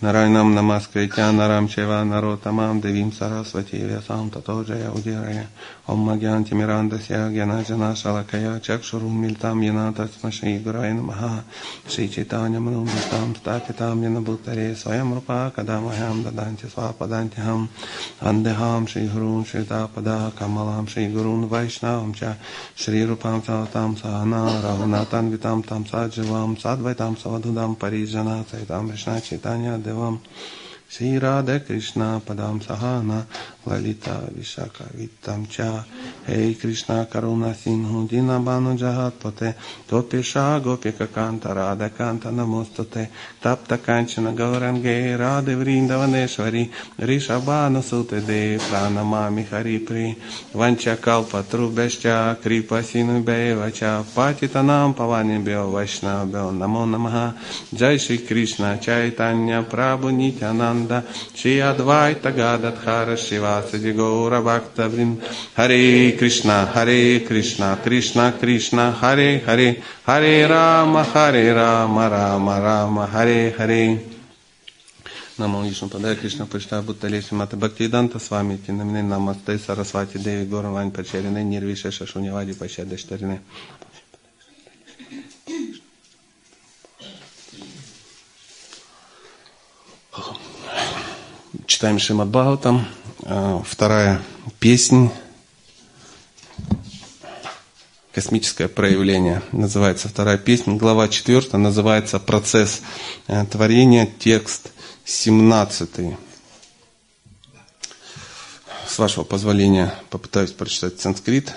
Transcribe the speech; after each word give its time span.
Нарайнам 0.00 0.54
Намаскритя 0.54 1.32
Нарам 1.32 1.68
Чева 1.68 2.04
Наротамам 2.04 2.80
Девим 2.80 3.12
Сарасвати 3.12 3.76
Вясам 3.78 4.30
Тато 4.30 4.62
Джая 4.62 4.92
Удирая 4.92 5.48
Ом 5.88 5.98
Магьянти 5.98 6.54
Мирандасya 6.54 7.32
Гьяна 7.32 7.62
Джана 7.62 7.96
Шалакая 7.96 8.60
Чакшуру 8.60 9.08
Мильтам 9.08 9.60
Яна 9.60 9.92
Тацмаши 9.92 10.60
Гурай 10.64 10.92
Намаха 10.92 11.42
Шри 11.88 12.08
Читаня 12.08 12.60
Манумбитам 12.60 13.34
Стапитам 13.34 14.00
Яна 14.04 14.20
Бхутаре 14.20 14.76
Своям 14.76 15.14
Рупа 15.14 15.52
Кадамахам 15.56 16.22
Даданти 16.22 16.66
Свападанти 16.66 17.40
Хам 17.40 17.68
Андехам 18.20 18.86
Шри 18.86 19.08
Гурун 19.08 19.44
Шри 19.46 19.64
Тапада 19.64 20.30
Камалам 20.38 20.86
Шри 20.86 21.08
Гурун 21.08 21.48
Вайшнавам 21.48 22.14
Ча 22.14 22.36
Шри 22.76 23.04
Рупам 23.04 23.42
Саватам 23.44 23.96
Сахана 23.96 24.62
Рагунатан 24.62 25.30
Витам 25.30 25.64
Там 25.64 25.84
Садживам 25.88 26.56
Садвайтам 26.56 27.16
Савадудам 27.16 27.74
Парижана 27.74 28.44
Сайтам 28.48 28.86
Вишна 28.86 29.20
Читания 29.88 29.94
Девам 29.94 30.20
Sri 30.90 31.18
Radha 31.18 31.60
Krishna 31.60 32.18
Padam 32.24 32.58
Sahana 32.62 33.26
Lalita 33.66 34.22
Vishaka 34.32 34.84
Vittam 34.96 35.46
Cha 35.46 35.84
Hey 36.24 36.54
Krishna 36.54 37.04
Karuna 37.04 37.52
Sinhu 37.52 38.08
Dinabanu 38.08 38.74
Jahatpate 38.74 39.54
Topesha 39.86 40.58
Gopika 40.62 41.06
Kanta 41.08 41.54
Radha 41.54 41.90
Kanta 41.90 42.32
Namostate 42.32 43.10
Tapta 43.38 43.76
Kanchana 43.76 44.34
Gaurange 44.34 45.14
Radha 45.18 45.52
Vrindavaneshwari 45.52 46.70
Rishabhanu 46.98 47.82
Sute 47.82 48.24
De 48.24 48.56
Pranamami 48.56 49.46
Hari 49.46 49.80
Pri 49.80 50.16
Vancha 50.54 50.96
Kalpa 50.96 51.42
Trubeshcha 51.42 52.40
Kripa 52.40 52.76
Sinu 52.82 53.22
Bevacha 53.22 54.02
Patitanam 54.04 54.94
Pavani 54.94 55.44
Bhyo 55.44 55.70
Vaishnabhyo 55.70 56.50
Namo 56.56 56.86
Namaha 56.88 57.36
Jai 57.76 57.98
Shri 57.98 58.18
Krishna 58.26 58.78
Chaitanya 58.78 59.62
Prabhu 59.64 60.10
Nityananda 60.10 60.77
Nanda, 60.78 61.04
Shri 61.34 61.58
Advaita 61.58 62.34
Gadadhara 62.34 63.14
Shivasaji 63.14 63.94
Gaura 63.94 64.42
Bhakta 64.42 64.88
Vrinda, 64.88 65.22
Hare 65.56 66.16
Krishna, 66.16 66.66
Hare 66.66 67.20
Krishna, 67.26 67.78
Krishna 67.82 68.32
Krishna, 68.38 68.92
Hare 68.92 69.38
Hare, 69.40 69.76
Hare 70.06 70.48
Rama, 70.48 71.02
Hare 71.04 71.54
Rama, 71.54 72.08
Rama 72.08 72.60
Rama, 72.60 73.06
Hare 73.06 73.50
Hare. 73.56 73.98
नमो 75.40 75.60
विष्णु 75.62 75.88
पदाय 75.88 76.14
कृष्ण 76.18 76.44
पृष्ठा 76.50 76.80
बुद्धलेश 76.86 77.32
माता 77.38 77.56
भक्तिदांत 77.62 78.16
स्वामी 78.26 78.56
ति 78.66 78.72
नमने 78.74 79.02
नमस्ते 79.06 79.56
सरस्वती 79.62 80.18
देवी 80.26 80.46
गौरवान 80.50 80.90
पचरिने 80.98 81.44
निर्विशेष 81.54 82.02
शून्यवादी 82.10 82.52
पश्चात 82.58 82.86
दशतरिने 82.90 83.38
Oh. 90.20 90.47
Читаем 91.68 91.98
Шимад 91.98 92.28
Бхагаватам, 92.28 92.88
э, 93.24 93.60
вторая 93.62 94.22
песнь, 94.58 95.10
космическое 98.14 98.68
проявление, 98.68 99.42
называется 99.52 100.08
вторая 100.08 100.38
песня, 100.38 100.76
глава 100.76 101.08
четвертая, 101.08 101.60
называется 101.60 102.18
«Процесс 102.20 102.80
э, 103.26 103.44
творения», 103.44 104.06
текст 104.06 104.72
17. 105.04 106.16
С 108.86 108.98
вашего 108.98 109.24
позволения 109.24 109.94
попытаюсь 110.08 110.52
прочитать 110.52 110.98
санскрит. 110.98 111.52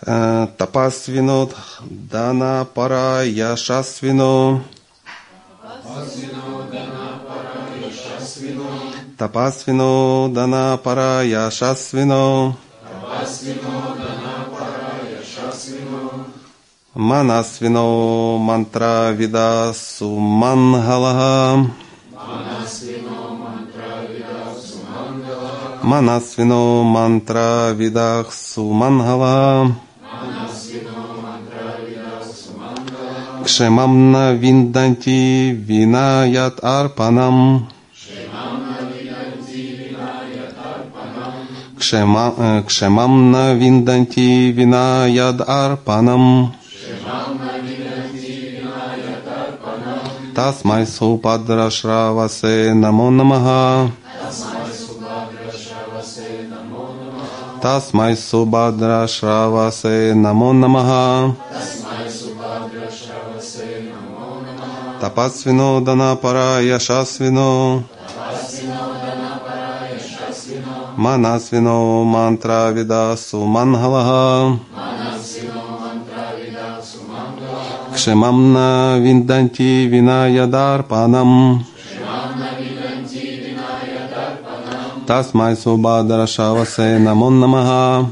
Э, 0.00 0.48
Тапасвино, 0.56 1.50
дана 1.82 2.66
пара 2.74 3.22
яшасвино. 3.22 4.64
Тапасвино, 5.60 6.31
дана 10.28 10.78
пара 10.84 11.22
яшасвино. 11.22 12.54
Манасвино 16.94 18.38
мантра 18.38 19.12
вида 19.12 19.72
сумангалаха. 19.74 21.66
Манасвино 25.82 26.82
мантра 26.84 27.72
видах 27.72 28.34
сумангалаха. 28.34 29.74
Кшемамна 33.44 34.32
винданти 34.32 35.52
винаят 35.66 36.64
арпанам. 36.64 37.68
Э, 41.82 42.62
Кшемамна 42.62 43.54
винданти 43.54 44.52
винаяд 44.52 45.40
арпанам. 45.48 46.54
Тасмай 50.36 50.86
супадрашравасе 50.86 52.74
намо 52.74 53.10
намаха. 53.10 53.90
Тасмай 57.62 58.16
субадрашравасе 58.16 60.14
намо 60.14 60.52
намаха. 60.52 61.34
Тапасвино 65.00 65.80
дана 65.80 66.16
пара 66.22 66.60
яшасвино. 66.60 67.82
Манасвино 70.96 72.04
мантра 72.04 72.70
видасу 72.72 73.38
мангалаха. 73.40 74.58
Кшемамна 77.94 78.98
винданти 78.98 79.86
винаядарпанам. 79.92 81.64
Тасмай 85.06 85.56
субадрашавасе 85.56 86.98
намо 86.98 87.30
намаха. 87.30 88.06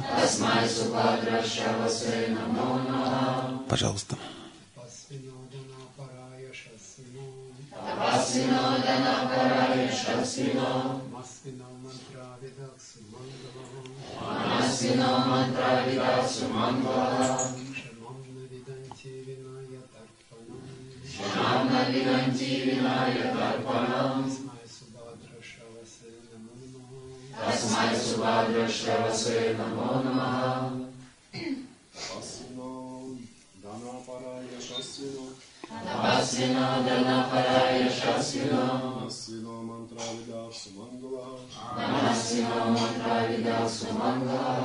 Пожалуйста. 3.69 4.10
स्वादृष्टवसे 28.21 29.37
नमो 29.59 29.91
नमः 30.05 30.35
दासिनो 35.87 36.67
धनपराय 36.85 37.89
शासिनो 37.99 38.65
दासिनो 39.01 39.55
मन्त्राविदा 39.69 40.43
सुमङ्गलः 40.61 41.31
दासिनो 41.81 42.61
मन्त्राविदा 42.77 43.57
सुमङ्गलः 43.77 44.61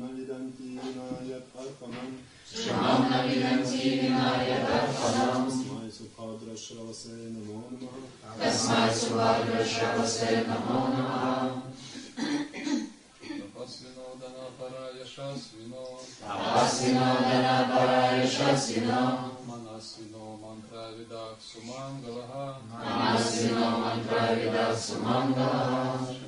न 0.00 0.12
विदन्ति 0.16 0.68
विनायत् 0.76 1.56
अर्पणम् 1.62 2.14
श्रमं 2.52 3.00
न 3.10 3.24
विदन्ति 3.28 3.82
विनायत् 4.00 4.70
अर्पणम् 4.80 5.48
तस्मै 5.48 5.88
सुभाद्रश्रवसे 5.96 7.16
नमो 7.32 7.60
नमः 7.72 7.96
तस्मै 8.44 8.86
सुभाद्रश्रवसे 9.00 10.36
नमो 10.50 10.80
नमः 10.96 11.69
Пожалуйста. 14.20 14.60
Дана. 18.86 19.30
Манасвино 19.46 20.36
мантра 23.80 24.34
вида 24.36 24.76
сумангалаха. 24.76 26.20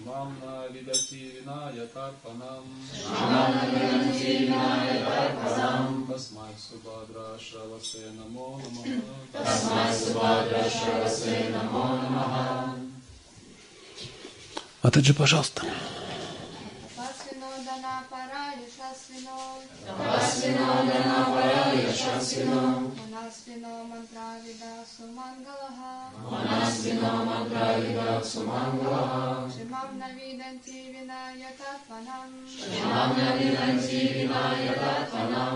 Шимам 32.53 33.09
навиданти 33.17 33.97
винайататванам. 34.13 35.49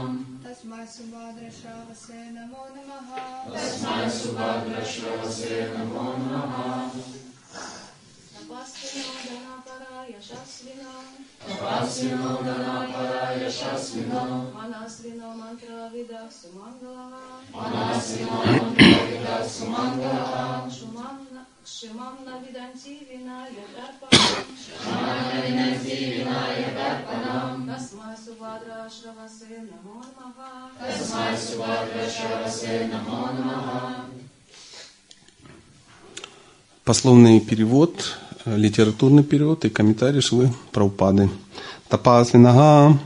Тасмай 0.44 0.88
субадра 4.12 4.84
шравасе 4.86 5.70
намо 5.76 6.06
намаха. 6.26 7.25
Пословный 36.85 37.41
перевод, 37.41 38.17
литературный 38.47 39.25
перевод 39.25 39.65
и 39.65 39.69
комментарий 39.69 40.21
Шилы 40.21 40.53
Праупады. 40.73 41.29
Тапасвинага, 41.89 42.99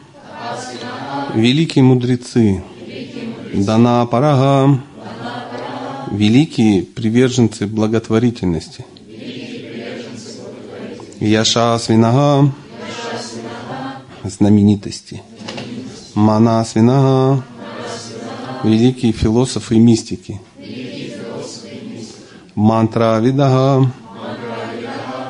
великие 1.35 1.83
мудрецы, 1.83 2.63
Дана 3.55 4.05
Парага, 4.07 4.81
великие 6.11 6.83
приверженцы 6.83 7.67
благотворительности. 7.67 8.85
Яша 11.21 11.79
Свинага, 11.79 12.53
знаменитости. 14.25 15.23
Мана 16.15 16.65
Свинага, 16.65 17.45
великие 18.63 19.13
философы 19.13 19.77
и 19.77 19.79
мистики. 19.79 20.41
Мантра 22.55 23.19
Видага, 23.21 23.91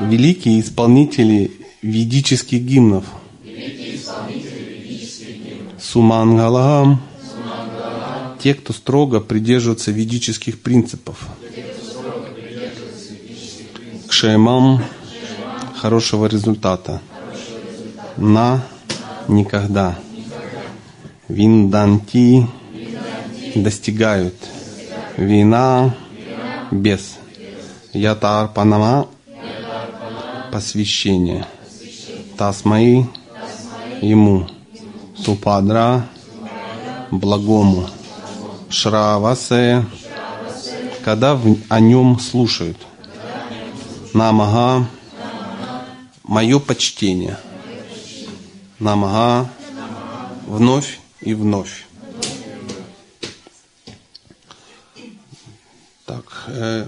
великие 0.01 0.61
исполнители 0.61 1.53
ведических 1.83 2.61
гимнов. 2.61 3.05
Сумангалага, 5.79 6.99
те, 8.43 8.55
кто 8.55 8.73
строго 8.73 9.21
придерживается 9.21 9.91
ведических 9.91 10.61
принципов. 10.61 11.29
Кшемам, 14.09 14.83
хорошего 15.77 16.27
результата. 16.27 17.01
На, 18.17 18.65
никогда. 19.29 19.99
Винданти, 21.29 22.47
достигают. 23.55 24.35
Вина, 25.17 25.95
без. 26.71 27.17
Ятар 27.93 28.49
Панама 28.49 29.09
посвящение. 30.53 31.47
Тасмаи 32.37 33.07
ему. 34.01 34.47
Супадра 35.17 36.07
благому. 37.11 37.89
Шравасе 38.69 39.85
когда 41.05 41.41
о 41.69 41.81
нем 41.81 42.19
слушают. 42.19 42.77
Намага 44.13 44.89
мое 46.25 46.59
почтение. 46.59 47.39
Намага 48.79 49.51
вновь 50.47 51.01
и 51.21 51.35
вновь. 51.35 51.87
Так, 56.07 56.45
э, 56.49 56.87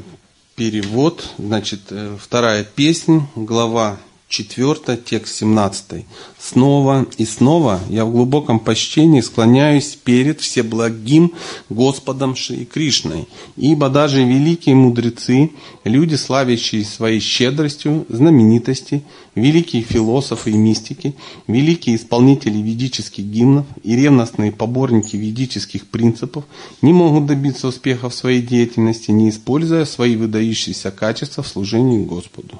перевод, 0.62 1.28
значит, 1.38 1.80
э, 1.90 2.16
вторая 2.20 2.62
песня, 2.62 3.26
глава 3.34 3.98
4, 4.32 4.96
текст 4.96 5.36
17. 5.36 6.06
Снова 6.38 7.06
и 7.18 7.26
снова 7.26 7.80
я 7.90 8.06
в 8.06 8.12
глубоком 8.12 8.60
почтении 8.60 9.20
склоняюсь 9.20 9.94
перед 10.02 10.40
Всеблагим 10.40 11.32
Господом 11.68 12.34
Шри 12.34 12.64
Кришной, 12.64 13.28
ибо 13.58 13.90
даже 13.90 14.24
великие 14.24 14.74
мудрецы, 14.74 15.50
люди, 15.84 16.14
славящие 16.14 16.82
своей 16.86 17.20
щедростью, 17.20 18.06
знаменитости, 18.08 19.02
великие 19.34 19.82
философы 19.82 20.52
и 20.52 20.56
мистики, 20.56 21.14
великие 21.46 21.96
исполнители 21.96 22.56
ведических 22.56 23.26
гимнов 23.26 23.66
и 23.82 23.94
ревностные 23.94 24.50
поборники 24.50 25.14
ведических 25.14 25.86
принципов 25.88 26.44
не 26.80 26.94
могут 26.94 27.26
добиться 27.26 27.68
успеха 27.68 28.08
в 28.08 28.14
своей 28.14 28.40
деятельности, 28.40 29.10
не 29.10 29.28
используя 29.28 29.84
свои 29.84 30.16
выдающиеся 30.16 30.90
качества 30.90 31.42
в 31.42 31.48
служении 31.48 32.02
Господу. 32.02 32.58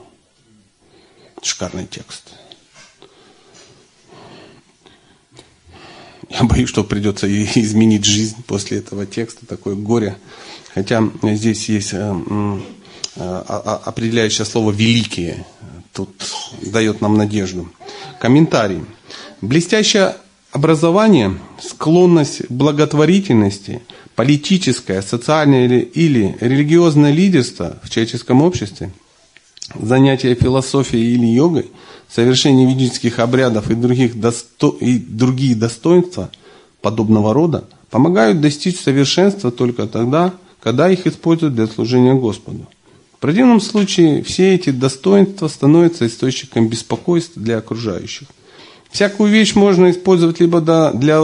Шикарный 1.43 1.87
текст. 1.87 2.23
Я 6.31 6.45
боюсь, 6.45 6.69
что 6.69 6.85
придется 6.85 7.27
изменить 7.61 8.05
жизнь 8.05 8.37
после 8.47 8.79
этого 8.79 9.07
текста, 9.07 9.45
такое 9.45 9.75
горе. 9.75 10.17
Хотя 10.73 11.03
здесь 11.23 11.69
есть 11.69 11.93
э, 11.93 11.99
м, 11.99 12.61
э, 13.17 13.21
а- 13.21 13.63
а- 13.65 13.83
определяющее 13.89 14.47
слово 14.47 14.71
«великие». 14.71 15.45
Тут 15.93 16.11
дает 16.63 17.03
нам 17.03 17.19
надежду. 17.19 17.71
Комментарий. 18.19 18.83
Блестящее 19.43 20.17
образование, 20.53 21.39
склонность 21.61 22.47
к 22.47 22.51
благотворительности, 22.51 23.83
политическое, 24.15 25.03
социальное 25.03 25.67
или 25.67 26.39
религиозное 26.41 27.11
лидерство 27.11 27.79
в 27.83 27.91
человеческом 27.91 28.43
обществе– 28.43 28.93
занятия 29.81 30.35
философией 30.35 31.15
или 31.15 31.27
йогой, 31.27 31.71
совершение 32.09 32.67
ведических 32.67 33.19
обрядов 33.19 33.71
и, 33.71 33.75
других 33.75 34.19
досто... 34.21 34.69
и 34.81 34.99
другие 34.99 35.55
достоинства 35.55 36.31
подобного 36.81 37.33
рода 37.33 37.65
помогают 37.91 38.41
достичь 38.41 38.81
совершенства 38.81 39.51
только 39.51 39.87
тогда, 39.87 40.33
когда 40.61 40.91
их 40.91 41.07
используют 41.07 41.55
для 41.55 41.67
служения 41.67 42.15
Господу. 42.15 42.67
В 43.17 43.19
противном 43.21 43.61
случае 43.61 44.23
все 44.23 44.55
эти 44.55 44.71
достоинства 44.71 45.49
становятся 45.49 46.07
источником 46.07 46.69
беспокойства 46.69 47.41
для 47.41 47.59
окружающих. 47.59 48.29
Всякую 48.91 49.31
вещь 49.31 49.55
можно 49.55 49.91
использовать 49.91 50.41
либо 50.41 50.61
для 50.93 51.23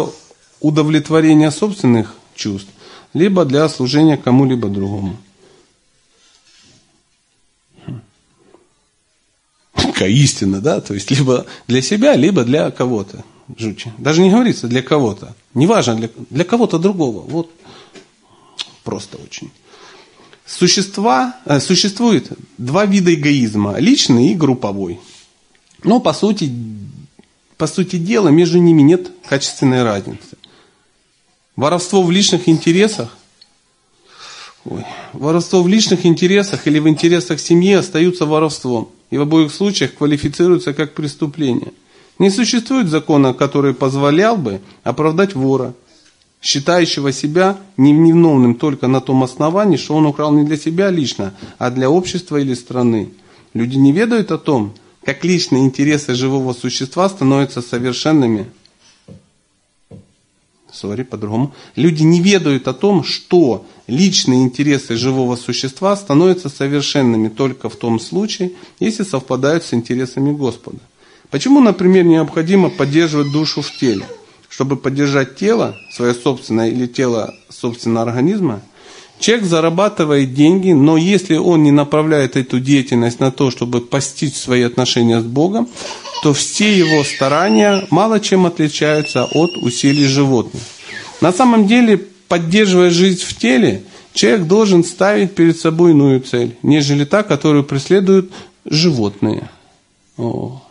удовлетворения 0.60 1.50
собственных 1.50 2.14
чувств, 2.34 2.70
либо 3.14 3.44
для 3.44 3.68
служения 3.68 4.16
кому-либо 4.16 4.68
другому. 4.68 5.16
Какая 9.98 10.12
истина, 10.12 10.60
да? 10.60 10.80
То 10.80 10.94
есть 10.94 11.10
либо 11.10 11.44
для 11.66 11.82
себя, 11.82 12.14
либо 12.14 12.44
для 12.44 12.70
кого-то. 12.70 13.24
Жучи. 13.56 13.90
Даже 13.98 14.20
не 14.22 14.30
говорится 14.30 14.68
для 14.68 14.80
кого-то. 14.80 15.34
Неважно, 15.54 15.96
для, 15.96 16.08
для 16.30 16.44
кого-то 16.44 16.78
другого. 16.78 17.22
Вот 17.22 17.50
просто 18.84 19.16
очень. 19.16 19.50
Существа, 20.46 21.34
э, 21.44 21.58
существует 21.58 22.30
два 22.58 22.86
вида 22.86 23.12
эгоизма. 23.12 23.80
Личный 23.80 24.28
и 24.28 24.34
групповой. 24.36 25.00
Но 25.82 25.98
по 25.98 26.12
сути, 26.12 26.48
по 27.56 27.66
сути 27.66 27.96
дела 27.96 28.28
между 28.28 28.58
ними 28.58 28.82
нет 28.82 29.10
качественной 29.28 29.82
разницы. 29.82 30.38
Воровство 31.56 32.04
в 32.04 32.12
личных 32.12 32.48
интересах 32.48 33.17
Ой. 34.64 34.84
Воровство 35.12 35.62
в 35.62 35.68
личных 35.68 36.04
интересах 36.04 36.66
или 36.66 36.78
в 36.78 36.88
интересах 36.88 37.40
семьи 37.40 37.72
остаются 37.72 38.26
воровством 38.26 38.88
и 39.10 39.16
в 39.16 39.22
обоих 39.22 39.52
случаях 39.52 39.94
квалифицируется 39.94 40.74
как 40.74 40.94
преступление. 40.94 41.72
Не 42.18 42.30
существует 42.30 42.88
закона, 42.88 43.32
который 43.32 43.74
позволял 43.74 44.36
бы 44.36 44.60
оправдать 44.82 45.34
вора, 45.34 45.74
считающего 46.42 47.12
себя 47.12 47.58
невиновным 47.76 48.54
только 48.54 48.88
на 48.88 49.00
том 49.00 49.22
основании, 49.22 49.76
что 49.76 49.94
он 49.94 50.06
украл 50.06 50.32
не 50.32 50.44
для 50.44 50.56
себя 50.56 50.90
лично, 50.90 51.34
а 51.58 51.70
для 51.70 51.90
общества 51.90 52.36
или 52.36 52.54
страны. 52.54 53.10
Люди 53.54 53.76
не 53.76 53.92
ведают 53.92 54.30
о 54.30 54.38
том, 54.38 54.74
как 55.04 55.24
личные 55.24 55.64
интересы 55.64 56.14
живого 56.14 56.52
существа 56.52 57.08
становятся 57.08 57.62
совершенными 57.62 58.46
сори, 60.72 61.02
по-другому, 61.02 61.54
люди 61.76 62.02
не 62.02 62.20
ведают 62.20 62.68
о 62.68 62.74
том, 62.74 63.04
что 63.04 63.66
личные 63.86 64.42
интересы 64.42 64.96
живого 64.96 65.36
существа 65.36 65.96
становятся 65.96 66.48
совершенными 66.48 67.28
только 67.28 67.68
в 67.68 67.76
том 67.76 68.00
случае, 68.00 68.52
если 68.80 69.02
совпадают 69.02 69.64
с 69.64 69.74
интересами 69.74 70.32
Господа. 70.32 70.78
Почему, 71.30 71.60
например, 71.60 72.04
необходимо 72.04 72.70
поддерживать 72.70 73.32
душу 73.32 73.62
в 73.62 73.70
теле? 73.76 74.06
Чтобы 74.48 74.76
поддержать 74.76 75.36
тело, 75.36 75.76
свое 75.92 76.14
собственное 76.14 76.70
или 76.70 76.86
тело 76.86 77.34
собственного 77.50 78.08
организма, 78.08 78.62
человек 79.18 79.46
зарабатывает 79.46 80.34
деньги, 80.34 80.72
но 80.72 80.96
если 80.96 81.36
он 81.36 81.62
не 81.62 81.70
направляет 81.70 82.36
эту 82.36 82.60
деятельность 82.60 83.20
на 83.20 83.30
то, 83.30 83.50
чтобы 83.50 83.80
постичь 83.80 84.34
свои 84.34 84.62
отношения 84.62 85.20
с 85.20 85.24
Богом, 85.24 85.68
то 86.22 86.32
все 86.32 86.76
его 86.76 87.04
старания 87.04 87.86
мало 87.90 88.20
чем 88.20 88.46
отличаются 88.46 89.24
от 89.24 89.56
усилий 89.56 90.06
животных. 90.06 90.62
На 91.20 91.32
самом 91.32 91.66
деле, 91.66 91.98
поддерживая 92.28 92.90
жизнь 92.90 93.24
в 93.24 93.36
теле, 93.36 93.82
человек 94.14 94.46
должен 94.46 94.84
ставить 94.84 95.34
перед 95.34 95.58
собой 95.58 95.92
иную 95.92 96.20
цель, 96.20 96.56
нежели 96.62 97.04
та, 97.04 97.22
которую 97.22 97.64
преследуют 97.64 98.32
животные. 98.64 99.48
О. 100.16 100.62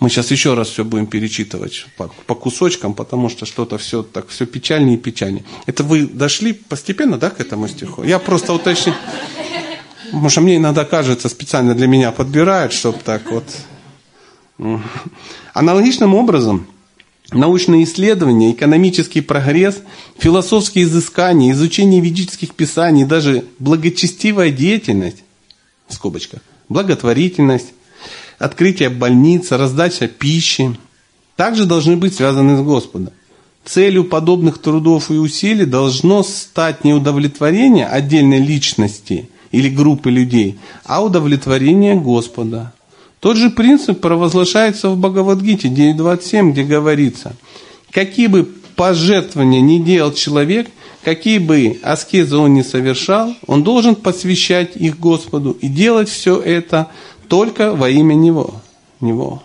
Мы 0.00 0.10
сейчас 0.10 0.30
еще 0.30 0.54
раз 0.54 0.68
все 0.68 0.84
будем 0.84 1.06
перечитывать 1.06 1.86
по, 1.96 2.10
по 2.26 2.34
кусочкам, 2.34 2.94
потому 2.94 3.28
что 3.28 3.46
что-то 3.46 3.78
все 3.78 4.02
так 4.02 4.28
все 4.28 4.46
печальнее 4.46 4.96
и 4.96 5.00
печальнее. 5.00 5.44
Это 5.66 5.84
вы 5.84 6.06
дошли 6.06 6.52
постепенно, 6.52 7.16
да, 7.18 7.30
к 7.30 7.40
этому 7.40 7.68
стиху? 7.68 8.02
Я 8.02 8.18
просто 8.18 8.52
уточню. 8.52 8.94
Потому 10.06 10.28
что 10.30 10.40
мне 10.40 10.56
иногда 10.56 10.84
кажется, 10.84 11.28
специально 11.28 11.74
для 11.74 11.86
меня 11.86 12.12
подбирают, 12.12 12.72
чтобы 12.72 12.98
так 13.04 13.30
вот. 13.30 13.44
Аналогичным 15.54 16.14
образом, 16.14 16.66
научные 17.30 17.84
исследования, 17.84 18.52
экономический 18.52 19.20
прогресс, 19.20 19.82
философские 20.18 20.84
изыскания, 20.84 21.52
изучение 21.52 22.00
ведических 22.00 22.54
писаний, 22.54 23.04
даже 23.04 23.44
благочестивая 23.58 24.50
деятельность, 24.50 25.22
в 25.86 25.94
скобочках, 25.94 26.40
благотворительность, 26.68 27.72
открытие 28.38 28.88
больниц, 28.88 29.50
раздача 29.50 30.08
пищи, 30.08 30.76
также 31.36 31.66
должны 31.66 31.96
быть 31.96 32.14
связаны 32.14 32.56
с 32.56 32.60
Господом. 32.60 33.12
Целью 33.64 34.04
подобных 34.04 34.58
трудов 34.58 35.10
и 35.10 35.14
усилий 35.14 35.66
должно 35.66 36.22
стать 36.22 36.84
не 36.84 36.94
удовлетворение 36.94 37.86
отдельной 37.86 38.40
личности 38.40 39.28
или 39.52 39.68
группы 39.68 40.10
людей, 40.10 40.58
а 40.84 41.04
удовлетворение 41.04 41.94
Господа. 41.94 42.72
Тот 43.20 43.36
же 43.36 43.50
принцип 43.50 44.00
провозглашается 44.00 44.88
в 44.88 44.98
Бхагавадгите 44.98 45.68
9.27, 45.68 46.52
где 46.52 46.62
говорится, 46.62 47.34
какие 47.90 48.28
бы 48.28 48.48
пожертвования 48.76 49.60
не 49.60 49.80
делал 49.80 50.12
человек, 50.12 50.68
какие 51.02 51.38
бы 51.38 51.78
аскезы 51.82 52.36
он 52.36 52.54
не 52.54 52.62
совершал, 52.62 53.34
он 53.46 53.64
должен 53.64 53.96
посвящать 53.96 54.76
их 54.76 54.98
Господу 55.00 55.50
и 55.60 55.66
делать 55.68 56.08
все 56.08 56.40
это 56.40 56.88
только 57.28 57.74
во 57.74 57.88
имя 57.88 58.14
Него. 58.14 58.54
Него. 59.00 59.42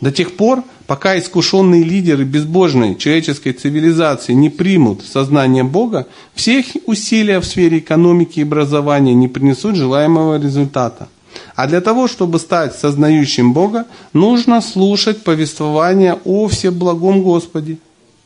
До 0.00 0.10
тех 0.10 0.36
пор, 0.36 0.64
пока 0.86 1.16
искушенные 1.16 1.84
лидеры 1.84 2.24
безбожной 2.24 2.96
человеческой 2.96 3.52
цивилизации 3.52 4.32
не 4.32 4.50
примут 4.50 5.04
сознание 5.04 5.62
Бога, 5.62 6.08
все 6.34 6.58
их 6.58 6.66
усилия 6.86 7.38
в 7.38 7.44
сфере 7.44 7.78
экономики 7.78 8.40
и 8.40 8.42
образования 8.42 9.14
не 9.14 9.28
принесут 9.28 9.76
желаемого 9.76 10.40
результата. 10.40 11.08
А 11.54 11.66
для 11.66 11.80
того, 11.80 12.08
чтобы 12.08 12.38
стать 12.38 12.74
сознающим 12.74 13.52
Бога, 13.52 13.86
нужно 14.12 14.60
слушать 14.60 15.22
повествование 15.22 16.18
о 16.24 16.48
Всеблагом 16.48 17.22
Господе, 17.22 17.78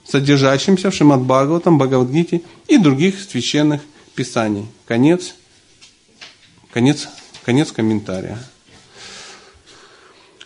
содержащемся 0.08 0.90
в 0.90 0.94
Шимат 0.94 1.20
Бхагаватам, 1.20 1.78
Бхагавадгите 1.78 2.40
и 2.68 2.78
других 2.78 3.20
священных 3.20 3.82
писаний. 4.14 4.66
Конец, 4.86 5.34
конец 6.72 7.08
Конец 7.46 7.70
комментария. 7.70 8.40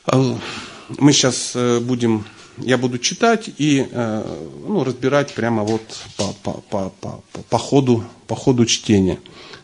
А, 0.04 0.36
мы 0.98 1.14
сейчас 1.14 1.52
э, 1.54 1.80
будем, 1.80 2.26
я 2.58 2.76
буду 2.76 2.98
читать 2.98 3.48
и 3.56 3.88
э, 3.90 4.36
ну, 4.68 4.84
разбирать 4.84 5.32
прямо 5.32 5.62
вот 5.62 5.80
по, 6.18 6.24
по, 6.42 6.52
по, 6.68 6.92
по, 7.00 7.22
по, 7.48 7.56
ходу, 7.58 8.04
по 8.26 8.36
ходу 8.36 8.66
чтения. 8.66 9.18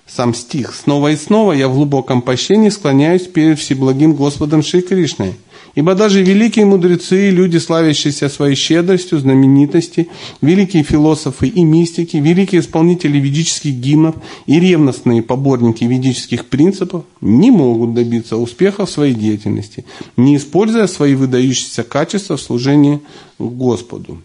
Сам 0.06 0.32
стих. 0.32 0.74
«Снова 0.74 1.08
и 1.08 1.16
снова 1.16 1.52
я 1.52 1.68
в 1.68 1.74
глубоком 1.74 2.22
пощении 2.22 2.70
склоняюсь 2.70 3.26
перед 3.26 3.58
Всеблагим 3.58 4.14
Господом 4.14 4.62
Шри 4.62 4.80
Кришной, 4.80 5.34
Ибо 5.76 5.94
даже 5.94 6.22
великие 6.22 6.64
мудрецы, 6.64 7.28
люди, 7.28 7.58
славящиеся 7.58 8.30
своей 8.30 8.56
щедростью, 8.56 9.18
знаменитости, 9.18 10.08
великие 10.40 10.82
философы 10.82 11.48
и 11.48 11.62
мистики, 11.64 12.16
великие 12.16 12.62
исполнители 12.62 13.18
ведических 13.18 13.74
гимнов 13.74 14.14
и 14.46 14.58
ревностные 14.58 15.22
поборники 15.22 15.84
ведических 15.84 16.46
принципов 16.46 17.04
не 17.20 17.50
могут 17.50 17.92
добиться 17.92 18.38
успеха 18.38 18.86
в 18.86 18.90
своей 18.90 19.12
деятельности, 19.12 19.84
не 20.16 20.38
используя 20.38 20.86
свои 20.86 21.14
выдающиеся 21.14 21.82
качества 21.82 22.38
в 22.38 22.40
служении 22.40 23.02
Господу. 23.38 24.22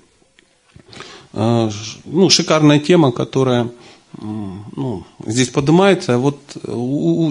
А, 1.34 1.70
ну, 2.05 2.29
шикарная 2.29 2.79
тема, 2.79 3.12
которая 3.12 3.70
ну, 4.22 5.03
здесь 5.25 5.50
поднимается. 5.50 6.17
Вот 6.17 6.39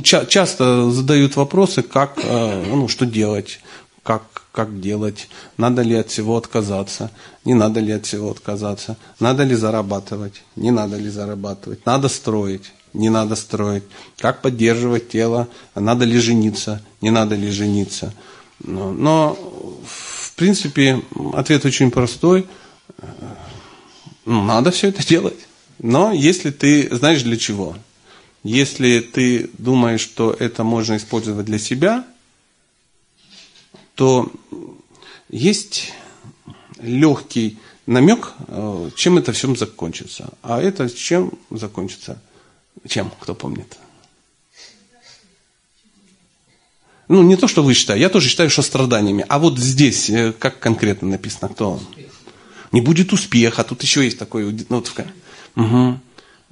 часто 0.02 0.90
задают 0.90 1.36
вопросы, 1.36 1.82
как, 1.82 2.18
а, 2.22 2.64
ну, 2.66 2.88
что 2.88 3.06
делать 3.06 3.60
как, 4.02 4.22
как 4.52 4.80
делать, 4.80 5.28
надо 5.56 5.82
ли 5.82 5.94
от 5.94 6.10
всего 6.10 6.36
отказаться, 6.36 7.10
не 7.44 7.54
надо 7.54 7.80
ли 7.80 7.92
от 7.92 8.06
всего 8.06 8.30
отказаться, 8.30 8.96
надо 9.18 9.44
ли 9.44 9.54
зарабатывать, 9.54 10.42
не 10.56 10.70
надо 10.70 10.96
ли 10.96 11.10
зарабатывать, 11.10 11.84
надо 11.84 12.08
строить, 12.08 12.72
не 12.92 13.10
надо 13.10 13.36
строить, 13.36 13.84
как 14.18 14.42
поддерживать 14.42 15.10
тело, 15.10 15.48
надо 15.74 16.04
ли 16.04 16.18
жениться, 16.18 16.82
не 17.00 17.10
надо 17.10 17.34
ли 17.34 17.50
жениться. 17.50 18.14
Но, 18.60 18.92
но 18.92 19.38
в 19.84 20.34
принципе, 20.34 21.02
ответ 21.34 21.64
очень 21.64 21.90
простой. 21.90 22.46
Ну, 24.24 24.42
надо 24.42 24.70
все 24.70 24.88
это 24.88 25.06
делать. 25.06 25.38
Но 25.78 26.12
если 26.12 26.50
ты 26.50 26.94
знаешь 26.94 27.22
для 27.22 27.36
чего, 27.36 27.76
если 28.42 29.00
ты 29.00 29.50
думаешь, 29.58 30.00
что 30.00 30.34
это 30.38 30.64
можно 30.64 30.96
использовать 30.96 31.46
для 31.46 31.58
себя– 31.58 32.04
то 34.00 34.32
есть 35.28 35.92
легкий 36.80 37.58
намек, 37.84 38.32
э, 38.48 38.90
чем 38.96 39.18
это 39.18 39.32
все 39.32 39.54
закончится. 39.54 40.30
А 40.40 40.58
это 40.58 40.88
чем 40.88 41.34
закончится? 41.50 42.18
Чем, 42.88 43.12
кто 43.20 43.34
помнит? 43.34 43.76
Ну, 47.08 47.22
не 47.22 47.36
то, 47.36 47.46
что 47.46 47.62
вы 47.62 47.74
считаете. 47.74 48.00
Я 48.00 48.08
тоже 48.08 48.30
считаю, 48.30 48.48
что 48.48 48.62
страданиями. 48.62 49.26
А 49.28 49.38
вот 49.38 49.58
здесь, 49.58 50.08
э, 50.08 50.32
как 50.32 50.60
конкретно 50.60 51.06
написано, 51.08 51.50
кто? 51.50 51.78
Не 52.72 52.80
будет 52.80 53.12
успеха. 53.12 53.64
Тут 53.64 53.82
еще 53.82 54.02
есть 54.02 54.18
такой... 54.18 54.64
Ну, 54.70 54.82
угу. 55.56 56.00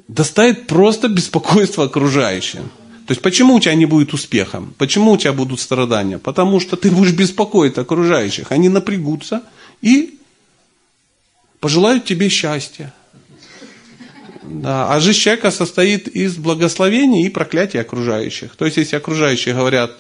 Доставит 0.07 0.67
просто 0.67 1.09
беспокойство 1.09 1.85
окружающим. 1.85 2.71
То 3.09 3.13
есть 3.13 3.23
почему 3.23 3.55
у 3.55 3.61
тебя 3.61 3.75
не 3.75 3.87
будет 3.87 4.13
успеха? 4.13 4.63
Почему 4.77 5.13
у 5.13 5.17
тебя 5.17 5.33
будут 5.33 5.61
страдания? 5.61 6.19
Потому 6.19 6.61
что 6.61 6.77
ты 6.77 6.91
будешь 6.91 7.13
беспокоить 7.13 7.79
окружающих. 7.79 8.53
Они 8.53 8.69
напрягутся 8.69 9.45
и 9.81 10.19
пожелают 11.59 12.05
тебе 12.05 12.29
счастья. 12.29 12.93
Да. 14.43 14.93
А 14.93 15.01
жизнь 15.01 15.21
человека 15.21 15.51
состоит 15.51 16.07
из 16.07 16.37
благословений 16.37 17.25
и 17.25 17.31
проклятий 17.31 17.81
окружающих. 17.81 18.55
То 18.57 18.67
есть, 18.67 18.77
если 18.77 18.97
окружающие 18.97 19.55
говорят, 19.55 19.97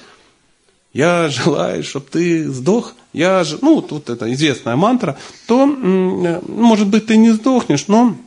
я 0.92 1.30
желаю, 1.30 1.84
чтобы 1.84 2.08
ты 2.10 2.46
сдох, 2.52 2.94
я 3.14 3.42
ж... 3.42 3.56
ну, 3.62 3.80
вот 3.80 4.10
это 4.10 4.30
известная 4.34 4.76
мантра, 4.76 5.18
то, 5.46 5.64
может 5.64 6.88
быть, 6.88 7.06
ты 7.06 7.16
не 7.16 7.30
сдохнешь, 7.30 7.88
но 7.88 8.18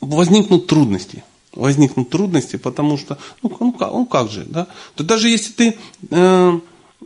возникнут 0.00 0.66
трудности 0.66 1.22
возникнут 1.56 2.10
трудности, 2.10 2.56
потому 2.56 2.96
что, 2.96 3.18
ну, 3.42 3.56
ну, 3.58 3.72
как, 3.72 3.92
ну 3.92 4.06
как 4.06 4.30
же, 4.30 4.44
да? 4.44 4.68
То 4.94 5.04
даже 5.04 5.28
если 5.28 5.52
ты 5.52 5.78
э, 6.10 6.60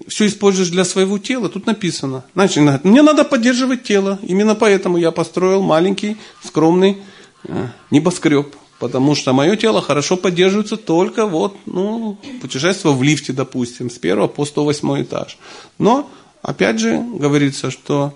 все 0.09 0.27
используешь 0.27 0.69
для 0.69 0.85
своего 0.85 1.19
тела, 1.19 1.49
тут 1.49 1.67
написано, 1.67 2.25
значит, 2.35 2.85
мне 2.85 3.03
надо 3.03 3.25
поддерживать 3.25 3.85
тело, 3.85 4.19
именно 4.23 4.55
поэтому 4.55 4.99
я 4.99 5.11
построил 5.11 5.63
маленький, 5.63 6.17
скромный 6.45 6.99
э, 7.45 7.69
небоскреб, 7.91 8.55
потому 8.79 9.15
что 9.15 9.33
мое 9.33 9.57
тело 9.57 9.81
хорошо 9.81 10.17
поддерживается 10.17 10.77
только 10.77 11.27
вот, 11.27 11.57
ну, 11.67 12.19
путешествие 12.41 12.95
в 12.95 13.03
лифте, 13.03 13.33
допустим, 13.33 13.91
с 13.91 13.99
первого 13.99 14.29
по 14.29 14.45
108 14.45 15.03
этаж. 15.03 15.39
Но, 15.79 16.11
опять 16.43 16.81
же, 16.81 17.03
говорится, 17.15 17.71
что 17.71 18.15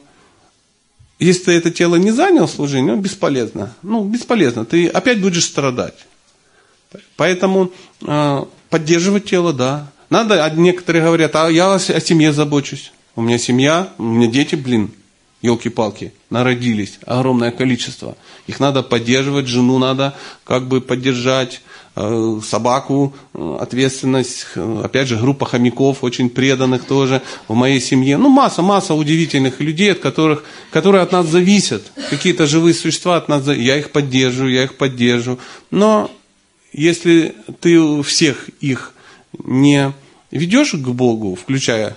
если 1.19 1.45
ты 1.45 1.53
это 1.53 1.71
тело 1.71 1.97
не 1.97 2.11
занял 2.11 2.49
служение, 2.49 2.95
ну, 2.95 3.01
бесполезно. 3.01 3.75
Ну, 3.83 4.05
бесполезно. 4.05 4.65
Ты 4.65 4.89
опять 4.89 5.21
будешь 5.21 5.45
страдать. 5.45 5.95
Поэтому 7.17 7.73
э, 8.03 8.45
поддерживать 8.71 9.25
тело, 9.27 9.53
да. 9.53 9.91
Надо, 10.11 10.45
а 10.45 10.51
некоторые 10.51 11.05
говорят, 11.05 11.35
а 11.37 11.49
я 11.49 11.75
о 11.75 11.79
семье 11.79 12.33
забочусь. 12.33 12.93
У 13.17 13.23
меня 13.23 13.39
семья, 13.39 13.89
у 13.99 14.03
меня 14.03 14.27
дети, 14.27 14.55
блин. 14.55 14.91
елки-палки, 15.45 16.15
народились, 16.31 16.99
огромное 17.05 17.51
количество. 17.51 18.17
Их 18.47 18.61
надо 18.61 18.83
поддерживать, 18.83 19.47
жену 19.47 19.79
надо 19.79 20.15
как 20.45 20.69
бы 20.69 20.81
поддержать, 20.81 21.61
э, 21.97 22.41
собаку, 22.43 23.15
э, 23.35 23.59
ответственность, 23.61 24.47
опять 24.83 25.07
же, 25.09 25.17
группа 25.17 25.45
хомяков, 25.45 26.03
очень 26.03 26.31
преданных 26.31 26.87
тоже 26.87 27.21
в 27.47 27.55
моей 27.55 27.81
семье. 27.81 28.17
Ну, 28.17 28.31
масса, 28.31 28.63
масса 28.63 28.95
удивительных 28.95 29.61
людей, 29.61 29.93
от 29.93 29.99
которых, 29.99 30.45
которые 30.71 31.03
от 31.03 31.13
нас 31.13 31.27
зависят. 31.27 31.93
Какие-то 32.09 32.47
живые 32.47 32.73
существа 32.73 33.17
от 33.17 33.29
нас 33.29 33.45
зависят. 33.45 33.67
Я 33.67 33.77
их 33.77 33.91
поддерживаю, 33.91 34.53
я 34.53 34.65
их 34.65 34.77
поддерживаю. 34.79 35.39
Но 35.71 36.11
если 36.75 37.37
ты 37.61 38.03
всех 38.03 38.49
их 38.61 38.93
не 39.45 39.93
ведешь 40.31 40.73
к 40.73 40.89
Богу, 40.89 41.37
включая 41.37 41.97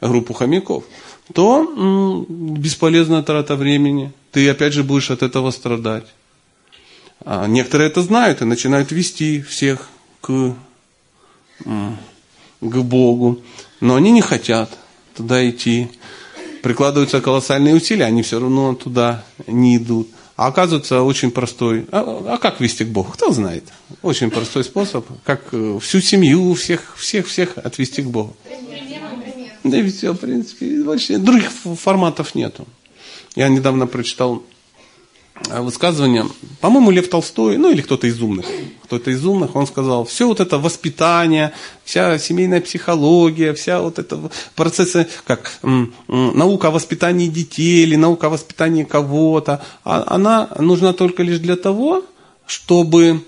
группу 0.00 0.34
хомяков, 0.34 0.84
то 1.32 2.26
бесполезная 2.28 3.22
трата 3.22 3.56
времени. 3.56 4.12
Ты 4.32 4.48
опять 4.48 4.72
же 4.72 4.84
будешь 4.84 5.10
от 5.10 5.22
этого 5.22 5.50
страдать. 5.50 6.06
А 7.24 7.46
некоторые 7.46 7.88
это 7.88 8.02
знают 8.02 8.42
и 8.42 8.44
начинают 8.44 8.92
вести 8.92 9.40
всех 9.42 9.88
к, 10.20 10.54
к 11.64 12.76
Богу. 12.82 13.40
Но 13.80 13.94
они 13.94 14.10
не 14.10 14.22
хотят 14.22 14.76
туда 15.14 15.48
идти. 15.48 15.88
Прикладываются 16.62 17.20
колоссальные 17.20 17.76
усилия, 17.76 18.04
они 18.06 18.22
все 18.22 18.40
равно 18.40 18.74
туда 18.74 19.24
не 19.46 19.76
идут. 19.76 20.08
А 20.36 20.48
оказывается 20.48 21.02
очень 21.02 21.30
простой. 21.30 21.86
А, 21.90 22.34
а 22.34 22.38
как 22.38 22.60
вести 22.60 22.84
к 22.84 22.88
Богу? 22.88 23.12
Кто 23.12 23.32
знает? 23.32 23.64
Очень 24.02 24.30
простой 24.30 24.64
способ, 24.64 25.06
как 25.24 25.40
э, 25.52 25.78
всю 25.80 26.00
семью, 26.00 26.52
всех, 26.54 26.94
всех, 26.98 27.26
всех 27.26 27.56
отвести 27.56 28.02
к 28.02 28.06
Богу. 28.06 28.36
Да 29.64 29.78
и 29.78 29.90
все, 29.90 30.12
в 30.12 30.18
принципе. 30.18 30.82
Больше 30.84 31.18
других 31.18 31.50
форматов 31.50 32.34
нету. 32.34 32.68
Я 33.34 33.48
недавно 33.48 33.86
прочитал 33.86 34.42
высказывание, 35.44 36.26
по-моему, 36.60 36.90
Лев 36.90 37.08
Толстой, 37.08 37.56
ну 37.58 37.70
или 37.70 37.82
кто-то 37.82 38.06
из 38.06 38.20
умных, 38.20 38.46
кто-то 38.84 39.10
из 39.10 39.24
умных, 39.24 39.54
он 39.54 39.66
сказал, 39.66 40.04
все 40.04 40.26
вот 40.26 40.40
это 40.40 40.58
воспитание, 40.58 41.52
вся 41.84 42.18
семейная 42.18 42.60
психология, 42.60 43.52
вся 43.52 43.80
вот 43.80 43.98
эта 43.98 44.30
процессы, 44.54 45.06
как 45.24 45.58
м, 45.62 45.94
м, 46.08 46.36
наука 46.36 46.68
о 46.68 46.70
воспитании 46.70 47.28
детей 47.28 47.82
или 47.82 47.96
наука 47.96 48.26
о 48.26 48.30
воспитании 48.30 48.84
кого-то, 48.84 49.64
а, 49.84 50.04
она 50.06 50.48
нужна 50.58 50.92
только 50.92 51.22
лишь 51.22 51.38
для 51.38 51.56
того, 51.56 52.04
чтобы 52.46 53.22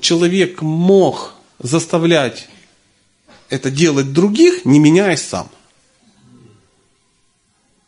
человек 0.00 0.62
мог 0.62 1.34
заставлять 1.58 2.48
это 3.48 3.70
делать 3.70 4.12
других, 4.12 4.64
не 4.64 4.78
меняясь 4.78 5.22
сам. 5.22 5.48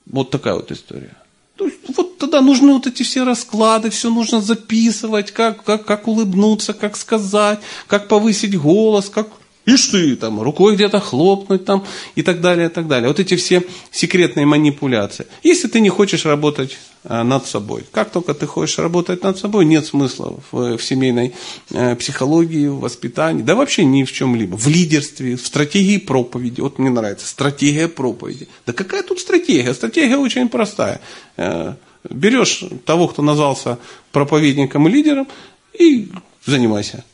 Вот 0.06 0.30
такая 0.30 0.54
вот 0.54 0.72
история. 0.72 1.16
То 1.56 1.66
есть, 1.66 1.78
вот 1.96 2.09
тогда 2.20 2.40
нужны 2.40 2.74
вот 2.74 2.86
эти 2.86 3.02
все 3.02 3.24
расклады, 3.24 3.90
все 3.90 4.10
нужно 4.10 4.40
записывать, 4.40 5.32
как, 5.32 5.64
как, 5.64 5.84
как 5.84 6.06
улыбнуться, 6.06 6.72
как 6.72 6.96
сказать, 6.96 7.60
как 7.88 8.08
повысить 8.08 8.56
голос, 8.56 9.08
как 9.08 9.28
Ишь 9.66 9.86
ты, 9.86 10.16
там, 10.16 10.40
рукой 10.40 10.74
где-то 10.74 11.00
хлопнуть 11.00 11.66
там 11.66 11.84
и 12.16 12.22
так 12.22 12.40
далее, 12.40 12.66
и 12.66 12.70
так 12.70 12.88
далее. 12.88 13.08
Вот 13.08 13.20
эти 13.20 13.36
все 13.36 13.62
секретные 13.90 14.46
манипуляции. 14.46 15.26
Если 15.42 15.68
ты 15.68 15.80
не 15.80 15.90
хочешь 15.90 16.24
работать 16.24 16.78
а, 17.04 17.24
над 17.24 17.46
собой, 17.46 17.84
как 17.92 18.10
только 18.10 18.32
ты 18.32 18.46
хочешь 18.46 18.78
работать 18.78 19.22
над 19.22 19.38
собой, 19.38 19.66
нет 19.66 19.84
смысла 19.84 20.40
в, 20.50 20.78
в 20.78 20.82
семейной 20.82 21.34
э, 21.70 21.94
психологии, 21.94 22.68
в 22.68 22.80
воспитании, 22.80 23.42
да 23.42 23.54
вообще 23.54 23.84
ни 23.84 24.04
в 24.04 24.12
чем-либо. 24.12 24.56
В 24.56 24.66
лидерстве, 24.66 25.36
в 25.36 25.46
стратегии 25.46 25.98
проповеди. 25.98 26.62
Вот 26.62 26.78
мне 26.78 26.90
нравится, 26.90 27.26
стратегия 27.26 27.86
проповеди. 27.86 28.48
Да 28.66 28.72
какая 28.72 29.02
тут 29.02 29.20
стратегия? 29.20 29.74
Стратегия 29.74 30.16
очень 30.16 30.48
простая. 30.48 31.02
Э, 31.36 31.74
берешь 32.08 32.64
того, 32.84 33.08
кто 33.08 33.22
назвался 33.22 33.78
проповедником 34.12 34.88
и 34.88 34.90
лидером, 34.90 35.28
и 35.78 36.08
занимайся 36.44 37.04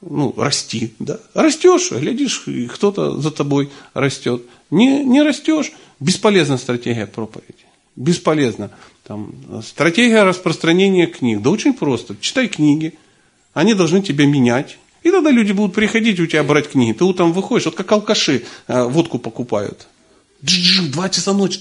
ну, 0.00 0.34
расти, 0.36 0.94
да. 0.98 1.20
Растешь, 1.34 1.90
глядишь, 1.92 2.44
кто-то 2.72 3.18
за 3.20 3.30
тобой 3.30 3.70
растет. 3.92 4.42
Не, 4.70 5.04
не 5.04 5.22
растешь, 5.22 5.72
бесполезна 5.98 6.56
стратегия 6.56 7.06
проповеди. 7.06 7.66
Бесполезно. 7.96 8.70
Там, 9.06 9.34
стратегия 9.62 10.22
распространения 10.22 11.06
книг. 11.06 11.42
Да 11.42 11.50
очень 11.50 11.74
просто. 11.74 12.16
Читай 12.20 12.48
книги. 12.48 12.94
Они 13.52 13.74
должны 13.74 14.00
тебя 14.00 14.26
менять. 14.26 14.78
И 15.02 15.10
тогда 15.10 15.30
люди 15.30 15.52
будут 15.52 15.74
приходить 15.74 16.20
у 16.20 16.26
тебя 16.26 16.44
брать 16.44 16.70
книги. 16.70 16.92
Ты 16.92 17.04
утром 17.04 17.32
выходишь, 17.32 17.66
вот 17.66 17.74
как 17.74 17.90
алкаши 17.90 18.44
э, 18.68 18.84
водку 18.84 19.18
покупают. 19.18 19.86
Два 20.42 21.08
часа 21.10 21.34
ночи, 21.34 21.60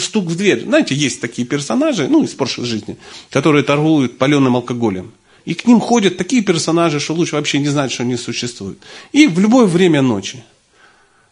стук 0.00 0.24
в 0.24 0.36
дверь. 0.36 0.64
Знаете, 0.64 0.94
есть 0.94 1.20
такие 1.20 1.46
персонажи, 1.46 2.08
ну, 2.08 2.24
из 2.24 2.34
прошлой 2.34 2.64
жизни, 2.64 2.96
которые 3.30 3.62
торгуют 3.62 4.18
паленым 4.18 4.56
алкоголем. 4.56 5.12
И 5.44 5.54
к 5.54 5.64
ним 5.66 5.78
ходят 5.78 6.16
такие 6.16 6.42
персонажи, 6.42 6.98
что 6.98 7.14
лучше 7.14 7.36
вообще 7.36 7.60
не 7.60 7.68
знать, 7.68 7.92
что 7.92 8.02
они 8.02 8.16
существуют. 8.16 8.78
И 9.12 9.28
в 9.28 9.38
любое 9.38 9.66
время 9.66 10.02
ночи. 10.02 10.42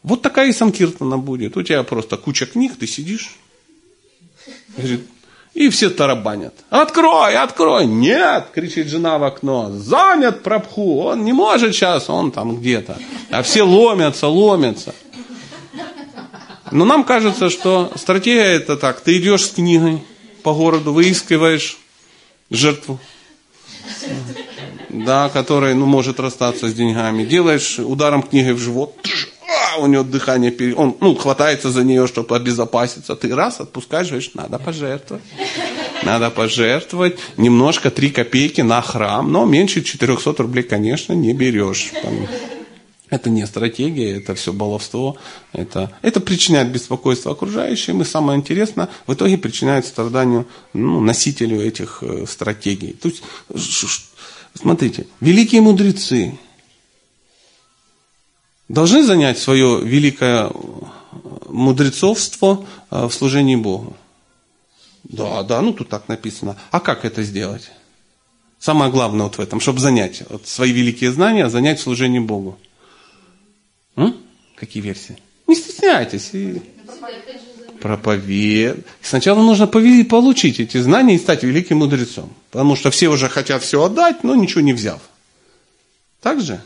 Вот 0.04 0.22
такая 0.22 0.50
и 0.50 0.52
Санкиртана 0.52 1.18
будет. 1.18 1.56
У 1.56 1.62
тебя 1.62 1.82
просто 1.82 2.16
куча 2.16 2.46
книг, 2.46 2.76
ты 2.78 2.86
сидишь. 2.86 3.36
И 5.54 5.68
все 5.68 5.90
тарабанят. 5.90 6.54
Открой, 6.70 7.36
открой. 7.36 7.86
Нет, 7.86 8.48
кричит 8.54 8.88
жена 8.88 9.18
в 9.18 9.24
окно. 9.24 9.72
Занят 9.72 10.42
пропху. 10.42 11.00
Он 11.00 11.24
не 11.24 11.32
может 11.32 11.74
сейчас, 11.74 12.08
он 12.08 12.30
там 12.30 12.56
где-то. 12.56 12.98
А 13.30 13.42
все 13.42 13.62
ломятся, 13.62 14.28
ломятся. 14.28 14.94
Но 16.74 16.84
нам 16.84 17.04
кажется, 17.04 17.48
что 17.48 17.90
стратегия 17.96 18.56
это 18.56 18.76
так. 18.76 19.00
Ты 19.00 19.16
идешь 19.16 19.46
с 19.46 19.50
книгой 19.52 20.02
по 20.42 20.52
городу, 20.52 20.92
выискиваешь 20.92 21.78
жертву 22.50 23.00
да, 24.88 25.28
который, 25.28 25.74
ну, 25.74 25.86
может 25.86 26.20
расстаться 26.20 26.68
с 26.68 26.74
деньгами. 26.74 27.24
Делаешь 27.24 27.78
ударом 27.78 28.22
книгой 28.22 28.52
в 28.52 28.58
живот, 28.58 28.94
а, 29.74 29.78
у 29.78 29.86
него 29.86 30.04
дыхание, 30.04 30.50
пере... 30.50 30.74
он, 30.74 30.96
ну, 31.00 31.14
хватается 31.14 31.70
за 31.70 31.82
нее, 31.82 32.06
чтобы 32.06 32.36
обезопаситься. 32.36 33.16
Ты 33.16 33.34
раз 33.34 33.60
отпускаешь, 33.60 34.08
говоришь, 34.08 34.30
надо 34.34 34.58
пожертвовать. 34.58 35.24
Надо 36.02 36.30
пожертвовать 36.30 37.18
немножко, 37.36 37.90
3 37.90 38.10
копейки 38.10 38.60
на 38.60 38.82
храм, 38.82 39.30
но 39.30 39.44
меньше 39.44 39.82
400 39.82 40.34
рублей, 40.42 40.62
конечно, 40.62 41.12
не 41.12 41.32
берешь. 41.32 41.92
Это 43.14 43.30
не 43.30 43.46
стратегия, 43.46 44.16
это 44.16 44.34
все 44.34 44.52
баловство. 44.52 45.16
Это, 45.52 45.96
это 46.02 46.18
причиняет 46.18 46.72
беспокойство 46.72 47.30
окружающим. 47.30 48.02
И 48.02 48.04
самое 48.04 48.36
интересное, 48.36 48.88
в 49.06 49.14
итоге 49.14 49.38
причиняет 49.38 49.86
страданию 49.86 50.48
ну, 50.72 51.00
носителю 51.00 51.60
этих 51.60 52.02
э, 52.02 52.26
стратегий. 52.26 52.92
То 52.94 53.08
есть, 53.08 53.22
смотрите, 54.54 55.06
великие 55.20 55.60
мудрецы 55.60 56.36
должны 58.68 59.04
занять 59.04 59.38
свое 59.38 59.80
великое 59.80 60.48
э, 60.48 60.50
мудрецовство 61.50 62.66
э, 62.90 63.06
в 63.06 63.12
служении 63.12 63.54
Богу. 63.54 63.96
Да, 65.04 65.44
да, 65.44 65.62
ну 65.62 65.72
тут 65.72 65.88
так 65.88 66.08
написано. 66.08 66.56
А 66.72 66.80
как 66.80 67.04
это 67.04 67.22
сделать? 67.22 67.70
Самое 68.58 68.90
главное 68.90 69.26
вот 69.26 69.36
в 69.36 69.40
этом, 69.40 69.60
чтобы 69.60 69.78
занять 69.78 70.24
вот, 70.28 70.48
свои 70.48 70.72
великие 70.72 71.12
знания, 71.12 71.48
занять 71.48 71.78
служение 71.78 72.20
Богу. 72.20 72.58
Какие 74.56 74.82
версии? 74.82 75.16
Не 75.46 75.54
стесняйтесь. 75.54 76.30
И... 76.32 76.62
Проповед. 77.80 78.86
Сначала 79.02 79.42
нужно 79.42 79.66
получить 79.66 80.60
эти 80.60 80.78
знания 80.78 81.16
и 81.16 81.18
стать 81.18 81.42
великим 81.42 81.78
мудрецом. 81.78 82.32
Потому 82.50 82.76
что 82.76 82.90
все 82.90 83.08
уже 83.08 83.28
хотят 83.28 83.62
все 83.62 83.82
отдать, 83.82 84.24
но 84.24 84.34
ничего 84.34 84.62
не 84.62 84.72
взяв. 84.72 85.00
Так 86.22 86.40
же? 86.40 86.60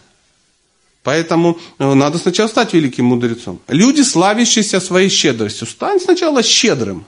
Поэтому 1.02 1.58
э, 1.78 1.94
надо 1.94 2.18
сначала 2.18 2.48
стать 2.48 2.74
великим 2.74 3.06
мудрецом. 3.06 3.60
Люди, 3.68 4.02
славящиеся 4.02 4.78
своей 4.78 5.08
щедростью, 5.08 5.66
стань 5.66 6.00
сначала 6.00 6.42
щедрым. 6.42 7.04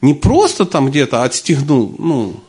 Не 0.00 0.14
просто 0.14 0.66
там 0.66 0.90
где-то 0.90 1.22
отстегнул 1.24 1.94
ну, 1.98 2.40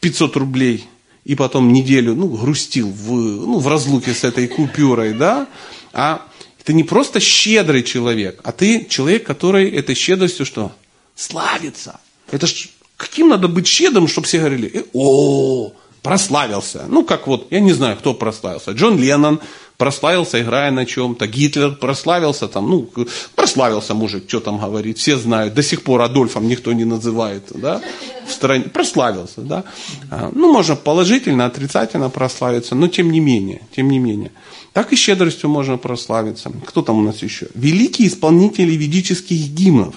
500 0.00 0.36
рублей 0.36 0.84
и 1.24 1.34
потом 1.34 1.72
неделю 1.72 2.14
ну, 2.14 2.28
грустил 2.28 2.90
в, 2.90 3.12
ну, 3.12 3.58
в 3.58 3.68
разлуке 3.68 4.14
с 4.14 4.24
этой 4.24 4.46
купюрой, 4.48 5.14
да, 5.14 5.48
а 5.92 6.26
ты 6.64 6.72
не 6.72 6.82
просто 6.82 7.20
щедрый 7.20 7.82
человек, 7.82 8.40
а 8.42 8.52
ты 8.52 8.86
человек, 8.86 9.24
который 9.24 9.70
этой 9.70 9.94
щедростью 9.94 10.46
что? 10.46 10.72
Славится. 11.14 12.00
Это 12.30 12.46
ж 12.46 12.68
каким 12.96 13.28
надо 13.28 13.48
быть 13.48 13.66
щедрым, 13.66 14.08
чтобы 14.08 14.26
все 14.26 14.38
говорили, 14.38 14.70
«Э, 14.72 14.84
о, 14.92 15.72
прославился. 16.02 16.84
Ну, 16.88 17.04
как 17.04 17.26
вот, 17.26 17.46
я 17.50 17.60
не 17.60 17.72
знаю, 17.72 17.96
кто 17.96 18.14
прославился. 18.14 18.72
Джон 18.72 18.98
Леннон 18.98 19.40
прославился, 19.76 20.40
играя 20.40 20.70
на 20.70 20.86
чем-то. 20.86 21.26
Гитлер 21.26 21.72
прославился 21.72 22.48
там, 22.48 22.70
ну, 22.70 22.88
прославился 23.34 23.94
мужик, 23.94 24.24
что 24.28 24.40
там 24.40 24.58
говорит, 24.58 24.98
все 24.98 25.16
знают. 25.16 25.54
До 25.54 25.62
сих 25.62 25.82
пор 25.82 26.02
Адольфом 26.02 26.48
никто 26.48 26.72
не 26.72 26.84
называет, 26.84 27.44
да, 27.50 27.82
в 28.26 28.32
стране. 28.32 28.64
Прославился, 28.64 29.40
да. 29.40 29.64
А, 30.10 30.30
ну, 30.34 30.52
можно 30.52 30.76
положительно, 30.76 31.46
отрицательно 31.46 32.10
прославиться, 32.10 32.74
но 32.74 32.88
тем 32.88 33.10
не 33.10 33.20
менее, 33.20 33.62
тем 33.74 33.90
не 33.90 33.98
менее. 33.98 34.30
Так 34.72 34.92
и 34.92 34.96
щедростью 34.96 35.50
можно 35.50 35.76
прославиться. 35.76 36.50
Кто 36.66 36.82
там 36.82 36.98
у 36.98 37.02
нас 37.02 37.22
еще? 37.22 37.48
Великие 37.54 38.08
исполнители 38.08 38.72
ведических 38.72 39.38
гимнов. 39.48 39.94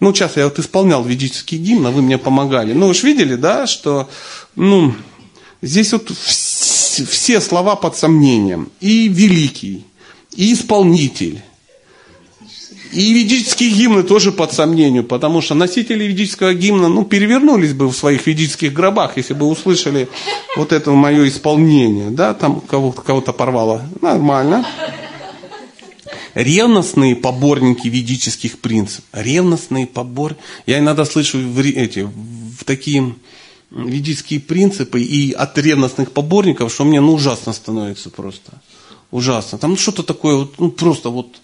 Ну, 0.00 0.14
сейчас 0.14 0.38
я 0.38 0.44
вот 0.44 0.58
исполнял 0.58 1.04
ведический 1.04 1.58
гимн, 1.58 1.86
а 1.86 1.90
вы 1.90 2.00
мне 2.00 2.16
помогали. 2.16 2.72
Ну, 2.72 2.88
вы 2.88 2.94
же 2.94 3.06
видели, 3.06 3.34
да, 3.34 3.66
что, 3.66 4.08
ну, 4.56 4.94
здесь 5.60 5.92
вот 5.92 6.10
вс- 6.10 6.49
все 6.90 7.40
слова 7.40 7.76
под 7.76 7.96
сомнением. 7.96 8.70
И 8.80 9.08
великий, 9.08 9.84
и 10.34 10.52
исполнитель, 10.52 11.42
и 12.92 13.12
ведические 13.12 13.70
гимны 13.70 14.02
тоже 14.02 14.32
под 14.32 14.52
сомнению, 14.52 15.04
потому 15.04 15.40
что 15.40 15.54
носители 15.54 16.04
ведического 16.04 16.54
гимна, 16.54 16.88
ну, 16.88 17.04
перевернулись 17.04 17.72
бы 17.72 17.88
в 17.88 17.94
своих 17.94 18.26
ведических 18.26 18.72
гробах, 18.72 19.16
если 19.16 19.32
бы 19.32 19.46
услышали 19.46 20.08
вот 20.56 20.72
это 20.72 20.90
мое 20.90 21.28
исполнение, 21.28 22.10
да, 22.10 22.34
там 22.34 22.60
кого-то, 22.60 23.02
кого-то 23.02 23.32
порвало. 23.32 23.82
Нормально. 24.02 24.66
Ревностные 26.34 27.16
поборники 27.16 27.88
ведических 27.88 28.58
принципов. 28.58 29.04
Ревностные 29.12 29.86
побор. 29.86 30.36
Я 30.66 30.78
иногда 30.78 31.04
слышу 31.04 31.38
в, 31.38 31.60
эти, 31.60 32.00
в 32.00 32.64
такие 32.64 33.14
ведические 33.70 34.40
принципы 34.40 35.00
и 35.00 35.32
от 35.32 35.56
ревностных 35.58 36.12
поборников, 36.12 36.72
что 36.72 36.84
мне 36.84 37.00
ну, 37.00 37.14
ужасно 37.14 37.52
становится 37.52 38.10
просто. 38.10 38.52
Ужасно. 39.10 39.58
Там 39.58 39.76
что-то 39.76 40.02
такое, 40.02 40.36
вот, 40.36 40.58
ну 40.58 40.70
просто 40.70 41.10
вот 41.10 41.40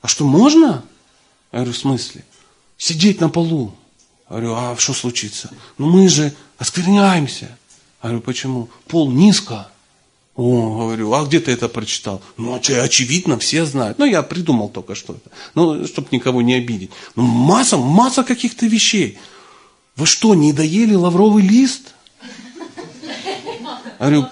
а 0.00 0.08
что, 0.08 0.24
можно? 0.24 0.84
Я 1.52 1.58
говорю, 1.58 1.72
в 1.72 1.76
смысле? 1.76 2.24
Сидеть 2.76 3.20
на 3.20 3.28
полу. 3.28 3.74
Я 4.30 4.36
говорю, 4.36 4.54
а 4.54 4.76
что 4.78 4.92
случится? 4.92 5.50
Ну 5.76 5.90
мы 5.90 6.08
же 6.08 6.32
оскверняемся. 6.58 7.56
Я 8.02 8.10
говорю, 8.10 8.20
почему? 8.20 8.68
Пол 8.86 9.10
низко. 9.10 9.68
О, 10.36 10.78
говорю, 10.78 11.12
а 11.14 11.24
где 11.24 11.40
ты 11.40 11.50
это 11.50 11.68
прочитал? 11.68 12.22
Ну, 12.36 12.54
это 12.54 12.80
очевидно, 12.80 13.40
все 13.40 13.64
знают. 13.66 13.98
Ну, 13.98 14.04
я 14.04 14.22
придумал 14.22 14.68
только 14.68 14.94
что 14.94 15.14
это. 15.14 15.30
Ну, 15.56 15.84
чтобы 15.84 16.06
никого 16.12 16.42
не 16.42 16.54
обидеть. 16.54 16.90
Ну, 17.16 17.24
масса, 17.24 17.76
масса 17.76 18.22
каких-то 18.22 18.66
вещей. 18.66 19.18
Вы 19.98 20.06
что, 20.06 20.36
не 20.36 20.52
доели 20.52 20.94
лавровый 20.94 21.42
лист? 21.42 21.92
Говорю, 23.98 24.26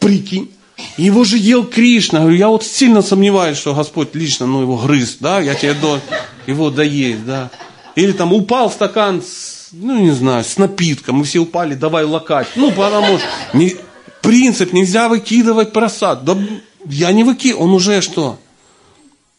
прикинь. 0.00 0.50
Его 0.96 1.22
же 1.22 1.38
ел 1.38 1.64
Кришна. 1.64 2.18
Я 2.18 2.24
говорю, 2.24 2.38
я 2.38 2.48
вот 2.48 2.64
сильно 2.64 3.00
сомневаюсь, 3.00 3.56
что 3.56 3.72
Господь 3.72 4.16
лично 4.16 4.46
ну, 4.46 4.62
его 4.62 4.76
грыз, 4.76 5.18
да, 5.20 5.38
я 5.38 5.54
тебе 5.54 5.74
до, 5.74 6.00
его 6.48 6.70
доесть, 6.70 7.24
да. 7.24 7.50
Или 7.94 8.10
там 8.10 8.32
упал 8.32 8.68
стакан 8.68 9.22
с, 9.22 9.68
ну, 9.70 9.96
не 9.96 10.10
знаю, 10.10 10.42
с 10.42 10.58
напитком, 10.58 11.18
мы 11.18 11.24
все 11.24 11.38
упали, 11.38 11.76
давай 11.76 12.04
лакать. 12.04 12.48
Ну, 12.56 12.72
потому 12.72 13.18
что 13.18 13.28
не, 13.52 13.76
принцип, 14.22 14.72
нельзя 14.72 15.08
выкидывать 15.08 15.72
просад. 15.72 16.24
Да 16.24 16.36
я 16.86 17.12
не 17.12 17.22
выкидываю, 17.22 17.68
он 17.68 17.74
уже 17.74 18.00
что? 18.00 18.40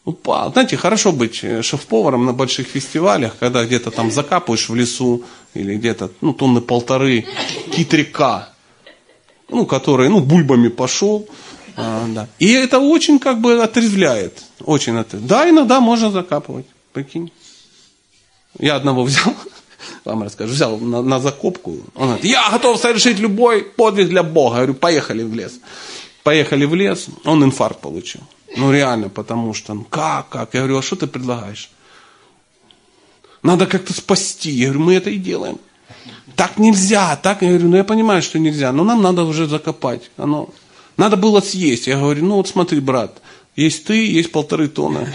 Упал. 0.06 0.52
Знаете, 0.52 0.76
хорошо 0.76 1.10
быть 1.10 1.42
э, 1.42 1.62
шеф-поваром 1.62 2.26
на 2.26 2.32
больших 2.32 2.68
фестивалях, 2.68 3.36
когда 3.40 3.64
где-то 3.64 3.90
там 3.90 4.12
закапываешь 4.12 4.68
в 4.68 4.74
лесу, 4.76 5.24
или 5.52 5.74
где-то, 5.74 6.10
ну, 6.20 6.32
тонны 6.32 6.60
полторы 6.60 7.26
китрика, 7.72 8.50
ну, 9.48 9.66
который, 9.66 10.08
ну, 10.08 10.20
бульбами 10.20 10.68
пошел. 10.68 11.28
А, 11.76 12.06
да. 12.06 12.28
И 12.38 12.52
это 12.52 12.78
очень 12.78 13.18
как 13.18 13.40
бы 13.40 13.60
отрезвляет. 13.60 14.44
Очень 14.64 14.96
отрезвляет. 14.96 15.26
Да, 15.26 15.50
иногда 15.50 15.80
можно 15.80 16.12
закапывать. 16.12 16.66
Прикинь. 16.92 17.32
Я 18.60 18.76
одного 18.76 19.02
взял, 19.08 19.34
вам 20.04 20.22
расскажу, 20.22 20.52
взял 20.52 20.78
на, 20.78 21.02
на 21.02 21.18
закопку. 21.18 21.78
Он 21.96 22.06
говорит, 22.06 22.24
я 22.24 22.48
готов 22.52 22.80
совершить 22.80 23.18
любой 23.18 23.64
подвиг 23.64 24.08
для 24.08 24.22
Бога. 24.22 24.58
Я 24.58 24.62
говорю, 24.62 24.74
поехали 24.74 25.24
в 25.24 25.34
лес. 25.34 25.54
Поехали 26.22 26.64
в 26.64 26.76
лес, 26.76 27.06
он 27.24 27.42
инфаркт 27.42 27.80
получил. 27.80 28.20
Ну 28.56 28.72
реально, 28.72 29.08
потому 29.08 29.54
что, 29.54 29.74
ну 29.74 29.84
как, 29.84 30.28
как? 30.30 30.54
Я 30.54 30.60
говорю, 30.60 30.78
а 30.78 30.82
что 30.82 30.96
ты 30.96 31.06
предлагаешь? 31.06 31.70
Надо 33.42 33.66
как-то 33.66 33.92
спасти. 33.92 34.50
Я 34.50 34.66
говорю, 34.66 34.80
мы 34.80 34.94
это 34.94 35.10
и 35.10 35.18
делаем. 35.18 35.58
Так 36.34 36.58
нельзя, 36.58 37.16
так, 37.16 37.42
я 37.42 37.48
говорю, 37.48 37.68
ну 37.68 37.76
я 37.76 37.84
понимаю, 37.84 38.22
что 38.22 38.38
нельзя, 38.38 38.72
но 38.72 38.84
нам 38.84 39.02
надо 39.02 39.24
уже 39.24 39.46
закопать. 39.46 40.10
Оно, 40.16 40.50
надо 40.96 41.16
было 41.16 41.40
съесть. 41.40 41.86
Я 41.86 41.98
говорю, 41.98 42.24
ну 42.24 42.36
вот 42.36 42.48
смотри, 42.48 42.80
брат, 42.80 43.22
есть 43.54 43.84
ты, 43.84 44.06
есть 44.06 44.32
полторы 44.32 44.68
тонны. 44.68 45.12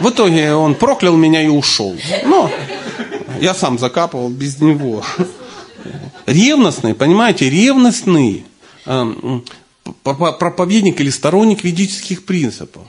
В 0.00 0.08
итоге 0.08 0.54
он 0.54 0.74
проклял 0.74 1.16
меня 1.16 1.42
и 1.42 1.48
ушел. 1.48 1.96
Но 2.24 2.50
я 3.40 3.54
сам 3.54 3.78
закапывал 3.78 4.28
без 4.28 4.60
него. 4.60 5.04
Ревностный, 6.26 6.94
понимаете, 6.94 7.50
ревностный 7.50 8.44
эм, 8.86 9.44
проповедник 10.02 11.00
или 11.00 11.10
сторонник 11.10 11.64
ведических 11.64 12.24
принципов. 12.24 12.82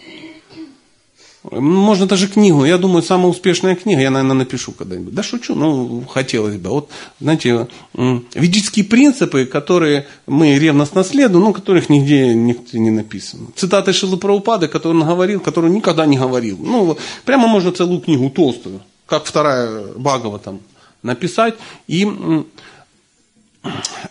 Можно 1.49 2.05
даже 2.05 2.27
книгу. 2.27 2.65
Я 2.65 2.77
думаю, 2.77 3.01
самая 3.01 3.27
успешная 3.27 3.75
книга, 3.75 4.01
я, 4.01 4.11
наверное, 4.11 4.35
напишу 4.35 4.73
когда-нибудь. 4.73 5.15
Да 5.15 5.23
шучу, 5.23 5.55
ну, 5.55 6.05
хотелось 6.07 6.57
бы. 6.57 6.69
Вот, 6.69 6.89
знаете, 7.19 7.67
ведические 7.95 8.85
принципы, 8.85 9.45
которые 9.45 10.05
мы 10.27 10.59
ревностно 10.59 11.03
следуем, 11.03 11.43
но 11.43 11.53
которых 11.53 11.89
нигде, 11.89 12.35
нигде 12.35 12.77
не 12.77 12.91
написано. 12.91 13.47
Цитаты 13.55 13.91
Шилы 13.91 14.17
Праупады, 14.17 14.67
которые 14.67 15.01
он 15.01 15.07
говорил, 15.07 15.39
которые 15.39 15.73
никогда 15.73 16.05
не 16.05 16.17
говорил. 16.17 16.59
Ну, 16.59 16.95
прямо 17.25 17.47
можно 17.47 17.71
целую 17.71 18.01
книгу 18.01 18.29
толстую, 18.29 18.81
как 19.07 19.25
вторая 19.25 19.87
Багова 19.95 20.37
там 20.37 20.59
написать. 21.01 21.55
И, 21.87 22.07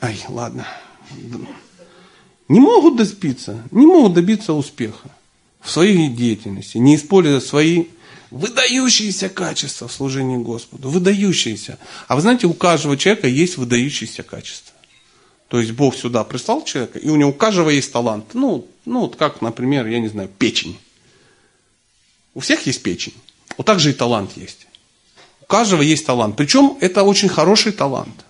ай, 0.02 0.20
ладно. 0.28 0.66
Не 2.50 2.58
могут 2.58 2.96
добиться, 2.96 3.62
не 3.70 3.86
могут 3.86 4.14
добиться 4.14 4.54
успеха 4.54 5.08
в 5.60 5.70
своей 5.70 6.08
деятельности, 6.08 6.78
не 6.78 6.96
используя 6.96 7.38
свои 7.38 7.84
выдающиеся 8.32 9.28
качества 9.28 9.86
в 9.86 9.92
служении 9.92 10.36
Господу. 10.36 10.88
Выдающиеся. 10.88 11.78
А 12.08 12.16
вы 12.16 12.22
знаете, 12.22 12.48
у 12.48 12.52
каждого 12.52 12.96
человека 12.96 13.28
есть 13.28 13.56
выдающиеся 13.56 14.24
качества. 14.24 14.74
То 15.46 15.60
есть 15.60 15.70
Бог 15.70 15.94
сюда 15.94 16.24
прислал 16.24 16.64
человека, 16.64 16.98
и 16.98 17.08
у 17.08 17.14
него 17.14 17.30
у 17.30 17.32
каждого 17.32 17.70
есть 17.70 17.92
талант. 17.92 18.34
Ну, 18.34 18.66
ну 18.84 19.02
вот 19.02 19.14
как, 19.14 19.42
например, 19.42 19.86
я 19.86 20.00
не 20.00 20.08
знаю, 20.08 20.28
печень. 20.28 20.76
У 22.34 22.40
всех 22.40 22.66
есть 22.66 22.82
печень. 22.82 23.14
Вот 23.58 23.66
так 23.68 23.78
же 23.78 23.90
и 23.90 23.92
талант 23.92 24.32
есть. 24.36 24.66
У 25.40 25.44
каждого 25.44 25.82
есть 25.82 26.04
талант. 26.04 26.34
Причем 26.36 26.76
это 26.80 27.04
очень 27.04 27.28
хороший 27.28 27.70
талант. 27.70 28.24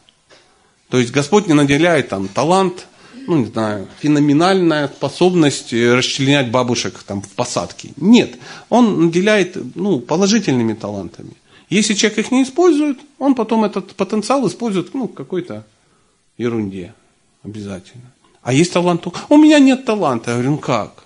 То 0.91 0.99
есть 0.99 1.11
Господь 1.11 1.47
не 1.47 1.55
наделяет 1.55 2.11
там 2.11 2.29
талант 2.29 2.87
ну, 3.27 3.39
не 3.39 3.47
знаю, 3.47 3.89
феноменальная 4.01 4.89
способность 4.89 5.73
расчленять 5.73 6.51
бабушек 6.51 7.03
там, 7.07 7.23
в 7.23 7.29
посадке. 7.31 7.93
Нет, 7.97 8.37
он 8.69 9.07
наделяет 9.07 9.57
ну, 9.77 10.01
положительными 10.01 10.75
талантами. 10.75 11.33
Если 11.69 11.95
человек 11.95 12.19
их 12.19 12.33
не 12.33 12.43
использует, 12.43 12.99
он 13.19 13.35
потом 13.35 13.65
этот 13.65 13.95
потенциал 13.95 14.47
использует 14.47 14.93
ну, 14.95 15.07
в 15.07 15.15
какой-то 15.15 15.65
ерунде 16.37 16.95
обязательно. 17.43 18.13
А 18.43 18.53
есть 18.53 18.73
талант? 18.73 19.07
У 19.29 19.37
меня 19.37 19.59
нет 19.59 19.85
таланта. 19.85 20.31
Я 20.31 20.37
говорю, 20.37 20.51
ну 20.53 20.59
как? 20.59 21.05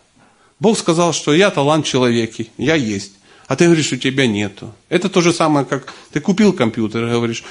Бог 0.60 0.78
сказал, 0.78 1.12
что 1.12 1.34
я 1.34 1.50
талант 1.50 1.84
человеки, 1.84 2.50
я 2.56 2.74
есть. 2.74 3.12
А 3.46 3.56
ты 3.56 3.66
говоришь, 3.66 3.92
у 3.92 3.96
тебя 3.96 4.26
нету. 4.26 4.72
Это 4.88 5.08
то 5.10 5.20
же 5.20 5.32
самое, 5.32 5.66
как 5.66 5.92
ты 6.12 6.20
купил 6.20 6.52
компьютер 6.52 7.06
и 7.06 7.10
говоришь, 7.10 7.44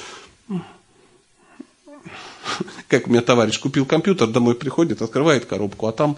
как 2.87 3.07
у 3.07 3.09
меня 3.09 3.21
товарищ 3.21 3.59
купил 3.59 3.85
компьютер, 3.85 4.27
домой 4.27 4.55
приходит, 4.55 5.01
открывает 5.01 5.45
коробку, 5.45 5.87
а 5.87 5.91
там 5.91 6.17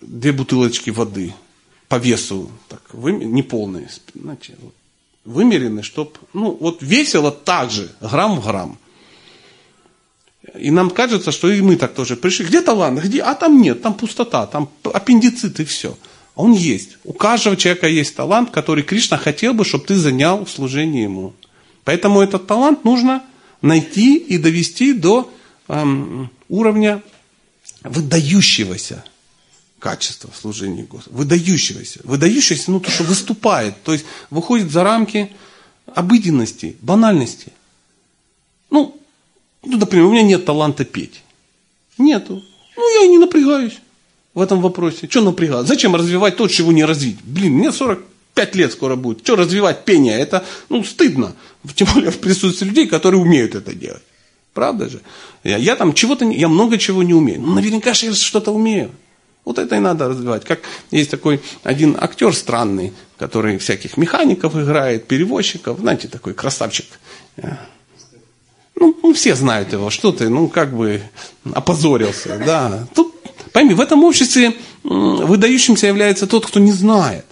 две 0.00 0.32
бутылочки 0.32 0.90
воды 0.90 1.34
по 1.88 1.96
весу, 1.96 2.50
так, 2.68 2.82
вы, 2.92 3.12
не 3.12 3.42
полные, 3.42 3.88
знаете, 4.14 4.56
вот, 4.60 4.74
вымерены, 5.24 5.82
чтобы, 5.82 6.12
ну, 6.32 6.56
вот 6.58 6.78
весело 6.80 7.30
так 7.30 7.70
же, 7.70 7.90
грамм 8.00 8.40
в 8.40 8.44
грамм. 8.46 8.78
И 10.58 10.70
нам 10.70 10.90
кажется, 10.90 11.30
что 11.32 11.50
и 11.50 11.60
мы 11.60 11.76
так 11.76 11.94
тоже 11.94 12.16
пришли. 12.16 12.46
Где 12.46 12.62
талант? 12.62 13.00
Где? 13.00 13.22
А 13.22 13.34
там 13.34 13.60
нет, 13.62 13.82
там 13.82 13.94
пустота, 13.94 14.46
там 14.46 14.68
аппендицит 14.84 15.60
и 15.60 15.64
все. 15.64 15.96
Он 16.34 16.52
есть. 16.52 16.98
У 17.04 17.12
каждого 17.12 17.56
человека 17.56 17.86
есть 17.86 18.16
талант, 18.16 18.50
который 18.50 18.82
Кришна 18.82 19.18
хотел 19.18 19.54
бы, 19.54 19.64
чтобы 19.64 19.84
ты 19.84 19.94
занял 19.94 20.44
в 20.44 20.50
служении 20.50 21.02
ему. 21.02 21.34
Поэтому 21.84 22.22
этот 22.22 22.46
талант 22.46 22.84
нужно 22.84 23.22
найти 23.62 24.16
и 24.16 24.38
довести 24.38 24.92
до 24.92 25.32
эм, 25.68 26.30
уровня 26.48 27.02
выдающегося 27.82 29.04
качества 29.78 30.30
служения 30.38 30.84
Господу. 30.84 31.16
Выдающегося. 31.16 32.00
Выдающегося, 32.04 32.70
ну, 32.70 32.80
то, 32.80 32.90
что 32.90 33.04
выступает. 33.04 33.82
То 33.82 33.92
есть, 33.92 34.04
выходит 34.30 34.70
за 34.70 34.84
рамки 34.84 35.32
обыденности, 35.86 36.76
банальности. 36.80 37.52
Ну, 38.70 38.96
ну, 39.64 39.76
например, 39.76 40.06
у 40.06 40.12
меня 40.12 40.22
нет 40.22 40.44
таланта 40.44 40.84
петь. 40.84 41.22
Нету. 41.98 42.42
Ну, 42.76 43.00
я 43.00 43.06
и 43.06 43.08
не 43.08 43.18
напрягаюсь 43.18 43.78
в 44.34 44.40
этом 44.40 44.60
вопросе. 44.60 45.08
Что 45.10 45.22
напрягаться? 45.22 45.66
Зачем 45.66 45.94
развивать 45.94 46.36
то, 46.36 46.48
чего 46.48 46.72
не 46.72 46.84
развить? 46.84 47.18
Блин, 47.22 47.54
мне 47.54 47.72
45 48.34 48.54
лет 48.56 48.72
скоро 48.72 48.96
будет. 48.96 49.20
Что 49.20 49.36
развивать 49.36 49.84
пение? 49.84 50.18
Это, 50.18 50.44
ну, 50.68 50.82
стыдно. 50.84 51.34
Тем 51.74 51.88
более 51.92 52.10
в 52.10 52.18
присутствии 52.18 52.66
людей, 52.66 52.86
которые 52.86 53.20
умеют 53.20 53.54
это 53.54 53.74
делать. 53.74 54.02
Правда 54.54 54.88
же? 54.88 55.00
Я, 55.44 55.56
я 55.56 55.76
там 55.76 55.92
чего-то, 55.92 56.24
я 56.24 56.48
много 56.48 56.78
чего 56.78 57.02
не 57.02 57.14
умею. 57.14 57.40
Ну, 57.40 57.54
наверняка 57.54 57.94
же 57.94 58.06
я 58.06 58.14
что-то 58.14 58.52
умею. 58.52 58.90
Вот 59.44 59.58
это 59.58 59.76
и 59.76 59.80
надо 59.80 60.08
развивать. 60.08 60.44
Как 60.44 60.60
есть 60.90 61.10
такой 61.10 61.40
один 61.62 61.96
актер 61.98 62.34
странный, 62.34 62.92
который 63.18 63.58
всяких 63.58 63.96
механиков 63.96 64.56
играет, 64.56 65.06
перевозчиков, 65.06 65.78
знаете, 65.80 66.08
такой 66.08 66.32
красавчик. 66.32 66.86
Ну, 68.74 68.96
ну, 69.02 69.12
все 69.14 69.34
знают 69.34 69.72
его, 69.72 69.90
что 69.90 70.12
ты, 70.12 70.28
ну, 70.28 70.48
как 70.48 70.74
бы 70.76 71.02
опозорился, 71.52 72.40
да. 72.44 72.86
Тут, 72.94 73.14
пойми, 73.52 73.74
в 73.74 73.80
этом 73.80 74.04
обществе 74.04 74.54
выдающимся 74.82 75.86
является 75.86 76.26
тот, 76.26 76.46
кто 76.46 76.60
не 76.60 76.72
знает. 76.72 77.26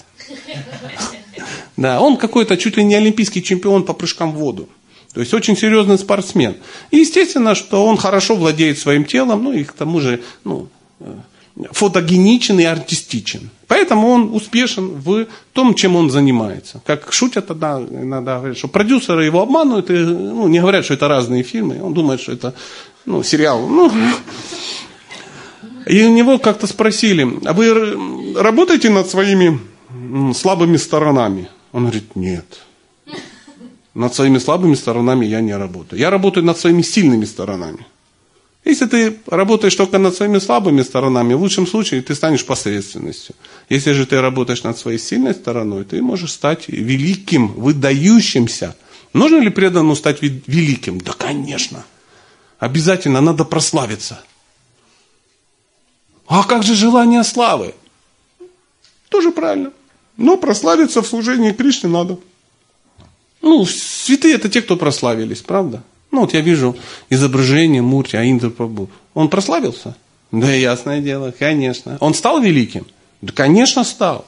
Да, 1.77 2.01
он 2.01 2.17
какой-то 2.17 2.57
чуть 2.57 2.77
ли 2.77 2.85
не 2.85 2.95
олимпийский 2.95 3.43
чемпион 3.43 3.85
по 3.85 3.95
прыжкам 3.95 4.33
в 4.33 4.37
воду. 4.37 4.69
То 5.15 5.21
есть 5.21 5.35
очень 5.35 5.57
серьезный 5.57 5.99
спортсмен. 5.99 6.57
И 6.91 6.99
естественно, 6.99 7.55
что 7.55 7.85
он 7.87 7.97
хорошо 7.97 8.37
владеет 8.37 8.79
своим 8.79 9.05
телом, 9.05 9.45
ну 9.45 9.53
и 9.53 9.65
к 9.65 9.73
тому 9.73 10.01
же 10.01 10.23
ну, 10.45 10.69
э, 11.01 11.15
фотогеничен 11.73 12.61
и 12.61 12.65
артистичен. 12.65 13.51
Поэтому 13.67 14.09
он 14.09 14.35
успешен 14.35 15.01
в 15.01 15.27
том, 15.53 15.75
чем 15.75 15.97
он 15.97 16.11
занимается. 16.11 16.81
Как 16.87 17.13
шутят 17.13 17.49
тогда, 17.49 17.81
иногда 17.81 18.39
говорят, 18.39 18.59
что 18.59 18.69
продюсеры 18.69 19.25
его 19.25 19.41
обманывают, 19.41 19.91
и 19.91 19.95
ну, 19.95 20.47
не 20.49 20.61
говорят, 20.61 20.85
что 20.85 20.95
это 20.95 21.09
разные 21.09 21.43
фильмы. 21.43 21.83
Он 21.83 21.93
думает, 21.93 22.21
что 22.21 22.33
это 22.33 22.55
ну, 23.05 23.23
сериал. 23.25 23.67
Ну, 23.67 23.91
и 25.87 26.05
у 26.05 26.13
него 26.13 26.39
как-то 26.39 26.67
спросили, 26.67 27.29
а 27.45 27.53
вы 27.53 28.35
работаете 28.37 28.91
над 28.91 29.09
своими 29.09 29.59
слабыми 30.35 30.77
сторонами? 30.77 31.49
Он 31.73 31.83
говорит, 31.83 32.17
нет. 32.17 32.61
Над 33.95 34.15
своими 34.15 34.39
слабыми 34.39 34.75
сторонами 34.75 35.27
я 35.27 35.41
не 35.41 35.57
работаю. 35.57 36.01
Я 36.01 36.11
работаю 36.11 36.45
над 36.45 36.59
своими 36.59 36.83
сильными 36.83 37.25
сторонами. 37.25 37.87
Если 38.65 38.87
ты 38.87 39.19
работаешь 39.27 39.75
только 39.75 39.99
над 39.99 40.15
своими 40.15 40.39
слабыми 40.39 40.83
сторонами, 40.83 41.35
в 41.35 41.41
лучшем 41.41 41.67
случае 41.67 42.03
ты 42.03 42.15
станешь 42.15 42.45
посредственностью. 42.45 43.35
Если 43.71 43.93
же 43.93 44.05
ты 44.07 44.21
работаешь 44.21 44.63
над 44.63 44.79
своей 44.79 44.99
сильной 44.99 45.35
стороной, 45.35 45.85
ты 45.85 46.03
можешь 46.03 46.33
стать 46.33 46.69
великим, 46.69 47.49
выдающимся. 47.49 48.77
Нужно 49.13 49.39
ли 49.39 49.51
преданному 49.51 49.97
стать 49.97 50.23
великим? 50.23 51.01
Да, 51.01 51.13
конечно. 51.13 51.85
Обязательно 52.59 53.21
надо 53.21 53.45
прославиться. 53.45 54.23
А 56.27 56.45
как 56.45 56.63
же 56.63 56.75
желание 56.75 57.25
славы? 57.25 57.75
Тоже 59.09 59.33
правильно. 59.33 59.73
Но 60.21 60.37
прославиться 60.37 61.01
в 61.01 61.07
служении 61.07 61.51
Кришне 61.51 61.89
надо. 61.89 62.19
Ну, 63.41 63.65
святые 63.65 64.35
это 64.35 64.51
те, 64.51 64.61
кто 64.61 64.77
прославились, 64.77 65.41
правда? 65.41 65.83
Ну, 66.11 66.21
вот 66.21 66.35
я 66.35 66.43
вижу 66.43 66.77
изображение 67.09 67.81
Мурти 67.81 68.17
Аиндра 68.17 68.51
Прабу. 68.51 68.91
Он 69.15 69.31
прославился? 69.31 69.97
Да, 70.31 70.53
ясное 70.53 71.01
дело, 71.01 71.33
конечно. 71.37 71.97
Он 72.01 72.13
стал 72.13 72.39
великим? 72.39 72.87
Да, 73.23 73.33
конечно, 73.33 73.83
стал. 73.83 74.27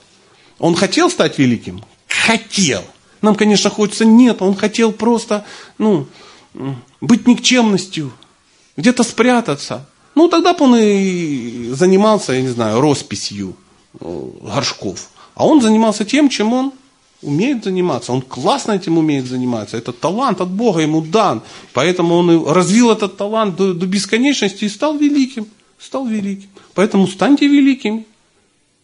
Он 0.58 0.74
хотел 0.74 1.10
стать 1.10 1.38
великим? 1.38 1.84
Хотел. 2.08 2.84
Нам, 3.20 3.34
конечно, 3.34 3.68
хочется, 3.68 4.06
нет, 4.06 4.40
он 4.40 4.54
хотел 4.54 4.92
просто, 4.92 5.44
ну, 5.76 6.06
быть 7.02 7.26
никчемностью, 7.26 8.14
где-то 8.78 9.02
спрятаться. 9.02 9.86
Ну, 10.14 10.28
тогда 10.28 10.54
бы 10.54 10.64
он 10.64 10.76
и 10.76 11.68
занимался, 11.72 12.32
я 12.32 12.40
не 12.40 12.48
знаю, 12.48 12.80
росписью 12.80 13.56
э, 14.00 14.30
горшков. 14.42 15.10
А 15.34 15.46
он 15.46 15.60
занимался 15.60 16.04
тем, 16.04 16.28
чем 16.28 16.52
он 16.52 16.72
умеет 17.22 17.64
заниматься, 17.64 18.12
он 18.12 18.20
классно 18.20 18.72
этим 18.72 18.98
умеет 18.98 19.26
заниматься, 19.26 19.76
это 19.76 19.92
талант 19.92 20.40
от 20.40 20.50
Бога 20.50 20.80
ему 20.80 21.00
дан, 21.00 21.42
поэтому 21.72 22.16
он 22.16 22.46
развил 22.46 22.90
этот 22.90 23.16
талант 23.16 23.56
до, 23.56 23.74
до 23.74 23.86
бесконечности 23.86 24.64
и 24.64 24.68
стал 24.68 24.98
великим, 24.98 25.46
стал 25.78 26.06
великим. 26.06 26.48
Поэтому 26.74 27.06
станьте 27.06 27.46
великими, 27.46 28.06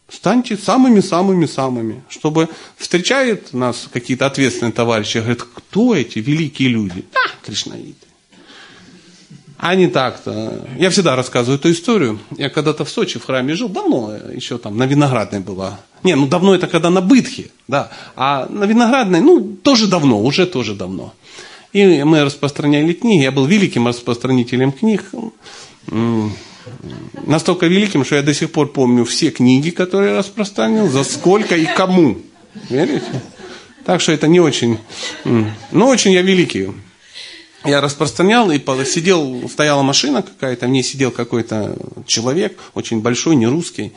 станьте 0.08 0.56
самыми-самыми-самыми, 0.56 2.02
чтобы 2.08 2.48
встречают 2.76 3.52
нас 3.52 3.88
какие-то 3.92 4.26
ответственные 4.26 4.72
товарищи, 4.72 5.18
говорят, 5.18 5.42
кто 5.42 5.94
эти 5.94 6.20
великие 6.20 6.68
люди? 6.68 7.04
А, 7.14 7.44
кришнаиты. 7.44 8.07
А 9.58 9.74
не 9.74 9.88
так-то. 9.88 10.64
Я 10.78 10.88
всегда 10.90 11.16
рассказываю 11.16 11.58
эту 11.58 11.72
историю. 11.72 12.20
Я 12.36 12.48
когда-то 12.48 12.84
в 12.84 12.90
Сочи 12.90 13.18
в 13.18 13.24
храме 13.24 13.54
жил, 13.54 13.68
давно, 13.68 14.14
еще 14.32 14.56
там 14.56 14.76
на 14.76 14.84
Виноградной 14.84 15.40
была. 15.40 15.80
Не, 16.04 16.14
ну 16.14 16.28
давно 16.28 16.54
это 16.54 16.68
когда 16.68 16.90
на 16.90 17.00
Бытхе, 17.00 17.50
да. 17.66 17.90
А 18.14 18.46
на 18.48 18.64
Виноградной, 18.64 19.20
ну, 19.20 19.56
тоже 19.62 19.88
давно, 19.88 20.22
уже 20.22 20.46
тоже 20.46 20.74
давно. 20.74 21.12
И 21.72 22.04
мы 22.04 22.22
распространяли 22.22 22.92
книги. 22.92 23.22
Я 23.22 23.32
был 23.32 23.46
великим 23.46 23.88
распространителем 23.88 24.70
книг. 24.70 25.04
Настолько 27.26 27.66
великим, 27.66 28.04
что 28.04 28.14
я 28.14 28.22
до 28.22 28.34
сих 28.34 28.52
пор 28.52 28.72
помню 28.72 29.04
все 29.04 29.30
книги, 29.30 29.70
которые 29.70 30.12
я 30.12 30.18
распространил, 30.18 30.88
за 30.88 31.02
сколько 31.02 31.56
и 31.56 31.66
кому. 31.66 32.18
Верите? 32.70 33.22
Так 33.84 34.00
что 34.00 34.12
это 34.12 34.28
не 34.28 34.38
очень... 34.38 34.78
Но 35.72 35.88
очень 35.88 36.12
я 36.12 36.22
великий 36.22 36.68
я 37.64 37.80
распространял, 37.80 38.50
и 38.50 38.58
сидел, 38.84 39.48
стояла 39.48 39.82
машина 39.82 40.22
какая-то, 40.22 40.66
в 40.66 40.70
ней 40.70 40.82
сидел 40.82 41.10
какой-то 41.10 41.76
человек, 42.06 42.58
очень 42.74 43.00
большой, 43.00 43.36
не 43.36 43.46
русский, 43.46 43.92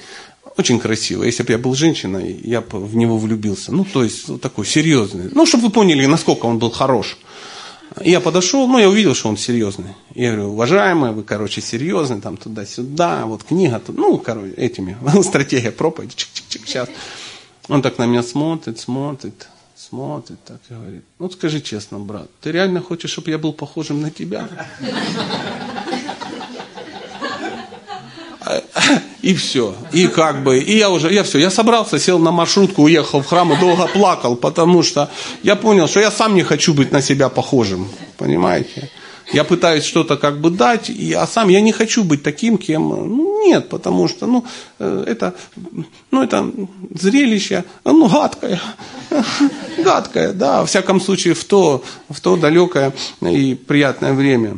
очень 0.58 0.80
красивый. 0.80 1.28
Если 1.28 1.43
бы 1.43 1.52
я 1.52 1.58
был 1.58 1.76
женщиной, 1.76 2.39
я 2.43 2.62
бы 2.62 2.80
в 2.80 2.95
него 2.95 3.17
влюбился. 3.17 3.71
Ну, 3.71 3.86
то 3.86 4.04
есть, 4.04 4.28
вот 4.28 4.41
такой 4.41 4.65
серьезный. 4.65 5.30
Ну, 5.32 5.45
чтобы 5.45 5.65
вы 5.65 5.69
поняли, 5.69 6.06
насколько 6.06 6.45
он 6.45 6.58
был 6.58 6.71
хорош. 6.71 7.17
я 8.04 8.19
подошел, 8.19 8.67
ну, 8.67 8.80
я 8.80 8.89
увидел, 8.89 9.13
что 9.13 9.30
он 9.30 9.38
серьезный. 9.38 9.93
Я 10.15 10.32
говорю, 10.32 10.50
уважаемый, 10.52 11.12
вы, 11.12 11.24
короче, 11.24 11.62
серьезный, 11.62 12.19
там, 12.19 12.38
туда-сюда, 12.38 13.26
вот 13.26 13.43
книга, 13.43 13.80
тут, 13.80 13.97
ну, 13.97 14.17
короче, 14.17 14.54
этими, 14.56 14.97
стратегия 15.24 15.71
проповеди, 15.71 16.15
чик-чик-чик, 16.15 16.65
сейчас. 16.65 16.89
Он 17.67 17.82
так 17.82 17.97
на 18.00 18.06
меня 18.06 18.24
смотрит, 18.24 18.80
смотрит, 18.80 19.47
смотрит 19.91 20.43
так 20.45 20.58
и 20.69 20.73
говорит, 20.73 21.04
ну 21.19 21.30
скажи 21.30 21.62
честно, 21.62 21.99
брат, 21.99 22.30
ты 22.41 22.51
реально 22.51 22.82
хочешь, 22.82 23.12
чтобы 23.12 23.30
я 23.30 23.38
был 23.38 23.54
похожим 23.54 24.01
на 24.01 24.10
тебя? 24.10 24.47
И 29.21 29.36
все. 29.36 29.75
И 29.93 30.08
как 30.08 30.43
бы, 30.43 30.58
и 30.58 30.77
я 30.77 30.89
уже, 30.89 31.13
я 31.13 31.23
все, 31.23 31.38
я 31.38 31.51
собрался, 31.51 31.99
сел 31.99 32.19
на 32.19 32.32
маршрутку, 32.32 32.84
уехал 32.84 33.21
в 33.21 33.27
храм 33.27 33.54
и 33.54 33.60
долго 33.60 33.88
плакал, 33.88 34.36
потому 34.36 34.82
что 34.82 35.12
я 35.43 35.56
понял, 35.56 35.88
что 35.88 35.99
я 35.99 36.10
сам 36.10 36.34
не 36.34 36.43
хочу 36.43 36.73
быть 36.73 36.91
на 36.91 37.01
себя 37.01 37.30
похожим. 37.30 37.88
Понимаете? 38.17 38.89
Я 39.34 39.44
пытаюсь 39.44 39.86
что-то 39.86 40.17
как 40.17 40.41
бы 40.41 40.50
дать, 40.50 40.91
а 41.15 41.26
сам 41.26 41.50
я 41.50 41.62
не 41.62 41.72
хочу 41.72 42.04
быть 42.04 42.24
таким, 42.24 42.58
кем... 42.58 42.89
Ну, 42.89 43.46
нет, 43.46 43.70
потому 43.70 44.08
что 44.08 44.28
ну, 44.28 44.46
э, 44.80 45.04
это, 45.08 45.34
ну, 46.12 46.22
это 46.22 46.52
зрелище, 46.94 47.63
ну, 47.86 48.08
гадкое. 48.08 48.62
Гадкое, 49.78 50.34
да, 50.34 50.62
во 50.62 50.65
всяком 50.65 51.00
случае, 51.00 51.34
в 51.34 51.44
то, 51.46 51.84
в 52.10 52.20
то 52.20 52.36
далекое 52.36 52.94
и 53.22 53.56
приятное 53.56 54.13
время. 54.13 54.58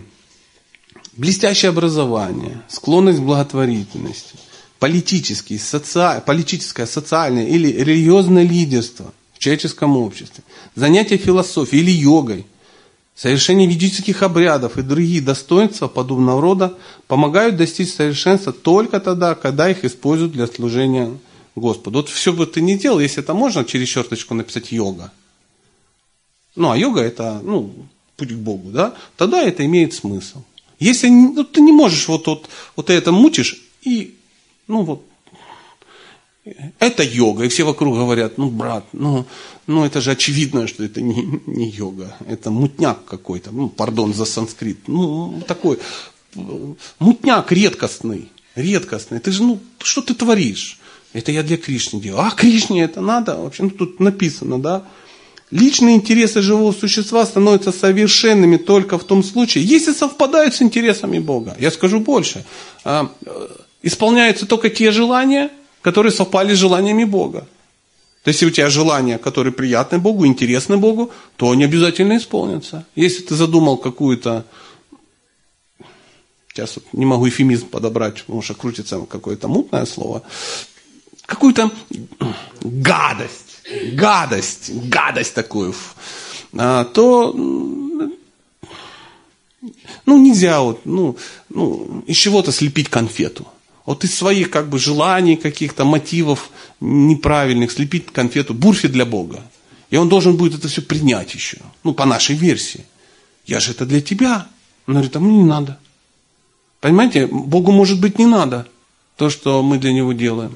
Блестящее 1.15 1.69
образование, 1.69 2.63
склонность 2.67 3.19
к 3.19 3.23
благотворительности, 3.23 4.35
политический, 4.79 5.59
соци... 5.59 6.21
политическое, 6.25 6.87
социальное 6.87 7.45
или 7.45 7.67
религиозное 7.67 8.43
лидерство 8.43 9.13
в 9.33 9.39
человеческом 9.39 9.97
обществе, 9.97 10.43
занятие 10.75 11.17
философией 11.17 11.83
или 11.83 11.91
йогой– 11.91 12.47
Совершение 13.15 13.67
ведических 13.67 14.23
обрядов 14.23 14.77
и 14.77 14.81
другие 14.81 15.21
достоинства 15.21 15.87
подобного 15.87 16.41
рода 16.41 16.77
помогают 17.07 17.57
достичь 17.57 17.93
совершенства 17.93 18.51
только 18.51 18.99
тогда, 18.99 19.35
когда 19.35 19.69
их 19.69 19.85
используют 19.85 20.33
для 20.33 20.47
служения 20.47 21.15
Господу. 21.55 21.99
Вот 21.99 22.09
все 22.09 22.33
бы 22.33 22.47
ты 22.47 22.61
не 22.61 22.77
делал, 22.77 22.99
если 22.99 23.21
это 23.21 23.35
можно 23.35 23.63
через 23.65 23.87
черточку 23.89 24.33
написать 24.33 24.71
йога. 24.71 25.11
Ну, 26.55 26.71
а 26.71 26.77
йога 26.77 27.01
это, 27.01 27.39
ну, 27.43 27.73
путь 28.17 28.29
к 28.29 28.37
Богу, 28.37 28.69
да? 28.71 28.95
Тогда 29.15 29.41
это 29.41 29.63
имеет 29.65 29.93
смысл. 29.93 30.41
Если 30.79 31.09
ну, 31.09 31.43
ты 31.43 31.61
не 31.61 31.71
можешь 31.71 32.07
вот, 32.07 32.25
вот, 32.27 32.49
вот 32.75 32.89
это 32.89 33.11
мутишь 33.11 33.61
и, 33.83 34.15
ну, 34.67 34.81
вот, 34.81 35.05
это 36.79 37.03
йога. 37.03 37.45
И 37.45 37.47
все 37.47 37.63
вокруг 37.63 37.95
говорят, 37.95 38.37
ну, 38.37 38.49
брат, 38.49 38.85
ну, 38.93 39.25
ну 39.67 39.85
это 39.85 40.01
же 40.01 40.11
очевидно, 40.11 40.67
что 40.67 40.83
это 40.83 41.01
не, 41.01 41.39
не 41.45 41.69
йога. 41.69 42.15
Это 42.27 42.51
мутняк 42.51 43.05
какой-то. 43.05 43.51
Ну, 43.51 43.69
пардон 43.69 44.13
за 44.13 44.25
санскрит. 44.25 44.87
Ну, 44.87 45.41
такой 45.47 45.79
мутняк 46.99 47.51
редкостный. 47.51 48.29
Редкостный. 48.55 49.19
Ты 49.19 49.31
же, 49.31 49.43
ну, 49.43 49.59
что 49.79 50.01
ты 50.01 50.13
творишь? 50.13 50.79
Это 51.13 51.31
я 51.31 51.43
для 51.43 51.57
Кришны 51.57 51.99
делаю. 52.01 52.25
А 52.25 52.31
Кришне 52.31 52.83
это 52.83 53.01
надо? 53.01 53.37
Вообще, 53.37 53.63
ну, 53.63 53.69
тут 53.69 53.99
написано, 53.99 54.59
да? 54.59 54.83
Личные 55.51 55.95
интересы 55.95 56.41
живого 56.41 56.71
существа 56.71 57.25
становятся 57.25 57.71
совершенными 57.71 58.57
только 58.57 58.97
в 58.97 59.03
том 59.03 59.23
случае, 59.23 59.63
если 59.63 59.93
совпадают 59.93 60.55
с 60.55 60.63
интересами 60.63 61.19
Бога. 61.19 61.55
Я 61.59 61.69
скажу 61.69 61.99
больше. 61.99 62.43
А, 62.83 63.11
э, 63.23 63.47
исполняются 63.83 64.47
только 64.47 64.71
те 64.71 64.91
желания, 64.91 65.51
которые 65.83 66.11
совпали 66.11 66.55
с 66.55 66.57
желаниями 66.57 67.03
Бога. 67.03 67.47
То 68.23 68.29
есть, 68.29 68.41
если 68.41 68.51
у 68.51 68.55
тебя 68.55 68.69
желания, 68.69 69.17
которые 69.17 69.51
приятны 69.51 69.99
Богу, 69.99 70.25
интересны 70.25 70.77
Богу, 70.77 71.11
то 71.35 71.51
они 71.51 71.65
обязательно 71.65 72.15
исполнятся. 72.17 72.85
Если 72.95 73.21
ты 73.21 73.35
задумал 73.35 73.77
какую-то, 73.77 74.45
сейчас 76.47 76.77
вот 76.77 76.85
не 76.93 77.05
могу 77.05 77.27
эфемизм 77.27 77.67
подобрать, 77.67 78.23
потому 78.23 78.41
что 78.41 78.53
крутится 78.53 78.99
какое-то 79.01 79.49
мутное 79.49 79.85
слово, 79.85 80.23
какую-то 81.25 81.69
гадость, 82.61 83.61
гадость, 83.91 84.71
гадость 84.71 85.33
такую, 85.33 85.75
а, 86.57 86.85
то 86.85 87.33
ну, 90.05 90.17
нельзя 90.17 90.61
вот, 90.61 90.85
ну, 90.85 91.17
ну, 91.49 92.03
из 92.07 92.15
чего-то 92.15 92.53
слепить 92.53 92.89
конфету. 92.89 93.47
Вот 93.85 94.03
из 94.03 94.15
своих 94.15 94.49
как 94.49 94.69
бы 94.69 94.79
желаний, 94.79 95.35
каких-то 95.35 95.83
мотивов 95.83 96.49
неправильных 96.79 97.71
слепить 97.71 98.11
конфету 98.11 98.53
бурфи 98.53 98.87
для 98.87 99.05
Бога. 99.05 99.43
И 99.89 99.97
он 99.97 100.09
должен 100.09 100.37
будет 100.37 100.55
это 100.55 100.67
все 100.67 100.81
принять 100.81 101.33
еще. 101.35 101.57
Ну, 101.83 101.93
по 101.93 102.05
нашей 102.05 102.35
версии. 102.35 102.85
Я 103.45 103.59
же 103.59 103.71
это 103.71 103.85
для 103.85 104.01
тебя. 104.01 104.47
Он 104.87 104.93
говорит, 104.95 105.15
а 105.15 105.19
мне 105.19 105.37
не 105.37 105.43
надо. 105.43 105.77
Понимаете, 106.79 107.27
Богу 107.27 107.71
может 107.71 107.99
быть 107.99 108.19
не 108.19 108.25
надо 108.25 108.67
то, 109.17 109.29
что 109.29 109.61
мы 109.61 109.77
для 109.77 109.93
него 109.93 110.13
делаем. 110.13 110.55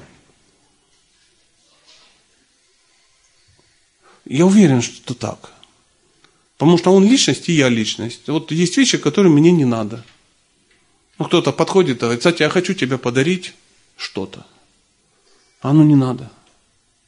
Я 4.24 4.44
уверен, 4.44 4.82
что 4.82 5.14
так. 5.14 5.52
Потому 6.56 6.76
что 6.76 6.92
он 6.92 7.04
личность, 7.04 7.48
и 7.48 7.52
я 7.52 7.68
личность. 7.68 8.28
Вот 8.28 8.50
есть 8.50 8.76
вещи, 8.76 8.98
которые 8.98 9.32
мне 9.32 9.52
не 9.52 9.64
надо. 9.64 10.04
Ну, 11.18 11.24
кто-то 11.24 11.52
подходит 11.52 12.00
говорит, 12.00 12.20
кстати, 12.20 12.42
я 12.42 12.48
хочу 12.48 12.74
тебе 12.74 12.96
подарить 12.96 13.54
что-то. 13.96 14.46
А 15.60 15.72
ну 15.72 15.82
не 15.82 15.96
надо. 15.96 16.30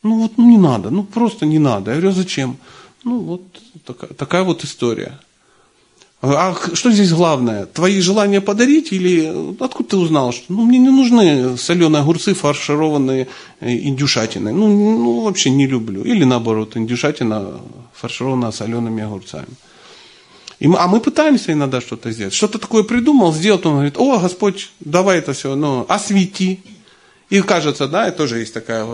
Ну 0.02 0.22
вот 0.22 0.38
ну, 0.38 0.50
не 0.50 0.58
надо, 0.58 0.90
ну 0.90 1.04
просто 1.04 1.46
не 1.46 1.58
надо. 1.58 1.92
Я 1.92 2.00
говорю, 2.00 2.16
зачем? 2.16 2.56
Ну 3.04 3.18
вот 3.20 3.42
такая, 3.84 4.10
такая 4.10 4.42
вот 4.42 4.64
история. 4.64 5.18
А 6.22 6.54
что 6.74 6.90
здесь 6.90 7.12
главное? 7.12 7.64
Твои 7.66 8.00
желания 8.00 8.42
подарить 8.42 8.92
или 8.92 9.54
откуда 9.58 9.90
ты 9.90 9.96
узнал, 9.96 10.32
что 10.32 10.52
ну, 10.52 10.64
мне 10.64 10.78
не 10.78 10.90
нужны 10.90 11.56
соленые 11.56 12.02
огурцы, 12.02 12.34
фаршированные 12.34 13.26
э, 13.60 13.70
индюшатиной? 13.70 14.52
Ну, 14.52 14.68
ну, 14.68 15.20
вообще 15.22 15.48
не 15.48 15.66
люблю. 15.66 16.02
Или 16.02 16.24
наоборот, 16.24 16.76
индюшатина 16.76 17.60
фаршированная 17.94 18.50
солеными 18.50 19.02
огурцами. 19.02 19.48
И 20.60 20.68
мы, 20.68 20.78
а 20.78 20.86
мы 20.86 21.00
пытаемся 21.00 21.52
иногда 21.52 21.80
что-то 21.80 22.12
сделать. 22.12 22.34
Что-то 22.34 22.58
такое 22.58 22.82
придумал, 22.82 23.32
сделал, 23.32 23.60
он 23.64 23.72
говорит, 23.72 23.96
о, 23.96 24.18
Господь, 24.18 24.70
давай 24.78 25.18
это 25.18 25.32
все, 25.32 25.56
ну, 25.56 25.86
освети. 25.88 26.62
И 27.30 27.40
кажется, 27.40 27.88
да, 27.88 28.10
тоже 28.10 28.40
есть 28.40 28.52
такая, 28.52 28.84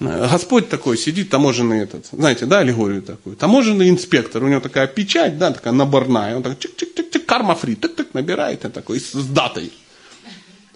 э, 0.00 0.28
Господь 0.30 0.70
такой 0.70 0.96
сидит, 0.96 1.28
таможенный 1.28 1.80
этот, 1.80 2.06
знаете, 2.12 2.46
да, 2.46 2.60
аллегорию 2.60 3.02
такую, 3.02 3.36
таможенный 3.36 3.90
инспектор, 3.90 4.42
у 4.42 4.48
него 4.48 4.60
такая 4.60 4.86
печать, 4.86 5.36
да, 5.38 5.52
такая 5.52 5.74
наборная, 5.74 6.36
он 6.36 6.42
так 6.42 6.56
чик-чик-чик-чик, 6.58 7.24
карма 7.26 7.54
фри, 7.54 7.74
так-так 7.74 8.14
набирает, 8.14 8.64
и 8.64 8.68
такой, 8.68 9.00
с 9.00 9.12
датой. 9.12 9.72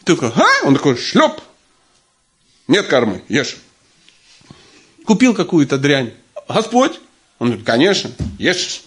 Ты 0.05 0.15
такой, 0.15 0.31
а? 0.35 0.67
Он 0.67 0.75
такой, 0.75 0.97
шлеп, 0.97 1.41
нет 2.69 2.87
кармы, 2.87 3.23
ешь. 3.29 3.57
Купил 5.07 5.35
какую-то 5.35 5.79
дрянь, 5.79 6.13
Господь, 6.49 7.01
он 7.39 7.47
говорит, 7.49 7.65
конечно, 7.65 8.11
ешь, 8.39 8.83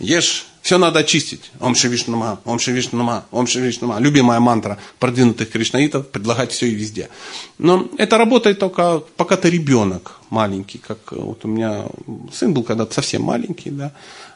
ешь. 0.00 0.47
Все 0.68 0.76
надо 0.76 0.98
очистить. 0.98 1.50
Ом 1.60 1.74
Шивишнама, 1.74 2.40
Ом 2.44 2.58
Шивишнама, 2.58 3.24
Ом 3.30 3.46
Шивишнама. 3.46 3.98
Любимая 4.00 4.38
мантра 4.38 4.76
продвинутых 4.98 5.50
кришнаитов, 5.50 6.08
предлагать 6.08 6.52
все 6.52 6.66
и 6.66 6.74
везде. 6.74 7.08
Но 7.56 7.88
это 7.96 8.18
работает 8.18 8.58
только 8.58 9.02
пока 9.16 9.38
ты 9.38 9.48
ребенок 9.48 10.16
маленький, 10.28 10.76
как 10.76 10.98
вот 11.12 11.42
у 11.46 11.48
меня 11.48 11.86
сын 12.30 12.52
был 12.52 12.64
когда-то 12.64 12.92
совсем 12.92 13.22
маленький, 13.22 13.70
да. 13.70 13.92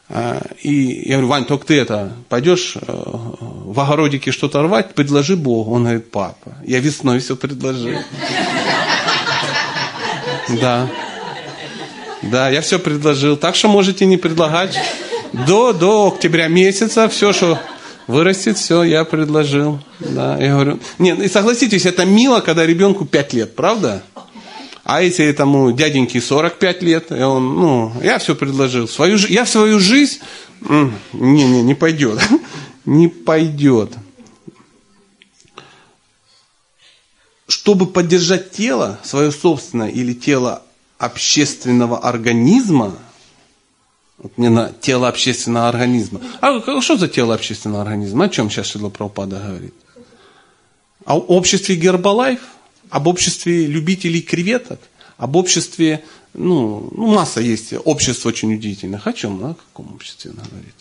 А, 0.09 0.41
и 0.63 1.03
я 1.07 1.17
говорю, 1.17 1.27
Вань, 1.27 1.45
только 1.45 1.67
ты 1.67 1.79
это, 1.79 2.13
пойдешь 2.29 2.77
э, 2.77 2.81
в 2.81 3.79
огородике 3.79 4.31
что-то 4.31 4.63
рвать, 4.63 4.95
предложи 4.95 5.35
Богу. 5.35 5.69
Он 5.69 5.83
говорит, 5.83 6.09
папа, 6.09 6.57
я 6.65 6.79
весной 6.79 7.19
все 7.19 7.35
предложил. 7.35 7.93
Да. 10.59 10.89
Да, 12.23 12.49
я 12.49 12.61
все 12.61 12.79
предложил. 12.79 13.37
Так 13.37 13.55
что 13.55 13.67
можете 13.67 14.05
не 14.05 14.17
предлагать 14.17 14.79
до, 15.33 15.73
до 15.73 16.07
октября 16.07 16.47
месяца 16.47 17.09
все, 17.09 17.33
что 17.33 17.59
вырастет, 18.07 18.57
все, 18.57 18.83
я 18.83 19.03
предложил. 19.03 19.79
Да, 19.99 20.37
я 20.37 20.53
говорю, 20.53 20.79
нет, 20.99 21.19
и 21.19 21.27
согласитесь, 21.27 21.85
это 21.85 22.05
мило, 22.05 22.39
когда 22.39 22.65
ребенку 22.65 23.05
5 23.05 23.33
лет, 23.33 23.55
правда? 23.55 24.03
А 24.83 25.01
если 25.01 25.25
этому 25.25 25.71
дяденьке 25.71 26.19
45 26.19 26.83
лет, 26.83 27.11
и 27.11 27.21
он, 27.21 27.55
ну, 27.55 27.93
я 28.03 28.19
все 28.19 28.35
предложил. 28.35 28.87
Свою, 28.87 29.17
я 29.17 29.45
свою 29.45 29.79
жизнь, 29.79 30.19
не, 30.61 31.43
не, 31.43 31.61
не 31.61 31.75
пойдет. 31.75 32.19
Не 32.85 33.07
пойдет. 33.07 33.93
Чтобы 37.47 37.85
поддержать 37.85 38.51
тело, 38.51 38.99
свое 39.03 39.31
собственное 39.31 39.87
или 39.87 40.11
тело 40.11 40.63
общественного 40.97 41.97
организма, 41.97 42.97
вот 44.23 44.37
мне 44.37 44.49
на 44.49 44.71
тело 44.71 45.09
общественного 45.09 45.67
организма. 45.67 46.21
А 46.39 46.81
что 46.81 46.97
за 46.97 47.09
тело 47.09 47.35
общественного 47.35 47.81
организма? 47.81 48.25
О 48.25 48.29
чем 48.29 48.49
сейчас 48.49 48.67
Шила 48.67 48.89
Прабхупада 48.89 49.37
говорит? 49.37 49.73
О 51.05 51.19
обществе 51.19 51.75
Гербалайф? 51.75 52.39
Об 52.89 53.07
обществе 53.07 53.65
любителей 53.67 54.21
креветок? 54.21 54.79
Об 55.17 55.35
обществе, 55.35 56.05
ну, 56.33 56.89
ну 56.95 57.07
масса 57.07 57.41
есть 57.41 57.73
обществ 57.83 58.25
очень 58.25 58.53
удивительных. 58.53 59.05
О 59.05 59.11
чем, 59.11 59.39
ну, 59.39 59.49
о 59.51 59.55
каком 59.55 59.93
обществе 59.93 60.31
она 60.31 60.43
говорит? 60.49 60.75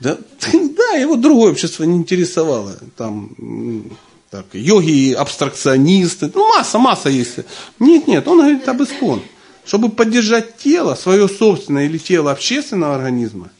Да, 0.00 0.18
да, 0.52 0.98
его 0.98 1.14
другое 1.14 1.52
общество 1.52 1.84
не 1.84 1.96
интересовало. 1.96 2.76
Там, 2.96 3.86
так, 4.30 4.46
йоги, 4.52 5.12
абстракционисты, 5.12 6.28
ну, 6.34 6.48
масса, 6.56 6.78
масса 6.80 7.08
есть. 7.08 7.38
Нет, 7.78 8.08
нет, 8.08 8.26
он 8.26 8.38
говорит 8.38 8.68
об 8.68 8.82
искон. 8.82 9.22
Чтобы 9.68 9.90
поддержать 9.90 10.56
тело, 10.56 10.94
свое 10.94 11.28
собственное 11.28 11.84
или 11.84 11.98
тело 11.98 12.32
общественного 12.32 12.94
организма, 12.94 13.50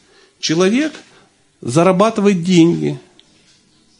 человек 0.40 0.94
зарабатывает 1.61 2.42
деньги. 2.42 2.99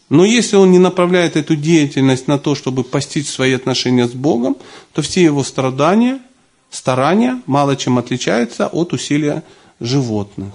Но 0.09 0.25
если 0.25 0.55
он 0.55 0.71
не 0.71 0.79
направляет 0.79 1.35
эту 1.35 1.55
деятельность 1.55 2.27
на 2.27 2.39
то, 2.39 2.55
чтобы 2.55 2.83
постичь 2.83 3.29
свои 3.29 3.53
отношения 3.53 4.07
с 4.07 4.13
Богом, 4.13 4.57
то 4.93 5.03
все 5.03 5.23
его 5.23 5.43
страдания, 5.43 6.19
старания 6.71 7.43
мало 7.45 7.75
чем 7.75 7.99
отличаются 7.99 8.65
от 8.65 8.91
усилия 8.91 9.43
животных. 9.79 10.53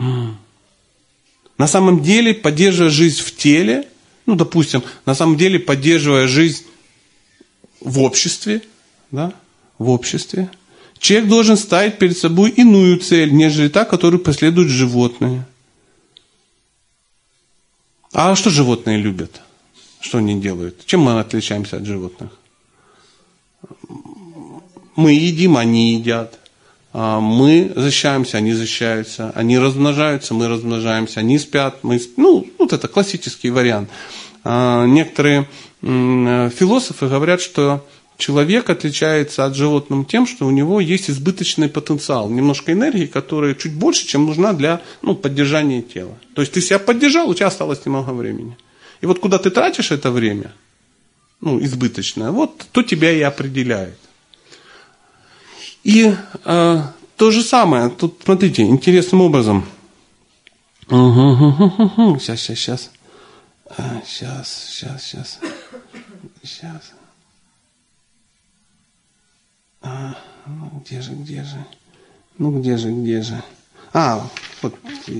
На 0.00 1.68
самом 1.68 2.02
деле, 2.02 2.34
поддерживая 2.34 2.90
жизнь 2.90 3.22
в 3.22 3.36
теле, 3.36 3.86
ну, 4.26 4.34
допустим, 4.34 4.82
на 5.06 5.14
самом 5.14 5.36
деле, 5.36 5.60
поддерживая 5.60 6.26
жизнь 6.26 6.64
в 7.80 8.00
обществе, 8.00 8.62
да, 9.10 9.32
в 9.78 9.88
обществе, 9.90 10.50
человек 10.98 11.28
должен 11.28 11.56
ставить 11.56 11.98
перед 11.98 12.16
собой 12.16 12.50
иную 12.50 12.98
цель, 12.98 13.32
нежели 13.32 13.68
та, 13.68 13.84
которую 13.84 14.20
преследуют 14.20 14.70
животные. 14.70 15.46
А 18.12 18.34
что 18.34 18.50
животные 18.50 18.98
любят? 18.98 19.40
Что 20.00 20.18
они 20.18 20.40
делают? 20.40 20.86
Чем 20.86 21.00
мы 21.00 21.18
отличаемся 21.20 21.76
от 21.76 21.84
животных? 21.84 22.30
Мы 24.96 25.12
едим, 25.12 25.56
они 25.56 25.94
едят. 25.94 26.38
А 26.92 27.20
мы 27.20 27.72
защищаемся, 27.76 28.38
они 28.38 28.52
защищаются. 28.54 29.30
Они 29.34 29.58
размножаются, 29.58 30.34
мы 30.34 30.48
размножаемся. 30.48 31.20
Они 31.20 31.38
спят, 31.38 31.84
мы 31.84 31.98
спим. 31.98 32.24
Ну, 32.24 32.50
вот 32.58 32.72
это 32.72 32.88
классический 32.88 33.50
вариант. 33.50 33.90
А 34.42 34.86
некоторые 34.86 35.46
философы 35.82 37.08
говорят, 37.08 37.40
что 37.40 37.86
человек 38.18 38.68
отличается 38.68 39.46
от 39.46 39.54
животных 39.54 40.06
тем, 40.08 40.26
что 40.26 40.46
у 40.46 40.50
него 40.50 40.80
есть 40.80 41.08
избыточный 41.08 41.68
потенциал, 41.68 42.28
немножко 42.28 42.72
энергии, 42.72 43.06
которая 43.06 43.54
чуть 43.54 43.72
больше, 43.72 44.06
чем 44.06 44.26
нужна 44.26 44.52
для 44.52 44.82
ну, 45.00 45.14
поддержания 45.14 45.80
тела. 45.80 46.18
То 46.34 46.42
есть 46.42 46.52
ты 46.52 46.60
себя 46.60 46.80
поддержал, 46.80 47.30
у 47.30 47.34
тебя 47.34 47.46
осталось 47.46 47.86
немного 47.86 48.10
времени. 48.10 48.58
И 49.00 49.06
вот 49.06 49.20
куда 49.20 49.38
ты 49.38 49.50
тратишь 49.50 49.92
это 49.92 50.10
время, 50.10 50.52
ну, 51.40 51.62
избыточное, 51.62 52.32
вот 52.32 52.66
то 52.72 52.82
тебя 52.82 53.12
и 53.12 53.20
определяет. 53.20 53.98
И 55.84 56.12
э, 56.44 56.82
то 57.16 57.30
же 57.30 57.42
самое, 57.42 57.88
тут 57.88 58.20
смотрите, 58.24 58.62
интересным 58.62 59.20
образом. 59.20 59.64
Сейчас, 62.18 62.40
сейчас, 62.40 62.58
сейчас. 62.58 62.90
Сейчас, 64.04 64.68
сейчас, 64.70 65.04
сейчас. 65.04 65.38
Сейчас. 66.42 66.97
А, 69.88 70.14
ну 70.46 70.82
где 70.84 71.00
же, 71.00 71.12
где 71.12 71.42
же? 71.42 71.64
Ну 72.36 72.60
где 72.60 72.76
же, 72.76 72.90
где 72.90 73.22
же? 73.22 73.42
А, 73.94 74.22
вот, 74.60 74.74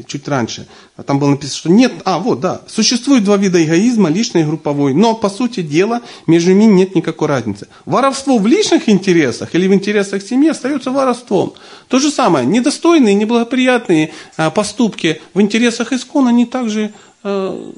чуть 0.06 0.28
раньше. 0.28 0.68
А 0.96 1.02
там 1.02 1.18
было 1.18 1.30
написано, 1.30 1.56
что 1.56 1.70
нет, 1.70 1.92
а, 2.04 2.18
вот, 2.18 2.40
да, 2.40 2.60
существует 2.68 3.24
два 3.24 3.38
вида 3.38 3.64
эгоизма, 3.64 4.10
личный 4.10 4.42
и 4.42 4.44
групповой, 4.44 4.92
но, 4.92 5.14
по 5.14 5.30
сути 5.30 5.62
дела, 5.62 6.02
между 6.26 6.52
ними 6.52 6.72
нет 6.72 6.94
никакой 6.94 7.28
разницы. 7.28 7.66
Воровство 7.86 8.36
в 8.36 8.46
личных 8.46 8.90
интересах 8.90 9.54
или 9.54 9.66
в 9.66 9.72
интересах 9.72 10.22
семьи 10.22 10.50
остается 10.50 10.90
воровством. 10.90 11.54
То 11.88 11.98
же 11.98 12.10
самое, 12.10 12.44
недостойные, 12.44 13.14
неблагоприятные 13.14 14.12
а, 14.36 14.50
поступки 14.50 15.22
в 15.32 15.40
интересах 15.40 15.94
искон, 15.94 16.28
они 16.28 16.44
также, 16.44 16.92
а, 17.22 17.72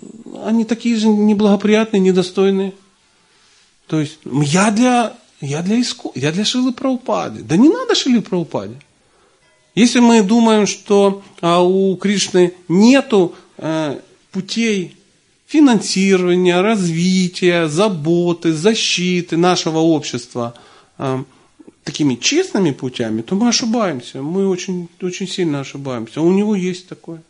они 0.45 0.65
такие 0.65 0.97
же 0.97 1.09
неблагоприятные, 1.09 2.01
недостойные. 2.01 2.73
То 3.87 4.01
есть, 4.01 4.19
я 4.25 4.73
для 4.73 5.13
Я 5.41 5.63
для, 5.63 5.77
иску... 5.77 6.13
я 6.15 6.33
для 6.33 6.45
Шилы 6.45 6.73
Праупады. 6.73 7.43
Да 7.43 7.57
не 7.57 7.69
надо 7.69 7.95
Шилы 7.95 8.21
Праупаде. 8.21 8.77
Если 9.75 10.01
мы 10.01 10.23
думаем, 10.23 10.67
что 10.67 11.23
а, 11.41 11.63
у 11.63 11.97
Кришны 11.97 12.53
нету 12.69 13.35
а, 13.57 13.99
путей 14.33 14.97
финансирования, 15.47 16.61
развития, 16.61 17.69
заботы, 17.69 18.53
защиты 18.53 19.37
нашего 19.37 19.79
общества 19.79 20.55
а, 20.99 21.25
такими 21.85 22.17
честными 22.17 22.73
путями, 22.73 23.23
то 23.23 23.35
мы 23.35 23.49
ошибаемся. 23.49 24.23
Мы 24.23 24.49
очень, 24.49 24.89
очень 25.01 25.29
сильно 25.29 25.61
ошибаемся. 25.61 26.21
У 26.21 26.31
него 26.31 26.55
есть 26.55 26.89
такое. 26.89 27.23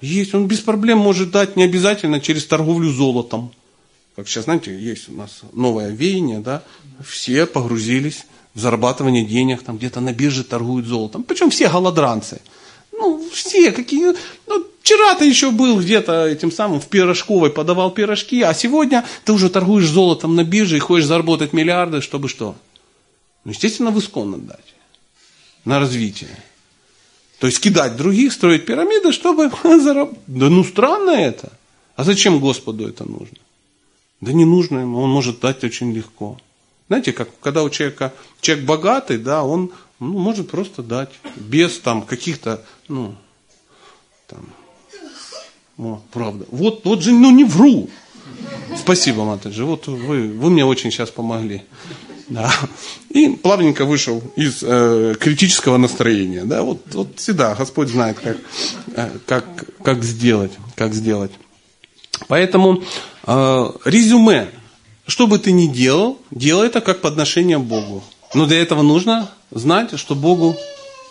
Есть. 0.00 0.34
Он 0.34 0.46
без 0.46 0.60
проблем 0.60 0.98
может 0.98 1.30
дать 1.30 1.56
не 1.56 1.64
обязательно 1.64 2.20
через 2.20 2.46
торговлю 2.46 2.90
золотом. 2.90 3.52
Как 4.16 4.28
сейчас, 4.28 4.44
знаете, 4.44 4.78
есть 4.78 5.08
у 5.08 5.12
нас 5.12 5.40
новое 5.52 5.90
веяние, 5.90 6.38
да, 6.38 6.62
все 7.04 7.46
погрузились 7.46 8.26
в 8.54 8.60
зарабатывание 8.60 9.24
денег, 9.24 9.62
там 9.62 9.76
где-то 9.76 10.00
на 10.00 10.12
бирже 10.12 10.44
торгуют 10.44 10.86
золотом. 10.86 11.24
Причем 11.24 11.50
все 11.50 11.68
голодранцы. 11.68 12.40
Ну, 12.92 13.28
все 13.32 13.72
какие... 13.72 14.14
Ну, 14.46 14.64
вчера 14.80 15.16
ты 15.16 15.26
еще 15.26 15.50
был 15.50 15.80
где-то 15.80 16.26
этим 16.26 16.52
самым 16.52 16.80
в 16.80 16.86
пирожковой, 16.86 17.50
подавал 17.50 17.90
пирожки, 17.90 18.42
а 18.42 18.54
сегодня 18.54 19.04
ты 19.24 19.32
уже 19.32 19.50
торгуешь 19.50 19.88
золотом 19.88 20.36
на 20.36 20.44
бирже 20.44 20.76
и 20.76 20.80
хочешь 20.80 21.06
заработать 21.06 21.52
миллиарды, 21.52 22.00
чтобы 22.00 22.28
что? 22.28 22.54
Ну, 23.44 23.50
естественно, 23.50 23.90
в 23.90 23.98
искон 23.98 24.34
отдать. 24.34 24.74
На 25.64 25.80
развитие. 25.80 26.30
То 27.40 27.48
есть 27.48 27.60
кидать 27.60 27.96
других, 27.96 28.32
строить 28.32 28.64
пирамиды, 28.64 29.10
чтобы 29.10 29.50
заработать. 29.64 30.20
Да 30.28 30.48
ну 30.48 30.62
странно 30.62 31.10
это. 31.10 31.52
А 31.96 32.04
зачем 32.04 32.38
Господу 32.38 32.86
это 32.86 33.04
нужно? 33.04 33.38
Да 34.20 34.32
не 34.32 34.44
нужно 34.44 34.78
ему, 34.80 35.00
он 35.00 35.10
может 35.10 35.40
дать 35.40 35.64
очень 35.64 35.92
легко. 35.92 36.38
Знаете, 36.88 37.12
как 37.12 37.28
когда 37.40 37.62
у 37.62 37.70
человека, 37.70 38.12
человек 38.40 38.66
богатый, 38.66 39.18
да, 39.18 39.42
он 39.44 39.72
ну, 40.00 40.18
может 40.18 40.50
просто 40.50 40.82
дать, 40.82 41.10
без 41.36 41.78
там 41.78 42.02
каких-то, 42.02 42.64
ну, 42.88 43.14
там, 44.26 44.46
о, 45.78 46.00
правда. 46.12 46.46
Вот, 46.50 46.84
вот 46.84 47.02
же, 47.02 47.12
ну 47.12 47.30
не 47.30 47.44
вру. 47.44 47.88
Спасибо, 48.76 49.24
Матаджи, 49.24 49.64
вот 49.64 49.86
вы, 49.86 50.28
вы 50.28 50.50
мне 50.50 50.64
очень 50.64 50.90
сейчас 50.90 51.10
помогли. 51.10 51.62
Да. 52.28 52.50
И 53.10 53.28
плавненько 53.30 53.84
вышел 53.84 54.22
из 54.36 54.62
э, 54.62 55.14
критического 55.20 55.76
настроения. 55.76 56.44
Да, 56.44 56.62
вот, 56.62 56.80
вот 56.92 57.18
всегда 57.18 57.54
Господь 57.54 57.88
знает, 57.88 58.18
как, 58.18 58.38
э, 58.94 59.10
как, 59.26 59.44
как 59.82 60.02
сделать, 60.02 60.52
как 60.74 60.94
сделать. 60.94 61.32
Поэтому 62.28 62.82
резюме 63.26 64.50
что 65.06 65.26
бы 65.26 65.38
ты 65.38 65.52
ни 65.52 65.66
делал, 65.66 66.18
делай 66.30 66.68
это 66.68 66.80
как 66.80 67.00
подношение 67.00 67.58
Богу. 67.58 68.02
Но 68.32 68.46
для 68.46 68.60
этого 68.60 68.82
нужно 68.82 69.30
знать, 69.50 69.98
что 69.98 70.14
Богу 70.14 70.56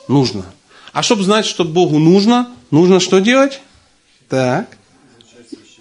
нужно. 0.08 0.46
А 0.92 1.04
чтобы 1.04 1.24
знать, 1.24 1.46
что 1.46 1.64
Богу 1.64 2.00
нужно, 2.00 2.50
нужно 2.72 3.00
что 3.00 3.20
делать? 3.20 3.62
Так. 4.30 4.78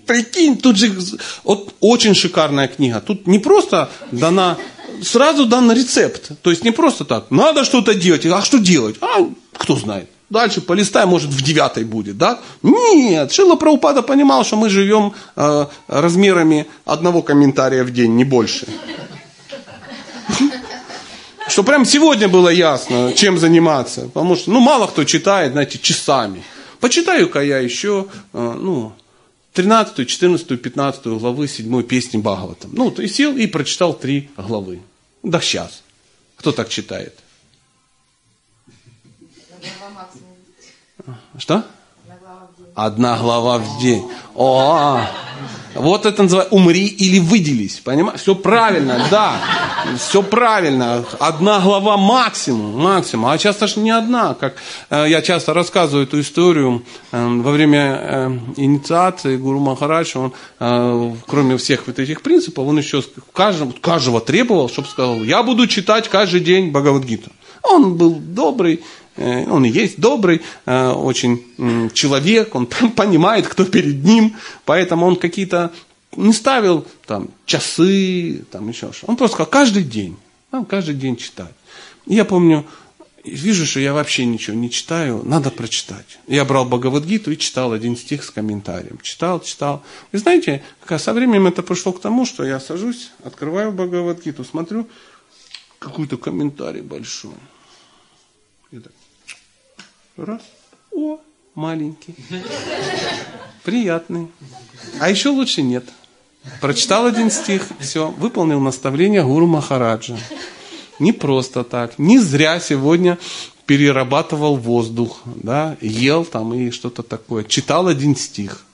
Прикинь, 0.06 0.58
тут 0.58 0.76
же 0.76 0.92
вот, 1.44 1.74
очень 1.80 2.14
шикарная 2.14 2.68
книга. 2.68 3.00
Тут 3.00 3.26
не 3.26 3.38
просто 3.38 3.90
дана, 4.10 4.58
сразу 5.02 5.46
дан 5.46 5.72
рецепт. 5.72 6.32
То 6.42 6.50
есть 6.50 6.64
не 6.64 6.70
просто 6.70 7.04
так, 7.04 7.30
надо 7.30 7.64
что-то 7.64 7.94
делать. 7.94 8.26
А 8.26 8.42
что 8.42 8.58
делать? 8.58 8.96
А 9.00 9.26
кто 9.54 9.76
знает. 9.76 10.10
Дальше 10.32 10.62
полистай, 10.62 11.04
может, 11.04 11.28
в 11.28 11.42
девятой 11.42 11.84
будет, 11.84 12.16
да? 12.16 12.40
Нет, 12.62 13.32
Шила 13.32 13.56
Праупада 13.56 14.00
понимал, 14.00 14.44
что 14.44 14.56
мы 14.56 14.70
живем 14.70 15.12
э, 15.36 15.66
размерами 15.88 16.66
одного 16.86 17.20
комментария 17.20 17.84
в 17.84 17.90
день, 17.90 18.16
не 18.16 18.24
больше. 18.24 18.66
Что 21.48 21.62
прям 21.64 21.84
сегодня 21.84 22.28
было 22.28 22.48
ясно, 22.48 23.12
чем 23.14 23.36
заниматься. 23.36 24.08
Потому 24.08 24.36
что, 24.36 24.50
ну, 24.52 24.60
мало 24.60 24.86
кто 24.86 25.04
читает, 25.04 25.52
знаете, 25.52 25.78
часами. 25.78 26.42
Почитаю-ка 26.80 27.42
я 27.42 27.58
еще, 27.58 28.06
э, 28.32 28.56
ну, 28.58 28.94
13, 29.52 30.08
14, 30.08 30.62
15 30.62 31.06
главы 31.20 31.46
7 31.46 31.82
песни 31.82 32.16
Бхагаватам. 32.16 32.70
Ну, 32.72 32.88
и 32.88 33.06
сел 33.06 33.36
и 33.36 33.46
прочитал 33.46 33.92
три 33.92 34.30
главы. 34.38 34.80
Да 35.22 35.42
сейчас. 35.42 35.82
Кто 36.36 36.52
так 36.52 36.70
читает? 36.70 37.21
Что? 41.38 41.64
Одна 42.74 43.18
глава 43.18 43.58
в 43.58 43.80
день. 43.80 44.02
О, 44.34 45.00
вот 45.74 46.06
это 46.06 46.22
называется 46.22 46.54
умри 46.54 46.86
или 46.86 47.18
выделись. 47.18 47.80
Понимаешь? 47.80 48.20
Все 48.20 48.34
правильно, 48.34 49.06
да. 49.10 49.36
Все 49.98 50.22
правильно. 50.22 51.04
Одна 51.18 51.60
глава 51.60 51.98
максимум, 51.98 52.78
максимум. 52.80 53.26
А 53.26 53.36
часто 53.36 53.66
же 53.66 53.80
не 53.80 53.90
одна. 53.90 54.34
Как 54.34 54.54
э, 54.88 55.06
я 55.08 55.20
часто 55.20 55.52
рассказываю 55.52 56.06
эту 56.06 56.20
историю 56.20 56.82
э, 57.10 57.26
во 57.26 57.50
время 57.50 58.00
э, 58.00 58.38
инициации 58.56 59.36
Гуру 59.36 59.60
Махарадж, 59.60 60.16
он, 60.16 60.32
кроме 61.26 61.56
всех 61.56 61.86
вот 61.86 61.98
этих 61.98 62.22
принципов, 62.22 62.66
он 62.66 62.78
еще 62.78 63.02
каждого, 63.32 63.72
каждого 63.72 64.20
требовал, 64.20 64.68
чтобы 64.68 64.88
сказал, 64.88 65.22
я 65.22 65.42
буду 65.42 65.66
читать 65.66 66.08
каждый 66.08 66.40
день 66.40 66.70
Бхагавадгиту. 66.70 67.30
Он 67.62 67.96
был 67.96 68.14
добрый, 68.14 68.82
он 69.16 69.64
и 69.64 69.68
есть 69.68 70.00
добрый 70.00 70.40
э, 70.66 70.88
очень 70.90 71.90
человек, 71.92 72.54
он 72.54 72.66
понимает, 72.96 73.46
кто 73.46 73.64
перед 73.64 74.04
ним, 74.04 74.36
поэтому 74.64 75.06
он 75.06 75.16
какие-то 75.16 75.72
не 76.16 76.32
ставил 76.32 76.86
там 77.06 77.28
часы, 77.46 78.44
там 78.50 78.68
еще 78.68 78.92
что. 78.92 79.06
Он 79.06 79.16
просто 79.16 79.36
сказал, 79.36 79.50
каждый 79.50 79.82
день, 79.82 80.16
нам 80.50 80.64
каждый 80.64 80.94
день 80.94 81.16
читать. 81.16 81.52
Я 82.06 82.24
помню, 82.24 82.66
вижу, 83.24 83.66
что 83.66 83.80
я 83.80 83.92
вообще 83.92 84.24
ничего 84.24 84.56
не 84.56 84.70
читаю, 84.70 85.22
надо 85.24 85.50
прочитать. 85.50 86.18
Я 86.26 86.44
брал 86.44 86.64
Бхагавадгиту 86.64 87.30
и 87.30 87.38
читал 87.38 87.72
один 87.72 87.96
стих 87.96 88.24
с 88.24 88.30
комментарием. 88.30 88.98
Читал, 89.02 89.40
читал. 89.40 89.82
И 90.12 90.16
знаете, 90.16 90.62
со 90.98 91.12
временем 91.12 91.46
это 91.46 91.62
пришло 91.62 91.92
к 91.92 92.00
тому, 92.00 92.26
что 92.26 92.44
я 92.44 92.60
сажусь, 92.60 93.10
открываю 93.24 93.72
Бхагавадгиту, 93.72 94.44
смотрю, 94.44 94.88
какой-то 95.78 96.16
комментарий 96.16 96.82
большой. 96.82 97.34
Раз. 100.16 100.42
О, 100.94 101.18
маленький. 101.54 102.14
Приятный. 103.64 104.28
А 105.00 105.08
еще 105.08 105.30
лучше 105.30 105.62
нет. 105.62 105.84
Прочитал 106.60 107.06
один 107.06 107.30
стих, 107.30 107.66
все, 107.80 108.08
выполнил 108.10 108.60
наставление 108.60 109.24
Гуру 109.24 109.46
Махараджа. 109.46 110.18
Не 110.98 111.12
просто 111.12 111.64
так. 111.64 111.98
Не 111.98 112.18
зря 112.18 112.60
сегодня 112.60 113.18
перерабатывал 113.66 114.56
воздух, 114.56 115.20
да, 115.24 115.76
ел 115.80 116.24
там 116.24 116.52
и 116.52 116.70
что-то 116.70 117.02
такое. 117.02 117.44
Читал 117.44 117.86
один 117.86 118.16
стих. 118.16 118.64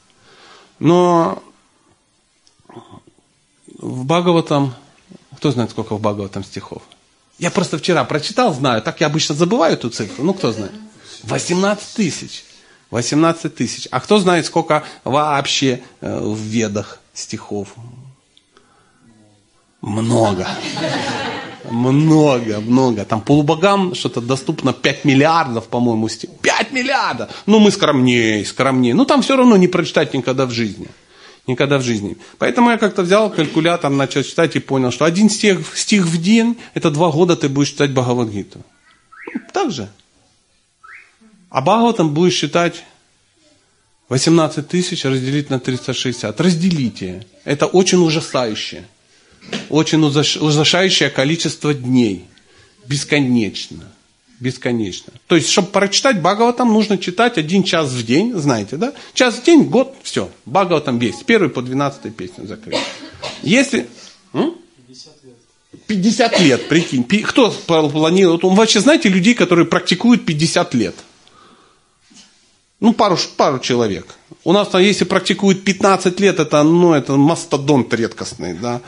Но 0.78 1.42
в 3.76 4.04
Бхагаватам, 4.04 4.74
кто 5.36 5.52
знает, 5.52 5.70
сколько 5.70 5.94
в 5.94 6.00
Бхагаватам 6.00 6.42
стихов? 6.42 6.82
Я 7.38 7.50
просто 7.52 7.78
вчера 7.78 8.02
прочитал, 8.04 8.52
знаю, 8.52 8.82
так 8.82 9.00
я 9.00 9.06
обычно 9.06 9.34
забываю 9.34 9.74
эту 9.74 9.90
цифру, 9.90 10.24
ну 10.24 10.34
кто 10.34 10.52
знает. 10.52 10.72
18 11.24 11.94
тысяч. 11.94 12.44
18 12.90 13.54
тысяч. 13.54 13.88
А 13.90 14.00
кто 14.00 14.18
знает, 14.18 14.46
сколько 14.46 14.84
вообще 15.04 15.82
э, 16.00 16.20
в 16.20 16.38
ведах 16.38 17.00
стихов? 17.12 17.74
Много. 19.80 20.48
Много, 21.70 22.60
много. 22.60 23.04
Там 23.04 23.20
полубогам 23.20 23.94
что-то 23.94 24.20
доступно 24.20 24.72
5 24.72 25.04
миллиардов, 25.04 25.68
по-моему, 25.68 26.08
стих. 26.08 26.30
5 26.42 26.72
миллиардов! 26.72 27.30
Ну, 27.46 27.58
мы 27.58 27.70
скромнее, 27.70 28.44
скромнее. 28.44 28.94
Ну, 28.94 29.04
там 29.04 29.22
все 29.22 29.36
равно 29.36 29.56
не 29.56 29.68
прочитать 29.68 30.14
никогда 30.14 30.46
в 30.46 30.50
жизни. 30.50 30.88
Никогда 31.46 31.78
в 31.78 31.82
жизни. 31.82 32.16
Поэтому 32.38 32.70
я 32.70 32.78
как-то 32.78 33.02
взял 33.02 33.30
калькулятор, 33.30 33.90
начал 33.90 34.22
читать 34.22 34.56
и 34.56 34.60
понял, 34.60 34.90
что 34.90 35.04
один 35.04 35.30
стих, 35.30 35.76
стих 35.76 36.04
в 36.04 36.20
день, 36.20 36.58
это 36.74 36.90
два 36.90 37.10
года 37.10 37.36
ты 37.36 37.48
будешь 37.48 37.68
читать 37.68 37.90
Бхагавадгиту. 37.92 38.60
Так 39.52 39.70
же. 39.70 39.88
А 41.50 41.60
Бхагаватам 41.60 42.12
будешь 42.12 42.34
считать 42.34 42.84
18 44.08 44.66
тысяч 44.68 45.04
разделить 45.04 45.50
на 45.50 45.58
360. 45.60 46.40
Разделите. 46.40 47.26
Это 47.44 47.66
очень 47.66 47.98
ужасающее. 47.98 48.86
Очень 49.68 50.02
ужасающее 50.04 51.10
количество 51.10 51.74
дней. 51.74 52.24
Бесконечно. 52.86 53.84
Бесконечно. 54.40 55.12
То 55.26 55.34
есть, 55.34 55.48
чтобы 55.48 55.68
прочитать 55.68 56.20
Бхагаватам, 56.20 56.72
нужно 56.72 56.96
читать 56.96 57.38
один 57.38 57.64
час 57.64 57.90
в 57.90 58.04
день, 58.04 58.34
знаете, 58.34 58.76
да? 58.76 58.92
Час 59.12 59.36
в 59.36 59.42
день, 59.42 59.64
год, 59.64 59.94
все. 60.02 60.30
Бхагаватам 60.46 60.98
весь. 60.98 61.16
Первый 61.26 61.50
по 61.50 61.60
12 61.60 62.14
песню 62.14 62.46
закрыть. 62.46 62.78
Если... 63.42 63.88
50 65.86 66.40
лет, 66.40 66.68
прикинь. 66.68 67.04
Кто 67.04 67.50
планирует? 67.50 68.44
Он 68.44 68.54
вообще, 68.54 68.80
знаете, 68.80 69.08
людей, 69.08 69.34
которые 69.34 69.66
практикуют 69.66 70.24
50 70.24 70.74
лет? 70.74 70.94
Ну, 72.80 72.92
пару, 72.92 73.18
пару 73.36 73.58
человек. 73.58 74.06
У 74.44 74.52
нас 74.52 74.68
там, 74.68 74.80
если 74.80 75.04
практикуют 75.04 75.64
15 75.64 76.20
лет, 76.20 76.38
это, 76.38 76.62
ну, 76.62 76.94
это 76.94 77.16
мастодонт 77.16 77.92
редкостный, 77.92 78.54
да. 78.54 78.80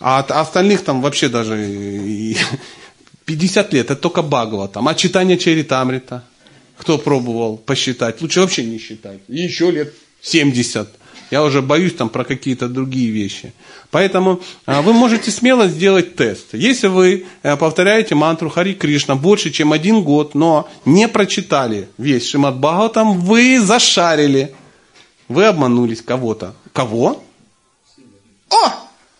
А 0.00 0.18
от 0.18 0.30
остальных 0.30 0.84
там 0.84 1.00
вообще 1.00 1.28
даже 1.28 1.64
и 1.66 2.36
50 3.24 3.72
лет, 3.72 3.86
это 3.86 3.96
только 3.96 4.22
Багова 4.22 4.68
там. 4.68 4.86
А 4.88 4.94
читание 4.94 5.38
Чаритамрита, 5.38 6.24
кто 6.76 6.98
пробовал 6.98 7.56
посчитать, 7.56 8.20
лучше 8.20 8.40
вообще 8.40 8.64
не 8.64 8.78
считать. 8.78 9.20
Еще 9.28 9.70
лет 9.70 9.94
70. 10.20 10.88
Я 11.32 11.42
уже 11.42 11.62
боюсь 11.62 11.94
там 11.94 12.10
про 12.10 12.24
какие-то 12.24 12.68
другие 12.68 13.10
вещи. 13.10 13.54
Поэтому 13.90 14.42
а, 14.66 14.82
вы 14.82 14.92
можете 14.92 15.30
смело 15.30 15.66
сделать 15.66 16.14
тест. 16.14 16.48
Если 16.52 16.88
вы 16.88 17.24
э, 17.42 17.56
повторяете 17.56 18.14
мантру 18.14 18.50
Хари 18.50 18.74
Кришна 18.74 19.14
больше, 19.14 19.50
чем 19.50 19.72
один 19.72 20.02
год, 20.04 20.34
но 20.34 20.68
не 20.84 21.08
прочитали 21.08 21.88
весь 21.96 22.28
Шимат 22.28 22.58
Бхагаватам, 22.58 23.18
вы 23.18 23.58
зашарили. 23.58 24.54
Вы 25.26 25.46
обманулись 25.46 26.02
кого-то. 26.02 26.54
Кого? 26.74 27.22
О! 28.50 28.68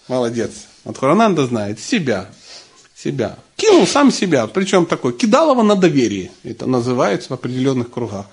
Молодец. 0.06 0.50
Вот 0.84 0.98
Хурананда 0.98 1.46
знает. 1.46 1.80
Себя. 1.80 2.26
Себя. 2.94 3.38
Кинул 3.56 3.86
сам 3.86 4.12
себя. 4.12 4.46
Причем 4.48 4.84
такой, 4.84 5.14
кидалово 5.14 5.62
на 5.62 5.76
доверие. 5.76 6.30
Это 6.44 6.66
называется 6.66 7.30
в 7.30 7.32
определенных 7.32 7.90
кругах. 7.90 8.26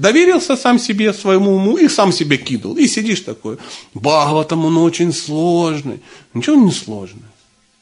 Доверился 0.00 0.56
сам 0.56 0.78
себе, 0.78 1.12
своему 1.12 1.56
уму, 1.56 1.76
и 1.76 1.86
сам 1.86 2.10
себе 2.10 2.38
кидал. 2.38 2.74
И 2.76 2.86
сидишь 2.86 3.20
такой, 3.20 3.58
Бхагаватам, 3.92 4.64
он 4.64 4.78
очень 4.78 5.12
сложный. 5.12 6.00
Ничего 6.32 6.56
не 6.56 6.72
сложный. 6.72 7.28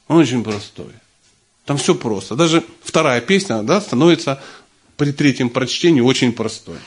Он 0.09 0.17
очень 0.17 0.43
простой. 0.43 0.93
Там 1.65 1.77
все 1.77 1.95
просто. 1.95 2.35
Даже 2.35 2.65
вторая 2.83 3.21
песня 3.21 3.63
да, 3.63 3.81
становится 3.81 4.43
при 4.97 5.13
третьем 5.13 5.49
прочтении 5.49 6.01
очень 6.01 6.33
простой. 6.33 6.79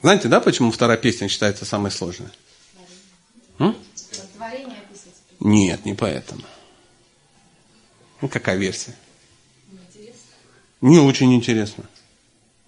Знаете, 0.00 0.28
да, 0.28 0.40
почему 0.40 0.70
вторая 0.70 0.98
песня 0.98 1.28
считается 1.28 1.64
самой 1.64 1.90
сложной? 1.90 2.28
М? 3.58 3.76
Нет, 5.40 5.84
не 5.84 5.94
поэтому. 5.94 6.42
Ну, 8.20 8.28
какая 8.28 8.56
версия? 8.56 8.94
Не 10.80 11.00
очень 11.00 11.34
интересно. 11.34 11.84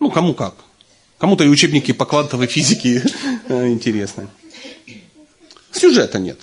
Ну, 0.04 0.10
кому 0.10 0.34
как. 0.34 0.52
Кому-то 1.16 1.44
и 1.44 1.48
учебники 1.48 1.92
по 1.92 2.04
квантовой 2.04 2.46
физике 2.46 3.02
э, 3.48 3.68
интересны. 3.68 4.28
Сюжета 5.72 6.18
нет. 6.18 6.38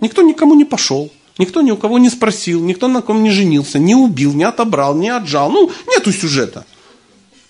Никто 0.00 0.22
никому 0.22 0.54
не 0.54 0.64
пошел. 0.64 1.10
Никто 1.38 1.60
ни 1.60 1.72
у 1.72 1.76
кого 1.76 1.98
не 1.98 2.08
спросил, 2.08 2.62
никто 2.62 2.86
на 2.86 3.02
ком 3.02 3.24
не 3.24 3.32
женился, 3.32 3.80
не 3.80 3.96
убил, 3.96 4.32
не 4.32 4.44
отобрал, 4.44 4.94
не 4.94 5.08
отжал. 5.08 5.50
Ну, 5.50 5.72
нету 5.88 6.12
сюжета. 6.12 6.66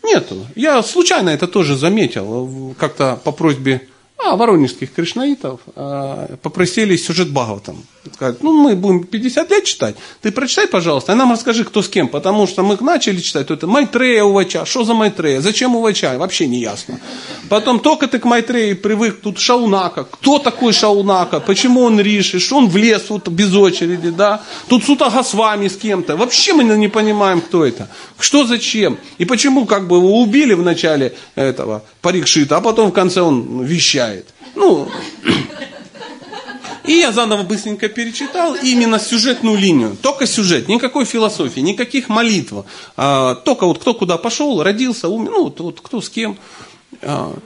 Нету. 0.02 0.46
Я 0.54 0.82
случайно 0.82 1.28
это 1.28 1.46
тоже 1.46 1.76
заметил. 1.76 2.74
Как-то 2.78 3.20
по 3.22 3.30
просьбе 3.30 3.86
а, 4.18 4.36
воронежских 4.36 4.92
кришнаитов 4.92 5.60
а, 5.76 6.36
попросили 6.42 6.96
сюжет 6.96 7.30
Бхагаватам. 7.30 7.84
Сказать, 8.14 8.42
ну, 8.42 8.52
мы 8.52 8.74
будем 8.74 9.04
50 9.04 9.50
лет 9.50 9.64
читать, 9.64 9.96
ты 10.22 10.32
прочитай, 10.32 10.66
пожалуйста, 10.66 11.12
и 11.12 11.14
нам 11.14 11.32
расскажи, 11.32 11.64
кто 11.64 11.82
с 11.82 11.88
кем, 11.88 12.08
потому 12.08 12.46
что 12.46 12.62
мы 12.62 12.76
начали 12.80 13.20
читать, 13.20 13.46
то 13.46 13.54
это 13.54 13.66
Майтрея 13.66 14.24
Увача, 14.24 14.64
что 14.64 14.84
за 14.84 14.94
Майтрея, 14.94 15.40
зачем 15.40 15.76
Увача, 15.76 16.16
вообще 16.18 16.46
не 16.46 16.58
ясно. 16.60 16.98
Потом 17.48 17.80
только 17.80 18.06
ты 18.06 18.18
к 18.18 18.24
Майтреи 18.24 18.72
привык, 18.72 19.20
тут 19.20 19.38
Шаунака, 19.38 20.04
кто 20.04 20.38
такой 20.38 20.72
Шаунака, 20.72 21.40
почему 21.40 21.82
он 21.82 22.00
риши, 22.00 22.40
что 22.40 22.56
он 22.56 22.68
влез 22.68 23.10
вот 23.10 23.28
без 23.28 23.54
очереди, 23.54 24.10
да, 24.10 24.42
тут 24.68 24.84
Сутага 24.84 25.22
с 25.22 25.34
вами, 25.34 25.68
с 25.68 25.76
кем-то, 25.76 26.16
вообще 26.16 26.54
мы 26.54 26.64
не 26.64 26.88
понимаем, 26.88 27.40
кто 27.40 27.66
это, 27.66 27.88
что 28.18 28.46
зачем, 28.46 28.98
и 29.18 29.24
почему 29.26 29.66
как 29.66 29.86
бы 29.86 29.96
его 29.96 30.22
убили 30.22 30.54
в 30.54 30.62
начале 30.62 31.14
этого 31.34 31.82
Парикшита, 32.00 32.56
а 32.56 32.60
потом 32.60 32.90
в 32.90 32.94
конце 32.94 33.20
он 33.20 33.62
вещает. 33.64 34.07
Ну, 34.54 34.88
и 36.88 36.94
я 36.94 37.12
заново 37.12 37.42
быстренько 37.42 37.88
перечитал 37.90 38.54
именно 38.54 38.98
сюжетную 38.98 39.58
линию. 39.58 39.96
Только 40.00 40.26
сюжет, 40.26 40.68
никакой 40.68 41.04
философии, 41.04 41.60
никаких 41.60 42.08
молитв. 42.08 42.64
А, 42.96 43.34
только 43.34 43.66
вот 43.66 43.78
кто 43.78 43.92
куда 43.92 44.16
пошел, 44.16 44.62
родился, 44.62 45.08
умер, 45.08 45.30
ну 45.32 45.44
вот, 45.44 45.60
вот 45.60 45.80
кто 45.82 46.00
с 46.00 46.08
кем. 46.08 46.38
А, 47.02 47.36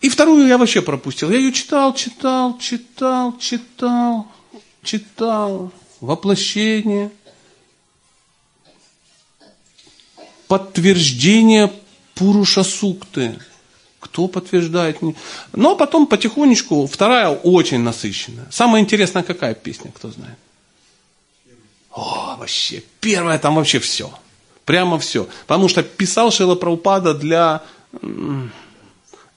и 0.00 0.08
вторую 0.08 0.46
я 0.46 0.56
вообще 0.56 0.80
пропустил. 0.80 1.30
Я 1.30 1.38
ее 1.38 1.52
читал, 1.52 1.92
читал, 1.94 2.58
читал, 2.58 3.36
читал, 3.38 4.26
читал. 4.82 5.72
Воплощение. 6.00 7.10
Подтверждение 10.48 11.70
Пуруша 12.14 12.62
Сукты. 12.62 13.38
Кто 14.16 14.28
подтверждает? 14.28 14.96
Но 15.52 15.76
потом 15.76 16.06
потихонечку 16.06 16.86
вторая 16.86 17.28
очень 17.28 17.80
насыщенная. 17.80 18.46
Самая 18.50 18.80
интересная 18.80 19.22
какая 19.22 19.52
песня, 19.52 19.92
кто 19.94 20.10
знает? 20.10 20.38
О, 21.90 22.36
вообще, 22.38 22.82
первая 23.00 23.38
там 23.38 23.56
вообще 23.56 23.78
все. 23.78 24.10
Прямо 24.64 24.98
все. 24.98 25.28
Потому 25.46 25.68
что 25.68 25.82
писал 25.82 26.30
Шила 26.30 26.54
Праупада 26.54 27.12
для... 27.12 27.60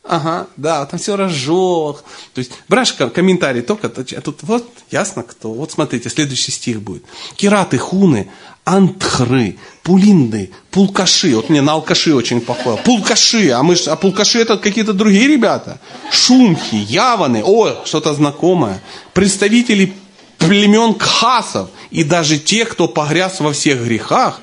Ага, 0.10 0.48
да, 0.58 0.88
там 0.88 1.00
все 1.00 1.16
разжег. 1.16 2.04
То 2.34 2.40
есть, 2.40 2.52
брашь 2.68 2.94
комментарий 2.94 3.62
только, 3.62 3.88
а 3.88 4.22
тут 4.22 4.40
вот 4.42 4.68
ясно 4.90 5.22
кто. 5.22 5.54
Вот 5.54 5.72
смотрите, 5.72 6.10
следующий 6.10 6.52
стих 6.52 6.82
будет. 6.82 7.04
Кираты, 7.36 7.78
хуны, 7.78 8.28
антхры, 8.66 9.58
пулинды, 9.84 10.50
пулкаши. 10.72 11.36
Вот 11.36 11.52
мне 11.52 11.62
на 11.62 11.74
алкаши 11.74 12.16
очень 12.16 12.42
похоже. 12.42 12.82
Пулкаши, 12.84 13.52
а, 13.52 13.62
мы, 13.62 13.76
а 13.86 13.96
пулкаши 13.96 14.40
это 14.40 14.58
какие-то 14.58 14.94
другие 14.94 15.28
ребята. 15.28 15.80
Шумхи, 16.12 16.76
яваны, 16.76 17.44
о, 17.46 17.86
что-то 17.86 18.12
знакомое. 18.16 18.82
Представители 19.14 19.94
племен 20.40 20.96
кхасов 20.96 21.70
и 21.92 22.04
даже 22.04 22.40
те, 22.40 22.66
кто 22.66 22.88
погряз 22.88 23.42
во 23.42 23.54
всех 23.54 23.84
грехах. 23.86 24.42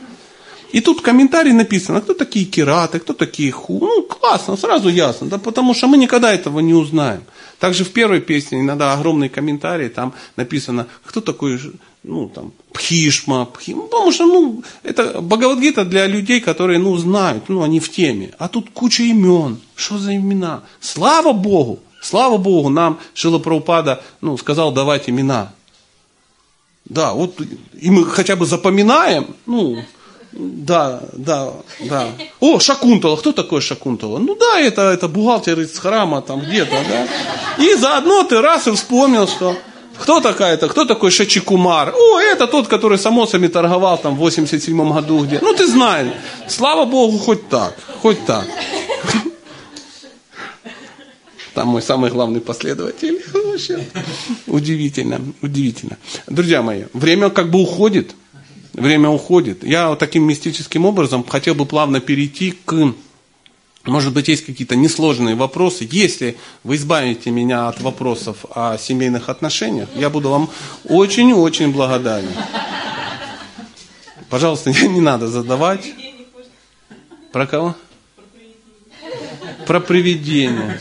И 0.73 0.81
тут 0.81 1.01
комментарий 1.01 1.53
написано, 1.53 2.01
кто 2.01 2.15
такие 2.15 2.45
кираты, 2.45 2.99
кто 2.99 3.13
такие 3.13 3.53
ху. 3.53 3.79
Ну, 3.81 4.03
классно, 4.03 4.57
сразу 4.57 4.89
ясно, 4.89 5.29
да, 5.29 5.39
потому 5.39 5.75
что 5.75 5.87
мы 5.87 5.97
никогда 5.97 6.33
этого 6.33 6.61
не 6.61 6.75
узнаем. 6.75 7.23
Также 7.59 7.85
в 7.85 7.91
первой 7.91 8.21
песне 8.21 8.61
иногда 8.61 8.93
огромный 8.93 9.29
комментарий, 9.29 9.89
там 9.89 10.13
написано, 10.37 10.87
кто 11.05 11.21
такой 11.21 11.59
ну, 12.07 12.29
там, 12.29 12.53
Пхишма, 12.73 13.47
Пхим, 13.47 13.79
ну, 13.79 13.83
потому 13.89 14.13
что, 14.13 14.27
ну, 14.27 14.63
это 14.85 15.21
Бхагавадгита 15.21 15.85
для 15.85 16.07
людей, 16.07 16.41
которые, 16.41 16.79
ну, 16.79 16.97
знают, 16.97 17.49
ну, 17.49 17.63
они 17.63 17.81
в 17.81 17.91
теме. 17.91 18.33
А 18.39 18.49
тут 18.49 18.71
куча 18.71 19.03
имен. 19.03 19.59
Что 19.75 19.99
за 19.99 20.15
имена? 20.15 20.63
Слава 20.81 21.33
Богу! 21.33 21.81
Слава 22.01 22.37
Богу, 22.37 22.69
нам 22.69 23.01
Шила 23.15 23.41
Прабхупада, 23.41 24.01
ну, 24.21 24.39
сказал 24.39 24.73
давать 24.73 25.09
имена. 25.09 25.53
Да, 26.85 27.13
вот, 27.13 27.41
и 27.81 27.91
мы 27.91 28.05
хотя 28.05 28.37
бы 28.37 28.47
запоминаем, 28.47 29.35
ну, 29.47 29.83
да, 30.37 31.01
да, 31.15 31.53
да. 31.81 32.09
О, 32.41 32.59
Шакунтала. 32.61 33.17
Кто 33.17 33.33
такой 33.33 33.61
Шакунтала? 33.61 34.19
Ну 34.19 34.37
да, 34.37 34.61
это, 34.61 34.83
это 34.83 35.09
бухгалтер 35.09 35.61
из 35.61 35.79
храма 35.79 36.21
там 36.21 36.41
где-то, 36.41 36.77
да. 36.89 37.65
И 37.65 37.75
заодно 37.75 38.23
ты 38.25 38.41
раз 38.41 38.67
и 38.69 38.73
вспомнил, 38.73 39.27
что 39.27 39.57
кто 39.99 40.21
такая-то? 40.21 40.69
Кто 40.69 40.85
такой 40.85 41.11
Шачикумар? 41.11 41.95
О, 41.97 42.21
это 42.21 42.47
тот, 42.47 42.69
который 42.69 42.99
самосами 42.99 43.47
торговал 43.47 43.99
там 43.99 44.15
в 44.15 44.19
87 44.19 44.93
году 44.93 45.25
где. 45.25 45.39
Ну, 45.41 45.55
ты 45.55 45.67
знаешь. 45.67 46.13
Слава 46.49 46.85
Богу, 46.85 47.19
хоть 47.19 47.49
так. 47.49 47.75
Хоть 48.03 48.25
так. 48.27 48.47
Там 51.55 51.69
мой 51.69 51.81
самый 51.81 52.11
главный 52.11 52.43
последователь. 52.43 53.23
Удивительно, 54.47 55.21
удивительно. 55.41 55.97
Друзья 56.27 56.61
мои, 56.61 56.85
время 56.93 57.31
как 57.31 57.51
бы 57.51 57.63
уходит. 57.63 58.15
Время 58.77 59.09
уходит. 59.09 59.65
Я 59.65 59.89
вот 59.89 59.99
таким 59.99 60.25
мистическим 60.25 60.85
образом 60.85 61.25
хотел 61.25 61.55
бы 61.55 61.65
плавно 61.65 62.01
перейти 62.01 62.53
к 62.53 62.95
может 63.85 64.13
быть, 64.13 64.27
есть 64.27 64.45
какие-то 64.45 64.75
несложные 64.75 65.37
вопросы. 65.37 65.87
Если 65.89 66.37
вы 66.65 66.75
избавите 66.75 67.31
меня 67.31 67.69
от 67.69 67.81
вопросов 67.81 68.45
о 68.51 68.77
семейных 68.79 69.29
отношениях, 69.29 69.89
я 69.95 70.11
буду 70.11 70.29
вам 70.29 70.51
очень-очень 70.89 71.71
благодарен. 71.71 72.29
Пожалуйста, 74.29 74.71
не 74.89 75.01
надо 75.01 75.29
задавать. 75.29 75.95
Про 77.31 77.47
кого? 77.47 77.77
Про 79.69 79.79
привидение. 79.79 80.81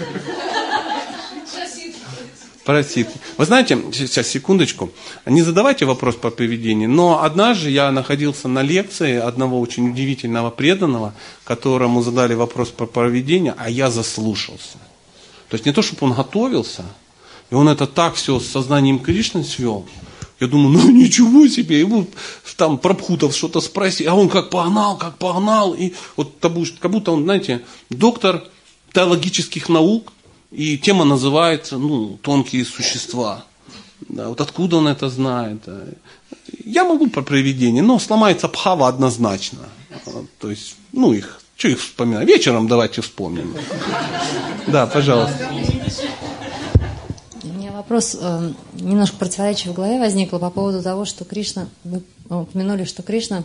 Просит. 2.65 3.07
Вы 3.37 3.45
знаете, 3.45 3.77
сейчас 3.93 4.27
секундочку, 4.27 4.89
не 5.27 5.43
задавайте 5.43 5.85
вопрос 5.85 6.15
по 6.15 6.31
поведению, 6.31 6.89
но 6.89 7.21
однажды 7.21 7.69
я 7.69 7.91
находился 7.91 8.47
на 8.47 8.63
лекции 8.63 9.17
одного 9.17 9.59
очень 9.59 9.91
удивительного 9.91 10.49
преданного, 10.49 11.13
которому 11.43 12.01
задали 12.01 12.33
вопрос 12.33 12.69
по 12.69 12.87
поведению, 12.87 13.53
а 13.59 13.69
я 13.69 13.91
заслушался. 13.91 14.79
То 15.49 15.53
есть 15.53 15.67
не 15.67 15.73
то, 15.73 15.83
чтобы 15.83 16.07
он 16.07 16.13
готовился, 16.13 16.83
и 17.51 17.53
он 17.53 17.69
это 17.69 17.85
так 17.85 18.15
все 18.15 18.39
с 18.39 18.47
сознанием 18.47 18.97
Кришны 18.97 19.43
свел. 19.43 19.85
Я 20.39 20.47
думаю, 20.47 20.69
ну 20.69 20.89
ничего 20.91 21.47
себе, 21.47 21.79
ему 21.79 22.07
там 22.57 22.79
Прабхутов 22.79 23.35
что-то 23.35 23.61
спросил, 23.61 24.11
а 24.11 24.15
он 24.15 24.27
как 24.27 24.49
погнал, 24.49 24.97
как 24.97 25.19
погнал. 25.19 25.75
И 25.75 25.93
вот 26.17 26.33
как 26.41 26.91
будто 26.91 27.11
он, 27.11 27.25
знаете, 27.25 27.61
доктор 27.91 28.43
теологических 28.91 29.69
наук, 29.69 30.11
и 30.55 30.77
тема 30.77 31.03
называется, 31.03 31.77
ну, 31.77 32.17
тонкие 32.21 32.63
существа. 32.63 33.43
Да, 34.07 34.29
вот 34.29 34.39
откуда 34.39 34.77
он 34.77 34.87
это 34.87 35.09
знает? 35.09 35.67
Я 36.63 36.85
могу 36.85 37.07
про 37.07 37.21
привидение, 37.21 37.83
но 37.83 37.99
сломается 37.99 38.47
пхава 38.47 38.87
однозначно. 38.87 39.59
То 40.39 40.49
есть, 40.49 40.75
ну 40.93 41.11
их, 41.11 41.41
что 41.57 41.67
их 41.67 41.79
вспоминать? 41.79 42.27
Вечером 42.27 42.67
давайте 42.67 43.01
вспомним. 43.01 43.53
Да, 44.67 44.87
пожалуйста. 44.87 45.49
У 47.43 47.47
меня 47.47 47.71
вопрос 47.71 48.17
э, 48.19 48.51
немножко 48.73 49.17
противоречие 49.17 49.73
в 49.73 49.75
голове 49.75 49.99
возникло 49.99 50.39
по 50.39 50.49
поводу 50.49 50.81
того, 50.81 51.03
что 51.05 51.25
Кришна, 51.25 51.67
вы 51.83 52.01
упомянули, 52.29 52.85
что 52.85 53.03
Кришна 53.03 53.43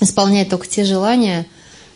исполняет 0.00 0.50
только 0.50 0.68
те 0.68 0.84
желания, 0.84 1.46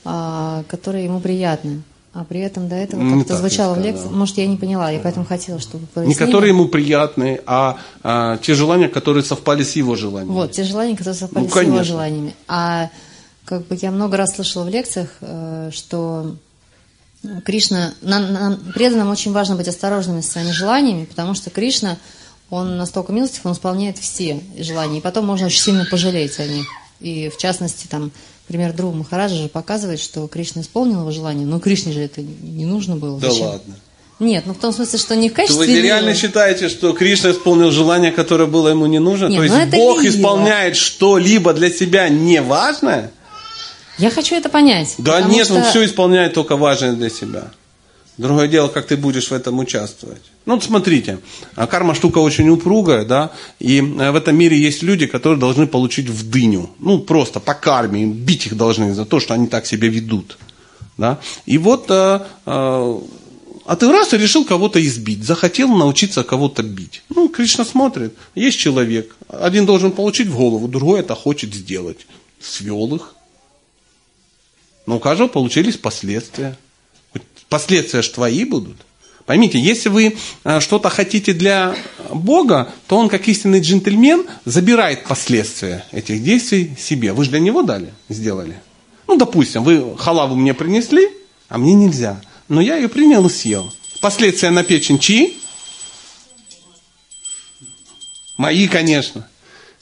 э, 0.05 0.65
которые 0.69 1.05
ему 1.05 1.21
приятны. 1.21 1.83
А 2.15 2.25
при 2.25 2.41
этом 2.41 2.69
до 2.69 2.75
этого 2.75 3.01
Не 3.01 3.21
как-то 3.21 3.33
я 3.35 3.39
звучало 3.39 3.75
в 3.75 3.81
лекции. 3.81 4.07
Может, 4.11 4.37
я 4.37 4.47
не 4.47 4.59
поняла, 4.59 4.91
я 4.91 5.01
поэтому 5.01 5.25
хотела, 5.25 5.59
чтобы 5.61 5.87
вы 5.95 6.03
Не 6.03 6.09
пояснили. 6.09 6.27
которые 6.27 6.51
ему 6.51 6.69
приятны, 6.69 7.41
а, 7.47 7.79
а 8.03 8.37
те 8.37 8.55
желания, 8.55 8.89
которые 8.89 9.25
совпали 9.25 9.63
с 9.63 9.77
его 9.77 9.97
желаниями. 9.97 10.35
Вот, 10.35 10.53
те 10.53 10.65
желания, 10.65 10.95
которые 10.95 11.15
совпали 11.15 11.45
Ну, 11.45 11.51
с 11.51 11.63
его 11.63 11.83
желаниями. 11.83 12.35
А 12.49 12.91
как 13.47 13.67
бы 13.67 13.79
я 13.81 13.91
много 13.91 14.19
раз 14.19 14.35
слышала 14.35 14.65
в 14.65 14.69
лекциях, 14.69 15.09
э, 15.23 15.71
что 15.73 16.37
Кришна, 17.45 17.95
нам, 18.03 18.33
нам, 18.33 18.57
преданным 18.75 19.09
очень 19.11 19.33
важно 19.33 19.57
быть 19.57 19.69
осторожными 19.69 20.21
со 20.21 20.33
своими 20.33 20.51
желаниями, 20.51 21.05
потому 21.05 21.35
что 21.35 21.51
Кришна, 21.51 21.97
он 22.51 22.77
настолько 22.77 23.13
милостив, 23.13 23.47
он 23.47 23.53
исполняет 23.53 23.97
все 23.97 24.41
желания, 24.59 24.99
и 24.99 25.01
потом 25.01 25.25
можно 25.25 25.47
очень 25.47 25.61
сильно 25.61 25.87
пожалеть 25.87 26.39
о 26.41 26.47
них. 26.47 26.67
И 27.01 27.31
в 27.31 27.39
частности, 27.39 27.87
там, 27.87 28.13
пример 28.49 28.73
Друга 28.73 28.97
Махараджа 28.97 29.37
же 29.37 29.49
показывает, 29.49 30.01
что 30.01 30.27
Кришна 30.29 30.63
исполнил 30.63 31.01
его 31.01 31.11
желание, 31.11 31.47
но 31.47 31.59
Кришне 31.61 31.93
же 31.93 32.01
это 32.01 32.21
не 32.23 32.65
нужно 32.67 32.97
было. 32.97 33.19
Да 33.21 33.31
Зачем? 33.31 33.47
ладно. 33.47 33.75
Нет, 34.21 34.45
ну 34.47 34.55
в 34.55 34.59
том 34.59 34.73
смысле, 34.73 34.99
что 35.01 35.17
не 35.17 35.29
в 35.29 35.33
То 35.33 35.37
качестве 35.39 35.67
вы 35.67 35.81
реально 35.81 36.09
лилы. 36.11 36.19
считаете, 36.19 36.69
что 36.69 36.93
Кришна 36.93 37.33
исполнил 37.33 37.71
желание, 37.73 38.13
которое 38.13 38.47
было 38.47 38.69
ему 38.69 38.87
не 38.87 39.01
нужно? 39.01 39.27
Не, 39.27 39.37
То 39.39 39.43
ну 39.43 39.59
есть 39.59 39.71
Бог 39.71 40.03
лила. 40.03 40.15
исполняет 40.15 40.77
что-либо 40.77 41.53
для 41.55 41.71
себя 41.71 42.09
неважное? 42.09 43.11
Я 43.99 44.11
хочу 44.11 44.37
это 44.37 44.49
понять. 44.49 44.95
Да 44.99 45.21
нет, 45.23 45.51
он 45.51 45.63
что- 45.63 45.71
все 45.71 45.85
исполняет 45.85 46.35
только 46.35 46.57
важное 46.57 46.93
для 46.93 47.11
себя. 47.11 47.51
Другое 48.23 48.47
дело, 48.47 48.69
как 48.69 48.87
ты 48.87 48.97
будешь 48.97 49.31
в 49.31 49.33
этом 49.33 49.59
участвовать. 49.59 50.23
Ну, 50.47 50.55
вот 50.55 50.63
смотрите, 50.63 51.19
а 51.57 51.67
карма 51.67 51.93
штука 51.93 52.19
очень 52.19 52.49
упругая, 52.49 53.05
да, 53.05 53.33
и 53.59 53.79
э, 53.79 54.11
в 54.13 54.17
этом 54.17 54.37
мире 54.37 54.57
есть 54.57 54.83
люди, 54.85 55.07
которые 55.07 55.41
должны 55.41 55.67
получить 55.67 56.09
в 56.09 56.31
дыню. 56.31 56.71
Ну, 56.79 57.01
просто 57.01 57.41
по 57.41 57.55
карме, 57.55 58.07
бить 58.07 58.47
их 58.47 58.57
должны 58.57 58.95
за 58.95 59.07
то, 59.07 59.19
что 59.19 59.35
они 59.35 59.49
так 59.49 59.67
себя 59.67 59.89
ведут. 59.89 60.39
Да? 60.99 61.19
И 61.47 61.59
вот, 61.59 61.87
э, 61.91 62.21
э, 62.47 63.01
а 63.67 63.77
ты 63.77 63.91
раз 63.91 64.15
и 64.15 64.19
решил 64.19 64.45
кого-то 64.45 64.81
избить, 64.87 65.25
захотел 65.25 65.69
научиться 65.69 66.23
кого-то 66.23 66.63
бить. 66.63 67.03
Ну, 67.09 67.29
Кришна 67.29 67.65
смотрит, 67.65 68.15
есть 68.37 68.59
человек, 68.59 69.17
один 69.29 69.67
должен 69.67 69.91
получить 69.91 70.29
в 70.29 70.37
голову, 70.37 70.69
другой 70.69 71.01
это 71.01 71.17
хочет 71.17 71.53
сделать. 71.53 72.07
Свел 72.41 72.95
их, 72.95 73.15
но 74.87 74.97
у 74.97 75.01
каждого 75.01 75.27
получились 75.27 75.77
последствия. 75.77 76.57
Последствия 77.53 78.01
ж 78.01 78.09
твои 78.09 78.47
будут. 78.47 78.79
Поймите, 79.27 79.61
если 79.61 79.91
вы 79.91 80.17
э, 80.45 80.61
что-то 80.61 80.89
хотите 80.89 81.35
для 81.35 81.77
Бога, 82.11 82.73
то 82.87 82.97
Он, 82.97 83.11
как 83.11 83.29
истинный 83.29 83.61
джентльмен, 83.61 84.25
забирает 84.47 85.05
последствия 85.05 85.85
этих 85.93 86.23
действий 86.23 86.75
себе. 86.79 87.13
Вы 87.13 87.25
же 87.25 87.31
для 87.31 87.41
Него 87.41 87.61
дали, 87.63 87.93
сделали. 88.09 88.59
Ну, 89.07 89.19
допустим, 89.19 89.65
вы 89.65 89.99
халаву 89.99 90.35
мне 90.35 90.55
принесли, 90.55 91.11
а 91.51 91.59
мне 91.59 91.75
нельзя. 91.75 92.23
Но 92.49 92.63
я 92.63 92.77
ее 92.77 92.89
принял 92.89 93.27
и 93.27 93.29
съел. 93.29 93.71
Последствия 94.01 94.49
на 94.49 94.65
печень 94.65 94.99
чьи? 94.99 95.37
Мои, 98.39 98.67
конечно. 98.67 99.29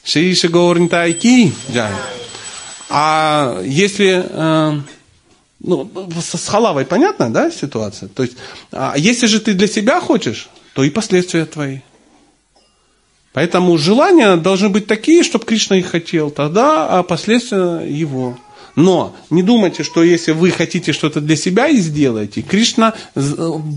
Шиши 0.02 0.48
Гаурнтайки. 0.48 1.52
Да. 1.68 1.88
А 2.88 3.62
если 3.64 4.24
э, 4.28 4.80
ну, 5.60 5.90
с, 6.20 6.48
халавой 6.48 6.84
понятна, 6.84 7.30
да, 7.30 7.50
ситуация? 7.50 8.08
То 8.08 8.22
есть, 8.22 8.36
а 8.72 8.94
если 8.96 9.26
же 9.26 9.40
ты 9.40 9.52
для 9.52 9.66
себя 9.66 10.00
хочешь, 10.00 10.48
то 10.74 10.82
и 10.82 10.90
последствия 10.90 11.44
твои. 11.44 11.80
Поэтому 13.32 13.78
желания 13.78 14.36
должны 14.36 14.70
быть 14.70 14.86
такие, 14.86 15.22
чтобы 15.22 15.44
Кришна 15.44 15.76
их 15.76 15.86
хотел, 15.86 16.30
тогда 16.30 16.88
а 16.88 17.02
последствия 17.02 17.80
его. 17.80 18.36
Но 18.76 19.14
не 19.30 19.42
думайте, 19.42 19.82
что 19.82 20.02
если 20.02 20.32
вы 20.32 20.50
хотите 20.50 20.92
что-то 20.92 21.20
для 21.20 21.36
себя 21.36 21.68
и 21.68 21.76
сделаете, 21.76 22.42
Кришна 22.42 22.94
э, 23.14 23.20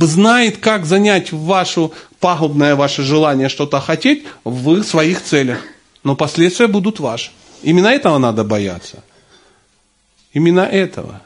знает, 0.02 0.58
как 0.58 0.86
занять 0.86 1.32
вашу 1.32 1.94
пагубное 2.20 2.76
ваше 2.76 3.04
желание 3.04 3.50
что-то 3.50 3.80
хотеть 3.80 4.24
в 4.44 4.84
своих 4.84 5.22
целях. 5.24 5.60
Но 6.04 6.16
последствия 6.16 6.68
будут 6.68 7.00
ваши. 7.00 7.32
Именно 7.64 7.88
этого 7.88 8.18
надо 8.18 8.44
бояться. 8.44 9.04
Именно 10.34 10.62
этого. 10.62 11.22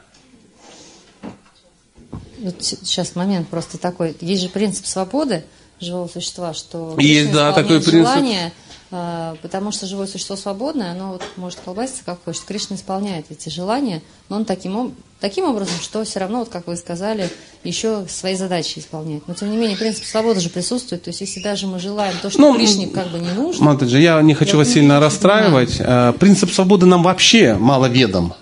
Вот 2.40 2.56
сейчас 2.60 3.14
момент 3.14 3.48
просто 3.48 3.78
такой. 3.78 4.16
Есть 4.20 4.42
же 4.42 4.48
принцип 4.48 4.86
свободы 4.86 5.44
живого 5.80 6.08
существа, 6.08 6.54
что 6.54 6.94
Есть, 6.98 7.32
да, 7.32 7.52
такой 7.52 7.80
принцип. 7.80 7.92
желания, 7.92 8.52
э, 8.90 9.36
потому 9.42 9.70
что 9.70 9.86
живое 9.86 10.06
существо 10.06 10.34
свободное, 10.34 10.90
оно 10.90 11.12
вот 11.12 11.22
может 11.36 11.60
колбаситься 11.64 12.02
как 12.04 12.18
хочет. 12.24 12.42
Кришна 12.44 12.76
исполняет 12.76 13.26
эти 13.30 13.48
желания, 13.48 14.02
но 14.28 14.36
он 14.36 14.44
таким, 14.44 14.94
таким 15.20 15.44
образом, 15.44 15.74
что 15.80 16.02
все 16.04 16.18
равно, 16.20 16.40
вот 16.40 16.48
как 16.48 16.66
вы 16.66 16.76
сказали, 16.76 17.30
еще 17.62 18.06
свои 18.08 18.34
задачи 18.34 18.80
исполняет. 18.80 19.28
Но 19.28 19.34
тем 19.34 19.50
не 19.50 19.56
менее, 19.56 19.76
принцип 19.76 20.04
свободы 20.04 20.40
же 20.40 20.50
присутствует. 20.50 21.02
То 21.04 21.10
есть, 21.10 21.20
если 21.20 21.40
даже 21.40 21.66
мы 21.68 21.78
желаем 21.78 22.14
то, 22.20 22.30
что 22.30 22.40
Ну, 22.40 22.54
Кришне 22.56 22.88
как 22.88 23.08
бы 23.10 23.18
не 23.20 23.30
нужно, 23.30 23.64
Матаджи, 23.66 24.00
я 24.00 24.20
не 24.22 24.34
хочу 24.34 24.52
Я 24.52 24.58
вас 24.58 24.68
сильно 24.72 24.98
расстраивать. 25.00 25.76
Э, 25.78 26.12
Принцип 26.18 26.50
свободы 26.52 26.86
нам 26.86 27.02
вообще 27.04 27.54
мало 27.54 27.86
ведом. 27.86 28.34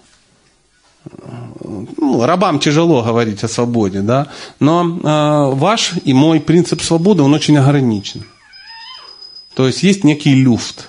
Ну, 1.99 2.25
рабам 2.25 2.59
тяжело 2.59 3.03
говорить 3.03 3.45
о 3.45 3.49
свободе, 3.49 4.01
да. 4.01 4.29
Но 4.61 4.85
э, 4.85 5.55
ваш 5.55 5.93
и 6.05 6.13
мой 6.13 6.41
принцип 6.41 6.83
свободы, 6.83 7.23
он 7.23 7.35
очень 7.35 7.59
ограничен. 7.59 8.25
То 9.55 9.67
есть 9.67 9.83
есть 9.83 10.05
некий 10.05 10.35
люфт. 10.35 10.89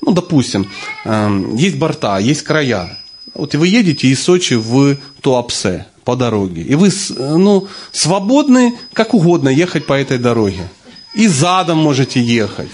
Ну, 0.00 0.12
допустим, 0.12 0.70
э, 1.04 1.44
есть 1.54 1.78
борта, 1.78 2.18
есть 2.18 2.42
края. 2.42 2.98
Вот 3.34 3.54
вы 3.54 3.68
едете 3.68 4.08
из 4.08 4.22
Сочи 4.22 4.54
в 4.54 4.96
Туапсе 5.20 5.86
по 6.04 6.16
дороге. 6.16 6.62
И 6.62 6.74
вы 6.74 6.88
э, 6.88 7.36
ну, 7.36 7.68
свободны 7.92 8.74
как 8.92 9.14
угодно 9.14 9.48
ехать 9.48 9.86
по 9.86 9.94
этой 9.94 10.18
дороге. 10.18 10.68
И 11.14 11.28
задом 11.28 11.78
можете 11.78 12.20
ехать. 12.20 12.70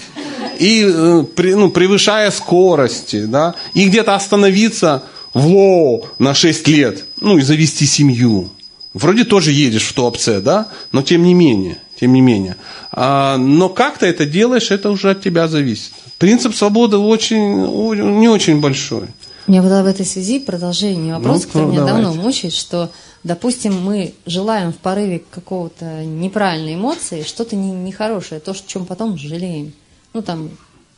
И 0.59 0.83
э, 0.83 1.23
ну, 1.37 1.69
превышая 1.69 2.31
скорости. 2.31 3.25
Да? 3.25 3.55
И 3.73 3.87
где-то 3.87 4.15
остановиться 4.15 5.03
в 5.33 5.45
Лоу 5.47 6.07
на 6.19 6.33
6 6.33 6.67
лет. 6.67 7.05
Ну 7.21 7.37
и 7.37 7.41
завести 7.41 7.85
семью. 7.85 8.49
Вроде 8.93 9.23
тоже 9.23 9.51
едешь 9.51 9.83
в 9.83 9.93
Туапсе, 9.93 10.39
да? 10.39 10.67
Но 10.91 11.01
тем 11.03 11.23
не 11.23 11.33
менее. 11.33 11.77
Тем 11.99 12.13
не 12.13 12.21
менее. 12.21 12.55
А, 12.91 13.37
но 13.37 13.69
как 13.69 13.97
ты 13.97 14.07
это 14.07 14.25
делаешь, 14.25 14.71
это 14.71 14.89
уже 14.89 15.11
от 15.11 15.21
тебя 15.21 15.47
зависит. 15.47 15.91
Принцип 16.17 16.55
свободы 16.55 16.97
очень, 16.97 18.19
не 18.19 18.27
очень 18.29 18.59
большой. 18.61 19.07
У 19.47 19.51
меня 19.51 19.61
была 19.61 19.83
в 19.83 19.85
этой 19.85 20.05
связи 20.05 20.39
продолжение 20.39 21.15
вопроса, 21.15 21.43
Ну, 21.45 21.47
который 21.47 21.67
меня 21.71 21.79
давайте. 21.85 22.05
давно 22.07 22.21
мучает, 22.21 22.53
что, 22.53 22.91
допустим, 23.23 23.81
мы 23.81 24.13
желаем 24.25 24.71
в 24.71 24.77
порыве 24.77 25.21
какого-то 25.31 26.05
неправильной 26.05 26.75
эмоции 26.75 27.23
что-то 27.23 27.55
не- 27.55 27.71
нехорошее, 27.71 28.39
то, 28.41 28.55
чем 28.65 28.85
потом 28.85 29.17
жалеем. 29.17 29.73
Ну, 30.13 30.21
там, 30.21 30.49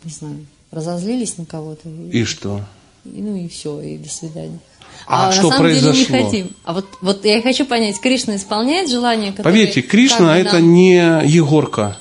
не 0.04 0.12
знаю, 0.12 0.46
разозлились 0.72 1.38
на 1.38 1.46
кого-то. 1.46 1.88
И, 1.90 2.20
И 2.22 2.24
что? 2.26 2.62
И- 3.06 3.22
ну 3.22 3.36
и 3.36 3.48
все, 3.48 3.80
и 3.82 3.98
до 3.98 4.10
свидания. 4.10 4.60
А 5.08 5.28
на 5.28 5.32
что 5.32 5.50
самом 5.50 5.68
деле 5.68 5.76
не 5.82 5.82
произошло? 6.06 6.24
хотим. 6.26 6.50
А 6.64 6.74
вот, 6.74 6.86
вот 7.02 7.26
я 7.26 7.42
хочу 7.42 7.66
понять, 7.66 8.00
Кришна 8.00 8.36
исполняет 8.36 8.90
желание, 8.90 9.32
которое... 9.32 9.52
Поверьте, 9.52 9.82
Кришна 9.82 10.38
это 10.38 10.60
нам- 10.60 10.74
не 10.74 10.96
Егорка 11.26 11.98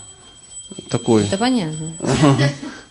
такой. 0.88 1.24
Это 1.24 1.38
понятно. 1.38 1.92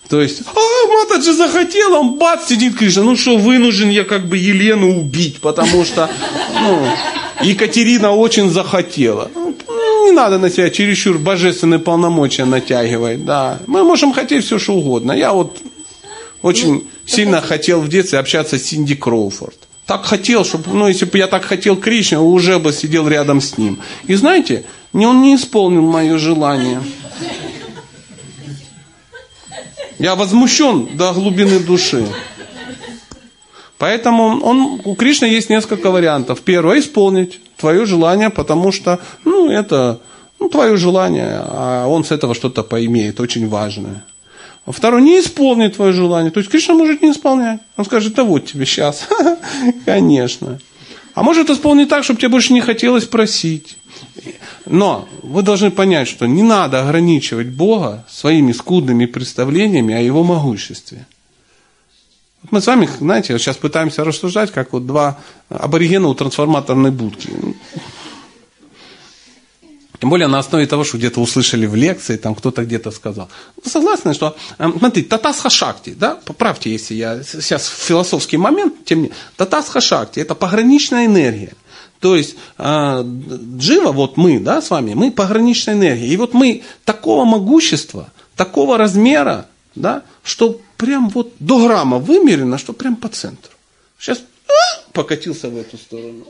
То 0.10 0.20
есть, 0.22 0.42
а, 0.42 0.88
Матаджи 0.92 1.34
захотел, 1.34 1.94
он 1.94 2.18
бац, 2.18 2.48
сидит 2.48 2.76
Кришна. 2.76 3.04
Ну 3.04 3.16
что, 3.16 3.38
вынужден 3.38 3.90
я 3.90 4.04
как 4.04 4.28
бы 4.28 4.38
Елену 4.38 5.00
убить, 5.00 5.40
потому 5.40 5.86
что 5.86 6.10
ну, 6.62 6.80
Екатерина 7.44 8.12
очень 8.12 8.50
захотела. 8.50 9.30
Ну, 9.36 9.56
Не 10.08 10.12
надо 10.12 10.40
на 10.40 10.50
себя 10.50 10.72
чересчур 10.72 11.20
божественные 11.20 11.80
полномочия 11.80 12.46
натягивать. 12.46 13.24
Да. 13.26 13.60
Мы 13.68 13.84
можем 13.84 14.12
хотеть 14.12 14.44
все, 14.46 14.58
что 14.58 14.74
угодно. 14.74 15.12
Я 15.12 15.34
вот 15.34 15.60
очень 16.42 16.90
сильно 17.06 17.42
хотел 17.42 17.82
в 17.82 17.88
детстве 17.90 18.20
общаться 18.20 18.58
с 18.58 18.64
Синди 18.64 18.96
Кроуфорд. 18.96 19.58
Так 19.86 20.06
хотел, 20.06 20.46
чтобы, 20.46 20.72
ну, 20.72 20.88
если 20.88 21.06
бы 21.06 21.18
я 21.18 21.28
так 21.28 21.44
хотел 21.44 21.76
Кришне, 21.76 22.20
уже 22.20 22.60
бы 22.60 22.72
сидел 22.72 23.08
рядом 23.08 23.42
с 23.42 23.58
ним. 23.58 23.80
И 24.06 24.14
знаете, 24.16 24.64
не- 24.94 25.08
он 25.08 25.22
не 25.22 25.36
исполнил 25.36 25.82
мое 25.82 26.18
желание. 26.18 26.82
Я 29.98 30.16
возмущен 30.16 30.96
до 30.96 31.12
глубины 31.14 31.60
души. 31.60 32.06
Поэтому 33.78 34.40
он, 34.42 34.82
у 34.84 34.96
Кришны 34.96 35.26
есть 35.26 35.50
несколько 35.50 35.90
вариантов. 35.90 36.42
Первое, 36.42 36.80
исполнить 36.80 37.40
твое 37.58 37.86
желание, 37.86 38.30
потому 38.30 38.72
что, 38.72 39.00
ну, 39.26 39.50
это 39.50 40.00
ну, 40.40 40.50
твое 40.50 40.78
желание, 40.78 41.42
а 41.42 41.88
он 41.88 42.04
с 42.04 42.12
этого 42.12 42.34
что-то 42.36 42.64
поимеет, 42.64 43.20
очень 43.20 43.48
важное. 43.48 44.04
Второй 44.72 45.02
не 45.02 45.20
исполнит 45.20 45.76
твое 45.76 45.94
желание. 45.94 46.32
То 46.32 46.40
есть 46.40 46.52
Кришна 46.52 46.76
может 46.76 47.02
не 47.02 47.12
исполнять. 47.12 47.60
Он 47.78 47.86
скажет, 47.86 48.14
да 48.14 48.24
вот 48.24 48.46
тебе 48.46 48.66
сейчас. 48.66 49.08
Конечно. 49.86 50.60
А 51.16 51.24
может 51.24 51.50
исполнить 51.50 51.90
так, 51.90 52.04
чтобы 52.04 52.20
тебе 52.20 52.30
больше 52.30 52.54
не 52.54 52.62
хотелось 52.62 53.06
просить. 53.06 53.78
Но 54.66 55.08
вы 55.24 55.42
должны 55.42 55.72
понять, 55.72 56.08
что 56.08 56.28
не 56.28 56.44
надо 56.44 56.82
ограничивать 56.82 57.48
Бога 57.48 58.06
своими 58.10 58.52
скудными 58.52 59.06
представлениями 59.06 59.96
о 59.96 60.02
Его 60.02 60.24
могуществе. 60.24 61.08
Мы 62.52 62.62
с 62.62 62.68
вами, 62.68 62.90
знаете, 63.00 63.38
сейчас 63.38 63.58
пытаемся 63.58 64.04
рассуждать, 64.04 64.52
как 64.52 64.72
вот 64.72 64.86
два 64.86 65.20
аборигена 65.50 66.08
у 66.08 66.14
трансформаторной 66.14 66.92
будки. 66.92 67.30
Тем 70.00 70.10
более 70.10 70.28
на 70.28 70.40
основе 70.40 70.66
того, 70.66 70.84
что 70.84 70.98
где-то 70.98 71.20
услышали 71.20 71.66
в 71.66 71.76
лекции, 71.76 72.16
там 72.16 72.34
кто-то 72.34 72.64
где-то 72.64 72.92
сказал. 72.92 73.30
Вы 73.62 73.70
согласны, 73.70 74.14
что, 74.14 74.36
э, 74.58 74.70
смотрите, 74.78 75.10
Татасха 75.10 75.50
Шакти, 75.50 75.90
да, 75.90 76.18
поправьте, 76.26 76.72
если 76.72 76.94
я 76.96 77.22
сейчас 77.24 77.68
философский 77.68 78.38
момент, 78.38 78.86
тем 78.86 79.00
не 79.00 79.04
менее, 79.04 79.18
Татасха 79.36 79.82
Шакти– 79.82 80.20
это 80.22 80.36
пограничная 80.36 81.06
энергия. 81.06 81.54
То 82.00 82.16
есть 82.16 82.36
э, 82.58 83.04
джива, 83.58 83.92
вот 83.92 84.16
мы, 84.16 84.40
да, 84.40 84.62
с 84.62 84.70
вами, 84.70 84.94
мы 84.94 85.12
пограничная 85.12 85.76
энергия. 85.76 86.08
И 86.08 86.16
вот 86.16 86.34
мы 86.34 86.64
такого 86.86 87.26
могущества, 87.26 88.10
такого 88.38 88.78
размера, 88.78 89.48
да, 89.76 90.04
что 90.24 90.62
прям 90.78 91.10
вот 91.10 91.34
до 91.40 91.66
грамма 91.66 91.98
вымерено, 91.98 92.58
что 92.58 92.72
прям 92.72 92.96
по 92.96 93.10
центру. 93.10 93.52
Сейчас 94.00 94.20
а, 94.48 94.92
покатился 94.94 95.50
в 95.50 95.58
эту 95.58 95.78
сторону, 95.78 96.26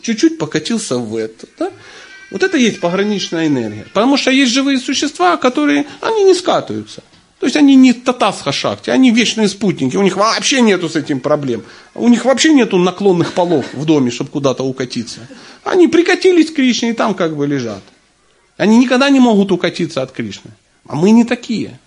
чуть-чуть 0.00 0.38
покатился 0.38 0.98
в 0.98 1.16
эту. 1.16 1.48
Да? 1.58 1.72
Вот 2.30 2.42
это 2.42 2.56
есть 2.56 2.80
пограничная 2.80 3.46
энергия. 3.46 3.84
Потому 3.92 4.16
что 4.16 4.30
есть 4.30 4.52
живые 4.52 4.78
существа, 4.78 5.36
которые, 5.36 5.86
они 6.00 6.24
не 6.24 6.34
скатываются. 6.34 7.02
То 7.40 7.46
есть 7.46 7.56
они 7.56 7.74
не 7.74 7.94
татасха 7.94 8.52
шахти, 8.52 8.90
они 8.90 9.10
вечные 9.10 9.48
спутники. 9.48 9.96
У 9.96 10.02
них 10.02 10.16
вообще 10.16 10.60
нету 10.60 10.90
с 10.90 10.96
этим 10.96 11.20
проблем. 11.20 11.64
У 11.94 12.06
них 12.08 12.26
вообще 12.26 12.52
нету 12.52 12.76
наклонных 12.76 13.32
полов 13.32 13.64
в 13.72 13.86
доме, 13.86 14.10
чтобы 14.10 14.30
куда-то 14.30 14.62
укатиться. 14.62 15.20
Они 15.64 15.88
прикатились 15.88 16.50
к 16.50 16.56
Кришне 16.56 16.90
и 16.90 16.92
там 16.92 17.14
как 17.14 17.34
бы 17.36 17.46
лежат. 17.46 17.82
Они 18.58 18.76
никогда 18.76 19.08
не 19.08 19.20
могут 19.20 19.52
укатиться 19.52 20.02
от 20.02 20.12
Кришны. 20.12 20.50
А 20.86 20.94
мы 20.94 21.12
не 21.12 21.24
такие. 21.24 21.78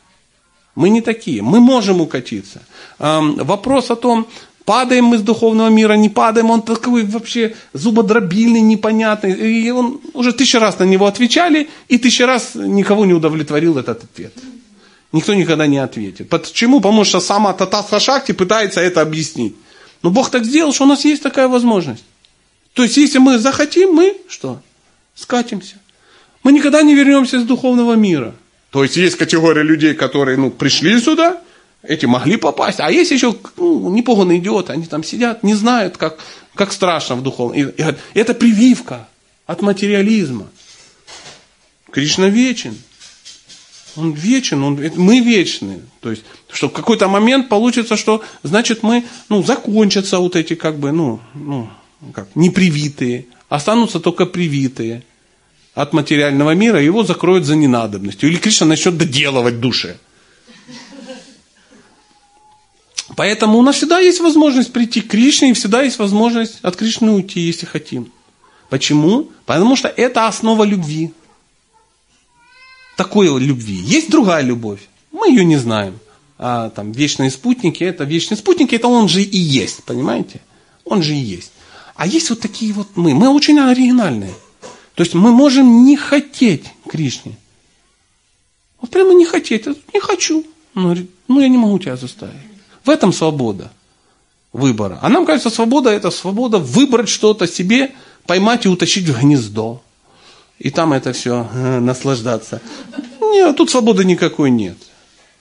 Мы 0.74 0.89
не 0.89 1.02
такие. 1.02 1.44
Мы 1.44 1.60
можем 1.60 2.02
укатиться. 2.02 2.64
Вопрос 2.98 3.91
о 3.91 3.96
том, 3.96 4.28
Падаем 4.66 5.05
мы 5.05 5.18
с 5.18 5.22
духовного 5.22 5.68
мира, 5.68 5.93
не 5.93 6.07
падаем, 6.07 6.49
он 6.49 6.61
такой 6.61 7.03
вообще 7.03 7.55
зубодробильный, 7.74 8.61
непонятный. 8.61 9.34
И 9.34 9.70
он 9.72 9.99
уже 10.14 10.32
тысячу 10.32 10.59
раз 10.59 10.80
на 10.80 10.86
него 10.86 11.05
отвечали, 11.05 11.70
и 11.89 11.97
тысячу 11.97 12.26
раз 12.26 12.51
никого 12.55 13.05
не 13.05 13.14
удовлетворил 13.14 13.78
этот 13.78 14.03
ответ. 14.05 14.34
Никто 15.11 15.34
никогда 15.34 15.68
не 15.68 15.80
ответит. 15.80 16.30
Почему? 16.30 16.80
Потому 16.80 17.03
что 17.03 17.20
сама 17.20 17.53
Татасха 17.53 17.99
Шакти 17.99 18.32
пытается 18.32 18.80
это 18.80 19.01
объяснить. 19.01 19.55
Но 20.01 20.09
Бог 20.09 20.30
так 20.30 20.45
сделал, 20.45 20.74
что 20.74 20.86
у 20.86 20.88
нас 20.88 21.05
есть 21.05 21.22
такая 21.22 21.47
возможность. 21.47 22.03
То 22.74 22.84
есть, 22.84 22.97
если 22.97 23.20
мы 23.20 23.39
захотим, 23.39 23.93
мы 23.93 24.18
что? 24.28 24.61
Скатимся. 25.14 25.76
Мы 26.41 26.51
никогда 26.51 26.82
не 26.82 26.95
вернемся 26.95 27.38
из 27.38 27.43
духовного 27.43 27.93
мира. 27.93 28.34
То 28.72 28.84
есть, 28.84 28.97
есть 28.97 29.18
категория 29.18 29.61
людей, 29.61 29.93
которые 29.93 30.38
ну, 30.38 30.49
пришли 30.49 30.99
сюда, 30.99 31.38
эти 31.84 32.06
могли 32.06 32.38
попасть. 32.38 32.80
А 32.80 32.90
есть 32.90 33.12
еще 33.12 33.36
ну, 33.58 33.90
непуганные 33.94 34.40
идиоты, 34.40 34.74
они 34.74 34.86
там 34.86 35.04
сидят, 35.04 35.44
не 35.44 35.54
знают, 35.54 35.98
как, 35.98 36.18
как 36.56 36.72
страшно 36.72 37.16
в 37.16 37.24
духовном. 37.24 37.58
И, 37.58 37.64
и, 37.64 37.96
это 38.14 38.34
прививка 38.34 39.08
от 39.46 39.62
материализма. 39.62 40.48
Кришна 41.92 42.30
вечен. 42.30 42.78
Он 43.96 44.12
вечен, 44.14 44.64
он, 44.64 44.80
мы 44.96 45.20
вечны. 45.20 45.82
То 46.00 46.10
есть, 46.10 46.24
что 46.52 46.68
в 46.68 46.74
какой-то 46.74 47.08
момент 47.08 47.48
получится, 47.48 47.96
что, 47.96 48.24
значит, 48.42 48.82
мы, 48.82 49.04
ну, 49.30 49.44
закончатся 49.44 50.18
вот 50.18 50.36
эти, 50.36 50.56
как 50.56 50.80
бы, 50.80 50.92
ну, 50.92 51.20
ну, 51.36 51.70
как, 52.12 52.28
непривитые, 52.36 53.28
останутся 53.50 54.00
только 54.00 54.26
привитые 54.26 55.04
от 55.76 55.94
материального 55.94 56.56
мира, 56.56 56.82
его 56.82 57.04
закроют 57.04 57.46
за 57.46 57.56
ненадобностью. 57.56 58.30
Или 58.30 58.38
Кришна 58.38 58.66
начнет 58.66 58.98
доделывать 58.98 59.60
души. 59.60 59.98
Поэтому 63.16 63.57
у 63.57 63.61
нас 63.61 63.76
всегда 63.76 63.99
есть 63.99 64.22
возможность 64.22 64.72
прийти 64.74 65.01
к 65.01 65.07
Кришне, 65.09 65.51
и 65.51 65.53
всегда 65.53 65.82
есть 65.84 65.99
возможность 65.99 66.59
от 66.61 66.76
Кришны 66.76 67.11
уйти, 67.11 67.39
если 67.39 67.66
хотим. 67.66 68.11
Почему? 68.70 69.30
Потому 69.45 69.76
что 69.76 69.88
это 69.88 70.28
основа 70.28 70.64
любви. 70.64 71.11
Такой 72.97 73.28
любви. 73.39 73.76
Есть 73.76 74.09
другая 74.09 74.43
любовь. 74.43 74.80
Мы 75.11 75.30
ее 75.30 75.45
не 75.45 75.57
знаем. 75.57 75.99
А 76.38 76.70
там 76.70 76.91
вечные 76.91 77.30
спутники, 77.30 77.84
это 77.84 78.03
вечные 78.03 78.38
спутники, 78.38 78.76
это 78.76 78.88
он 78.88 79.07
же 79.07 79.22
и 79.22 79.38
есть, 79.38 79.84
понимаете? 79.84 80.41
Он 80.84 81.03
же 81.03 81.14
и 81.14 81.20
есть. 81.20 81.51
А 81.95 82.07
есть 82.07 82.30
вот 82.30 82.39
такие 82.39 82.74
вот 82.74 82.88
мы. 82.95 83.14
Мы 83.14 83.30
очень 83.30 83.59
оригинальные. 83.59 84.34
То 84.95 85.03
есть 85.03 85.14
мы 85.14 85.32
можем 85.32 85.86
не 85.86 85.95
хотеть 85.95 86.66
Кришне. 86.89 87.38
Вот 88.82 88.89
прямо 88.89 89.14
не 89.14 89.26
хотеть. 89.26 89.68
Не 89.93 89.99
хочу. 89.99 90.43
Ну, 90.74 91.39
я 91.39 91.47
не 91.47 91.57
могу 91.57 91.78
тебя 91.80 91.95
заставить. 91.95 92.53
В 92.84 92.90
этом 92.90 93.14
свобода 93.14 93.72
выбора. 94.52 95.00
А 95.02 95.10
нам 95.10 95.26
кажется, 95.26 95.50
свобода 95.50 95.90
это 95.90 96.12
свобода 96.12 96.60
выбрать 96.60 97.10
что-то 97.10 97.48
себе, 97.48 97.92
поймать 98.26 98.66
и 98.66 98.70
утащить 98.70 99.08
в 99.08 99.20
гнездо. 99.20 99.82
И 100.60 100.70
там 100.70 100.94
это 100.94 101.14
все 101.14 101.48
э, 101.54 101.80
наслаждаться. 101.80 102.62
Нет, 103.20 103.58
тут 103.58 103.72
свободы 103.72 104.06
никакой 104.06 104.52
нет. 104.52 104.78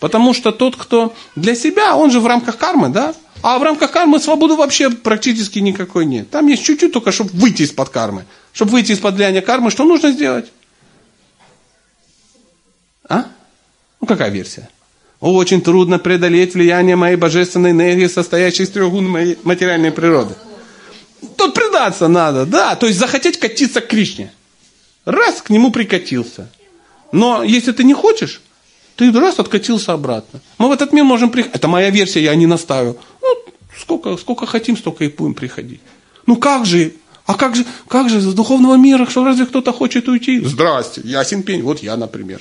Потому 0.01 0.35
что 0.35 0.51
тот, 0.51 0.77
кто 0.77 1.15
для 1.37 1.55
себя, 1.55 1.97
он 1.97 2.11
же 2.11 2.19
в 2.19 2.27
рамках 2.27 2.57
кармы, 2.59 2.89
да? 2.89 3.15
А 3.43 3.59
в 3.59 3.63
рамках 3.63 3.93
кармы 3.93 4.19
свободы 4.19 4.55
вообще 4.55 4.91
практически 4.91 5.59
никакой 5.59 6.07
нет. 6.07 6.31
Там 6.31 6.47
есть 6.47 6.65
чуть-чуть 6.65 6.93
только, 6.93 7.13
чтобы 7.13 7.31
выйти 7.35 7.63
из-под 7.63 7.89
кармы. 7.91 8.25
Чтобы 8.53 8.73
выйти 8.73 8.93
из-под 8.93 9.15
влияния 9.15 9.43
кармы, 9.43 9.71
что 9.71 9.85
нужно 9.85 10.11
сделать? 10.11 10.51
А? 13.09 13.27
Ну, 14.01 14.07
какая 14.07 14.31
версия? 14.31 14.69
Очень 15.23 15.61
трудно 15.61 16.01
преодолеть 16.01 16.55
влияние 16.55 16.97
моей 16.97 17.15
божественной 17.15 17.71
энергии, 17.71 18.09
состоящей 18.09 18.65
из 18.65 18.71
трех 18.71 18.93
моей 18.93 19.39
материальной 19.45 19.93
природы. 19.93 20.35
Тут 21.37 21.55
предаться 21.55 22.09
надо, 22.09 22.45
да, 22.45 22.75
то 22.75 22.89
есть 22.89 22.99
захотеть 22.99 23.39
катиться 23.39 23.81
к 23.81 23.87
Кришне. 23.87 24.33
Раз 25.05 25.41
к 25.41 25.51
нему 25.51 25.71
прикатился. 25.71 26.51
Но 27.13 27.45
если 27.45 27.71
ты 27.71 27.85
не 27.85 27.95
хочешь, 27.95 28.41
ты 28.97 29.13
раз 29.13 29.39
откатился 29.39 29.93
обратно. 29.93 30.41
Мы 30.59 30.69
в 30.69 30.73
этот 30.73 30.93
мир 30.93 31.05
можем 31.05 31.31
приходить. 31.31 31.55
Это 31.55 31.69
моя 31.69 31.91
версия, 31.91 32.21
я 32.21 32.35
не 32.35 32.49
настаиваю. 32.49 32.97
Ну, 33.23 33.29
сколько, 33.79 34.17
сколько 34.17 34.47
хотим, 34.47 34.77
столько 34.77 35.05
и 35.05 35.09
будем 35.09 35.35
приходить. 35.35 35.81
Ну 36.27 36.35
как 36.35 36.67
же, 36.67 36.95
а 37.27 37.35
как 37.35 37.55
же, 37.55 37.65
как 37.87 38.11
же 38.11 38.19
из 38.19 38.35
духовного 38.35 38.75
мира, 38.75 39.07
что 39.07 39.25
разве 39.25 39.47
кто-то 39.47 39.73
хочет 39.73 40.09
уйти? 40.09 40.41
Здрасте, 40.41 41.01
ясен 41.05 41.45
пень, 41.45 41.63
вот 41.63 41.81
я, 41.81 41.97
например. 41.97 42.41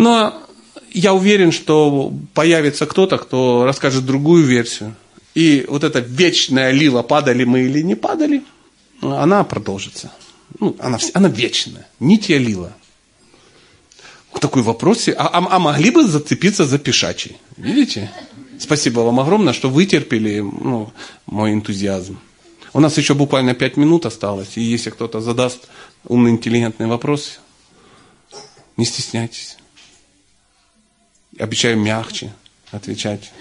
Но 0.00 0.32
я 0.92 1.12
уверен, 1.12 1.52
что 1.52 2.10
появится 2.32 2.86
кто-то, 2.86 3.18
кто 3.18 3.66
расскажет 3.66 4.06
другую 4.06 4.44
версию. 4.44 4.94
И 5.34 5.66
вот 5.68 5.84
эта 5.84 5.98
вечная 5.98 6.70
лила, 6.70 7.02
падали 7.02 7.44
мы 7.44 7.60
или 7.60 7.82
не 7.82 7.96
падали, 7.96 8.42
она 9.02 9.44
продолжится. 9.44 10.10
Ну, 10.58 10.74
она, 10.78 10.98
она 11.12 11.28
вечная. 11.28 11.86
Нитья 12.00 12.38
лила. 12.38 12.72
Такой 14.40 14.62
вопрос. 14.62 15.06
А, 15.08 15.12
а, 15.18 15.46
а 15.50 15.58
могли 15.58 15.90
бы 15.90 16.06
зацепиться 16.06 16.64
за 16.64 16.78
пешачий? 16.78 17.36
Видите? 17.58 18.10
Спасибо 18.58 19.00
вам 19.00 19.20
огромное, 19.20 19.52
что 19.52 19.68
вытерпели 19.68 20.40
ну, 20.40 20.94
мой 21.26 21.52
энтузиазм. 21.52 22.18
У 22.72 22.80
нас 22.80 22.96
еще 22.96 23.12
буквально 23.12 23.52
пять 23.52 23.76
минут 23.76 24.06
осталось, 24.06 24.56
и 24.56 24.62
если 24.62 24.88
кто-то 24.88 25.20
задаст 25.20 25.68
умный, 26.04 26.30
интеллигентный 26.30 26.86
вопрос, 26.86 27.40
не 28.78 28.86
стесняйтесь 28.86 29.58
обещаю 31.40 31.76
мягче 31.78 32.32
отвечать. 32.70 33.32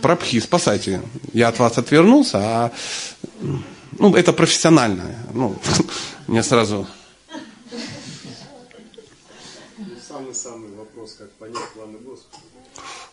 Прабхи, 0.00 0.40
спасайте. 0.40 1.02
Я 1.32 1.48
от 1.48 1.58
вас 1.58 1.78
отвернулся, 1.78 2.38
а 2.38 2.72
ну, 3.98 4.14
это 4.16 4.32
профессионально. 4.32 5.14
Ну, 5.32 5.56
мне 6.26 6.42
сразу... 6.42 6.86
Самый-самый 10.08 10.70
вопрос, 10.76 11.16
как 11.18 11.30
понять 11.32 11.68
планы 11.74 11.98
Господа. 11.98 12.42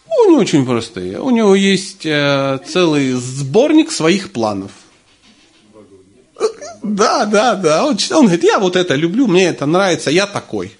Ну, 0.08 0.32
не 0.32 0.38
очень 0.38 0.66
простые. 0.66 1.20
У 1.20 1.30
него 1.30 1.56
есть 1.56 2.06
э, 2.06 2.60
целый 2.68 3.12
сборник 3.14 3.92
своих 3.92 4.32
планов. 4.32 4.72
Да, 6.82 7.26
да, 7.26 7.56
да. 7.56 7.86
Он, 7.86 7.98
он 8.12 8.26
говорит, 8.26 8.44
я 8.44 8.58
вот 8.58 8.76
это 8.76 8.96
люблю, 8.96 9.28
мне 9.28 9.48
это 9.48 9.66
нравится, 9.66 10.10
я 10.10 10.26
такой. 10.26 10.76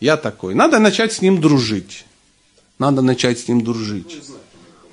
Я 0.00 0.16
такой. 0.16 0.54
Надо 0.54 0.78
начать 0.78 1.12
с 1.12 1.20
ним 1.20 1.40
дружить. 1.40 2.04
Надо 2.80 3.02
начать 3.02 3.38
с 3.38 3.46
ним 3.46 3.62
дружить. 3.62 4.22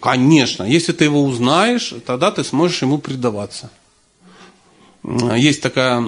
Конечно, 0.02 0.64
если 0.64 0.92
ты 0.92 1.06
его 1.06 1.24
узнаешь, 1.24 1.94
тогда 2.06 2.32
ты 2.32 2.44
сможешь 2.44 2.82
ему 2.82 2.98
предаваться. 2.98 3.72
Есть 5.04 5.62
такая 5.62 6.00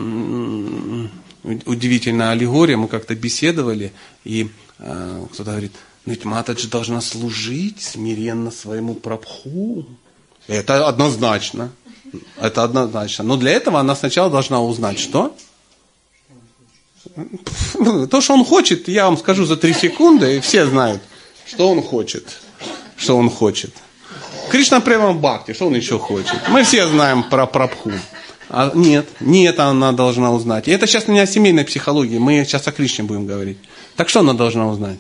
удивительная 1.66 2.32
аллегория, 2.32 2.76
мы 2.76 2.90
как-то 2.90 3.16
беседовали, 3.16 3.94
и 4.26 4.50
э, 4.80 5.26
кто-то 5.32 5.52
говорит, 5.52 5.72
ну 6.06 6.12
ведь 6.12 6.26
Матаджи 6.26 6.68
должна 6.68 7.00
служить 7.00 7.82
смиренно 7.82 8.52
своему 8.52 8.94
прабху. 8.94 9.86
Это 10.48 10.86
однозначно. 10.86 11.72
Это 12.42 12.64
однозначно. 12.64 13.24
Но 13.24 13.38
для 13.38 13.52
этого 13.52 13.80
она 13.80 13.96
сначала 13.96 14.30
должна 14.30 14.62
узнать, 14.62 15.00
что? 15.00 15.34
То, 18.12 18.20
что 18.20 18.34
он 18.34 18.44
хочет, 18.44 18.90
я 18.90 19.06
вам 19.06 19.18
скажу 19.18 19.46
за 19.46 19.56
три 19.56 19.74
секунды, 19.74 20.38
и 20.38 20.40
все 20.42 20.66
знают, 20.66 21.02
что 21.50 21.70
он 21.70 21.82
хочет. 21.82 22.40
Что 22.96 23.18
он 23.18 23.30
хочет. 23.30 23.74
Кришна 24.52 24.80
прямо 24.80 25.14
бхакти, 25.14 25.54
что 25.54 25.68
он 25.68 25.76
еще 25.76 26.00
хочет? 26.00 26.36
Мы 26.50 26.64
все 26.64 26.88
знаем 26.88 27.24
про 27.24 27.46
прабху. 27.46 27.92
А 28.50 28.72
нет, 28.74 29.08
не 29.20 29.46
это 29.46 29.66
она 29.66 29.92
должна 29.92 30.32
узнать. 30.32 30.68
И 30.68 30.72
это 30.72 30.88
сейчас 30.88 31.08
не 31.08 31.20
о 31.20 31.28
семейной 31.28 31.66
психологии, 31.66 32.18
мы 32.18 32.44
сейчас 32.46 32.68
о 32.68 32.72
Кришне 32.72 33.04
будем 33.04 33.28
говорить. 33.28 33.58
Так 33.96 34.10
что 34.10 34.22
она 34.22 34.34
должна 34.34 34.68
узнать? 34.68 35.00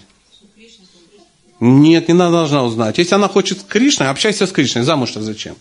Нет, 1.59 2.07
не 2.07 2.13
она 2.13 2.29
должна 2.29 2.63
узнать. 2.63 2.99
Если 2.99 3.15
она 3.15 3.27
хочет 3.27 3.59
с 3.59 3.63
Кришной, 3.63 4.09
общайся 4.09 4.45
с 4.47 4.51
Кришной. 4.51 4.83
Замуж-то 4.83 5.21
зачем? 5.21 5.55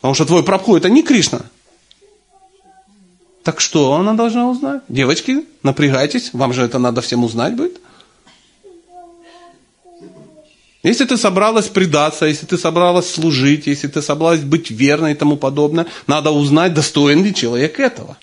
Потому 0.00 0.14
что 0.14 0.26
твой 0.26 0.42
прабху 0.42 0.76
это 0.76 0.90
не 0.90 1.02
Кришна. 1.02 1.40
Так 3.42 3.60
что 3.60 3.94
она 3.94 4.12
должна 4.12 4.48
узнать? 4.48 4.82
Девочки, 4.88 5.44
напрягайтесь, 5.62 6.30
вам 6.32 6.52
же 6.52 6.62
это 6.62 6.78
надо 6.78 7.00
всем 7.00 7.24
узнать 7.24 7.56
будет. 7.56 7.80
Если 10.82 11.04
ты 11.04 11.16
собралась 11.16 11.68
предаться, 11.68 12.26
если 12.26 12.44
ты 12.44 12.58
собралась 12.58 13.08
служить, 13.08 13.68
если 13.68 13.86
ты 13.86 14.02
собралась 14.02 14.40
быть 14.40 14.70
верной 14.70 15.12
и 15.12 15.14
тому 15.14 15.36
подобное, 15.36 15.86
надо 16.08 16.32
узнать, 16.32 16.74
достоин 16.74 17.22
ли 17.22 17.32
человек 17.32 17.78
этого. 17.78 18.18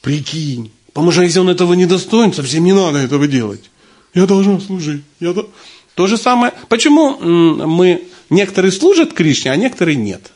Прикинь. 0.00 0.70
Потому 0.92 1.10
что 1.10 1.22
если 1.22 1.40
он 1.40 1.48
этого 1.48 1.74
не 1.74 1.86
достоин, 1.86 2.32
совсем 2.32 2.64
не 2.64 2.72
надо 2.72 2.98
этого 2.98 3.26
делать. 3.26 3.70
Я 4.14 4.26
должна 4.26 4.60
служить. 4.60 5.02
Я 5.18 5.32
до... 5.32 5.50
То 5.94 6.06
же 6.06 6.16
самое. 6.16 6.52
Почему 6.68 7.18
мы 7.18 8.06
некоторые 8.30 8.70
служат 8.70 9.12
Кришне, 9.12 9.50
а 9.50 9.56
некоторые 9.56 9.96
нет? 9.96 10.32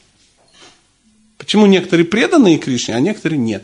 Почему 1.39 1.67
некоторые 1.67 2.05
преданные 2.05 2.59
Кришне, 2.59 2.97
а 2.97 3.01
некоторые 3.01 3.39
нет? 3.39 3.63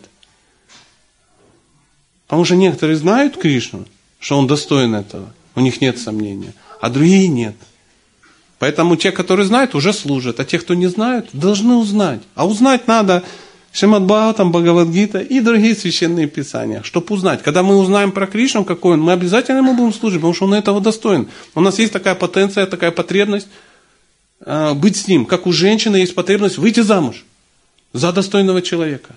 Потому 2.26 2.44
что 2.44 2.54
некоторые 2.54 2.96
знают 2.96 3.36
Кришну, 3.36 3.86
что 4.20 4.38
он 4.38 4.46
достоин 4.46 4.94
этого 4.94 5.32
у 5.54 5.60
них 5.60 5.80
нет 5.80 5.98
сомнения, 5.98 6.54
а 6.80 6.90
другие 6.90 7.28
нет. 7.28 7.54
Поэтому 8.58 8.96
те, 8.96 9.10
которые 9.10 9.46
знают, 9.46 9.74
уже 9.74 9.92
служат, 9.92 10.38
а 10.38 10.44
те, 10.44 10.58
кто 10.58 10.74
не 10.74 10.86
знают, 10.86 11.30
должны 11.32 11.74
узнать. 11.74 12.20
А 12.34 12.46
узнать 12.46 12.86
надо 12.86 13.24
Шимат 13.72 14.02
Бхагаватам, 14.02 14.52
Бхагавадгита 14.52 15.18
и 15.18 15.40
другие 15.40 15.74
священные 15.74 16.28
писания, 16.28 16.82
чтобы 16.82 17.14
узнать. 17.14 17.42
Когда 17.42 17.62
мы 17.62 17.76
узнаем 17.76 18.12
про 18.12 18.26
Кришну, 18.26 18.64
какой 18.64 18.94
он, 18.94 19.00
мы 19.00 19.12
обязательно 19.12 19.58
ему 19.58 19.74
будем 19.74 19.94
служить, 19.94 20.20
потому 20.20 20.34
что 20.34 20.44
он 20.44 20.54
этого 20.54 20.80
достоин. 20.80 21.28
У 21.54 21.60
нас 21.60 21.78
есть 21.78 21.92
такая 21.92 22.14
потенция, 22.14 22.66
такая 22.66 22.90
потребность 22.90 23.48
э, 24.44 24.74
быть 24.74 24.96
с 24.96 25.08
ним. 25.08 25.24
Как 25.24 25.46
у 25.46 25.52
женщины 25.52 25.96
есть 25.96 26.14
потребность 26.14 26.58
выйти 26.58 26.80
замуж 26.80 27.24
за 27.94 28.12
достойного 28.12 28.60
человека. 28.60 29.16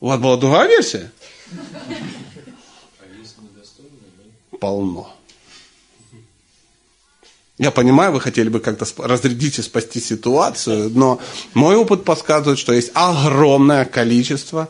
У 0.00 0.08
вас 0.08 0.20
была 0.20 0.36
другая 0.36 0.68
версия? 0.68 1.10
Полно. 4.58 5.14
Я 7.58 7.72
понимаю, 7.72 8.12
вы 8.12 8.20
хотели 8.20 8.48
бы 8.48 8.60
как-то 8.60 8.86
разрядить 8.98 9.58
и 9.58 9.62
спасти 9.62 10.00
ситуацию, 10.00 10.90
но 10.90 11.20
мой 11.54 11.74
опыт 11.74 12.04
подсказывает, 12.04 12.58
что 12.58 12.72
есть 12.72 12.92
огромное 12.94 13.84
количество 13.84 14.68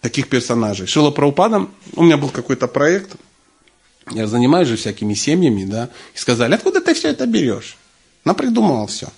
таких 0.00 0.28
персонажей. 0.28 0.88
Шила 0.88 1.12
Праупада, 1.12 1.68
у 1.94 2.02
меня 2.02 2.16
был 2.16 2.30
какой-то 2.30 2.66
проект, 2.66 3.12
я 4.10 4.26
занимаюсь 4.26 4.66
же 4.66 4.76
всякими 4.76 5.14
семьями, 5.14 5.64
да, 5.64 5.88
и 6.14 6.18
сказали, 6.18 6.54
откуда 6.54 6.80
ты 6.80 6.94
все 6.94 7.10
это 7.10 7.26
берешь? 7.26 7.76
Напридумывал 8.24 8.88
все. 8.88 9.08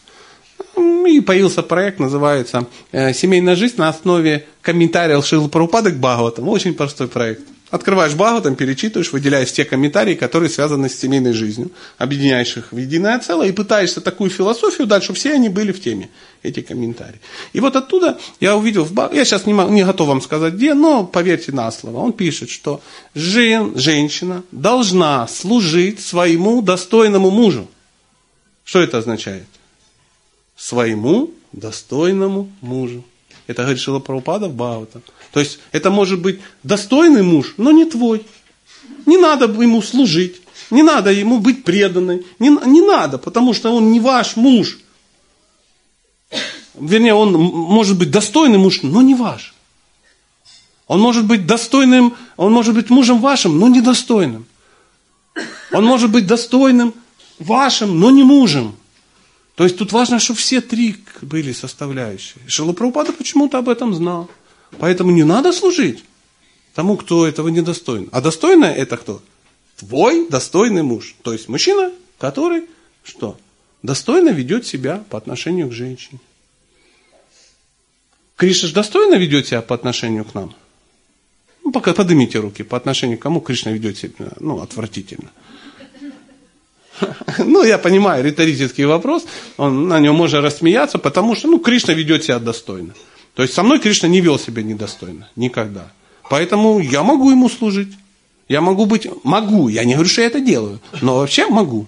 И 0.77 1.21
появился 1.21 1.63
проект, 1.63 1.99
называется 1.99 2.67
э, 2.93 3.15
«Семейная 3.15 3.57
жизнь 3.57 3.77
на 3.79 3.89
основе 3.89 4.47
комментариев 4.61 5.25
Шилы 5.25 5.49
Прабхупады 5.49 5.93
к 5.93 5.97
Бхагаватам». 5.97 6.49
Очень 6.49 6.75
простой 6.75 7.09
проект. 7.09 7.43
Открываешь 7.75 8.15
Багу, 8.15 8.41
там 8.41 8.55
перечитываешь, 8.55 9.13
выделяешь 9.13 9.53
те 9.53 9.65
комментарии, 9.65 10.15
которые 10.15 10.49
связаны 10.49 10.89
с 10.89 10.97
семейной 10.97 11.33
жизнью, 11.33 11.73
объединяешь 11.99 12.57
их 12.57 12.71
в 12.71 12.77
единое 12.77 13.19
целое 13.19 13.49
и 13.49 13.53
пытаешься 13.53 14.01
такую 14.01 14.31
философию 14.31 14.87
дать, 14.87 15.03
чтобы 15.03 15.19
все 15.19 15.33
они 15.33 15.49
были 15.49 15.73
в 15.73 15.83
теме, 15.83 16.09
эти 16.45 16.61
комментарии. 16.61 17.21
И 17.53 17.59
вот 17.59 17.75
оттуда 17.75 18.17
я 18.39 18.57
увидел 18.57 18.85
в 18.85 18.93
Багу, 18.93 19.17
я 19.17 19.25
сейчас 19.25 19.45
не, 19.45 19.53
не 19.73 19.85
готов 19.85 20.07
вам 20.07 20.23
сказать 20.23 20.55
где, 20.55 20.73
но 20.73 21.05
поверьте 21.05 21.51
на 21.51 21.73
слово, 21.73 21.99
он 21.99 22.13
пишет, 22.13 22.49
что 22.49 22.81
жен, 23.17 23.77
женщина 23.77 24.45
должна 24.53 25.27
служить 25.27 25.99
своему 25.99 26.63
достойному 26.63 27.33
мужу. 27.33 27.69
Что 28.63 28.83
это 28.83 28.99
означает? 28.99 29.49
Своему 30.57 31.33
достойному 31.51 32.53
мужу. 32.61 33.03
Это 33.47 33.63
говорит 33.63 33.81
Шила 33.81 33.99
Прабхупада 33.99 34.49
в 34.49 34.55
Бхагаватам. 34.55 35.03
То 35.33 35.41
есть 35.41 35.59
это 35.73 35.91
может 35.91 36.21
быть 36.21 36.41
достойный 36.63 37.23
муж, 37.23 37.55
но 37.57 37.73
не 37.73 37.85
твой. 37.85 38.27
Не 39.07 39.19
надо 39.19 39.47
ему 39.47 39.83
служить, 39.83 40.41
не 40.71 40.83
надо 40.83 41.13
ему 41.13 41.39
быть 41.39 41.65
преданной, 41.65 42.25
не, 42.39 42.49
не 42.67 42.81
надо, 42.81 43.19
потому 43.19 43.53
что 43.53 43.71
он 43.71 43.93
не 43.93 44.01
ваш 44.01 44.37
муж. 44.37 44.79
Вернее, 46.75 47.15
он 47.15 47.33
может 47.33 47.99
быть 47.99 48.11
достойный 48.11 48.59
муж, 48.59 48.83
но 48.83 49.03
не 49.03 49.15
ваш. 49.15 49.55
Он 50.87 51.01
может 51.01 51.25
быть 51.27 51.47
достойным, 51.47 52.15
он 52.37 52.53
может 52.53 52.75
быть 52.75 52.91
мужем 52.91 53.21
вашим, 53.21 53.59
но 53.59 53.69
недостойным. 53.69 54.47
Он 55.73 55.85
может 55.85 56.11
быть 56.11 56.27
достойным 56.27 56.95
вашим, 57.39 57.99
но 57.99 58.11
не 58.11 58.23
мужем. 58.23 58.77
То 59.55 59.65
есть 59.65 59.79
тут 59.79 59.93
важно, 59.93 60.19
чтобы 60.19 60.41
все 60.41 60.61
три 60.61 60.97
были 61.23 61.53
составляющие. 61.53 62.43
Шилапрабхупада 62.49 63.13
почему-то 63.13 63.59
об 63.59 63.69
этом 63.69 63.95
знал. 63.95 64.29
Поэтому 64.79 65.13
не 65.13 65.23
надо 65.23 65.53
служить 65.53 66.05
тому, 66.75 66.97
кто 66.97 67.27
этого 67.27 67.49
недостоин. 67.49 68.09
А 68.11 68.21
достойное 68.21 68.75
это 68.75 68.97
кто? 68.97 69.23
Твой 69.77 70.29
достойный 70.29 70.83
муж. 70.83 71.15
То 71.23 71.33
есть 71.33 71.49
мужчина, 71.49 71.93
который 72.19 72.65
что? 73.05 73.39
Достойно 73.83 74.31
ведет 74.31 74.67
себя 74.67 75.05
по 75.11 75.19
отношению 75.19 75.69
к 75.69 75.73
женщине. 75.73 76.19
Кришна 78.37 78.69
же 78.69 78.75
достойно 78.75 79.15
ведет 79.15 79.47
себя 79.47 79.63
по 79.63 79.75
отношению 79.75 80.25
к 80.25 80.35
нам. 80.35 80.55
Ну, 81.63 81.71
пока 81.71 81.95
поднимите 81.95 82.41
руки, 82.41 82.63
по 82.63 82.77
отношению 82.77 83.19
к 83.19 83.23
кому 83.23 83.41
Кришна 83.41 83.71
ведет 83.71 83.97
себя, 83.97 84.33
ну, 84.41 84.61
отвратительно. 84.61 85.31
Ну, 87.39 87.65
я 87.65 87.79
понимаю, 87.79 88.25
риторический 88.25 88.85
вопрос, 88.85 89.25
он, 89.57 89.89
на 89.89 90.01
нем 90.01 90.15
можно 90.15 90.41
рассмеяться, 90.41 90.99
потому 90.99 91.35
что, 91.35 91.49
ну, 91.49 91.59
Кришна 91.59 91.95
ведет 91.95 92.25
себя 92.25 92.39
достойно. 92.39 92.95
То 93.35 93.43
есть 93.43 93.55
со 93.55 93.63
мной 93.63 93.81
Кришна 93.81 94.09
не 94.09 94.21
вел 94.21 94.39
себя 94.39 94.63
недостойно, 94.63 95.29
никогда. 95.37 95.93
Поэтому 96.31 96.81
я 96.81 97.03
могу 97.03 97.31
ему 97.31 97.49
служить. 97.49 97.93
Я 98.49 98.61
могу 98.61 98.87
быть, 98.87 99.07
могу, 99.25 99.69
я 99.69 99.85
не 99.85 99.95
говорю, 99.95 100.09
что 100.09 100.21
я 100.21 100.27
это 100.27 100.41
делаю, 100.41 100.79
но 101.01 101.17
вообще 101.17 101.49
могу. 101.49 101.87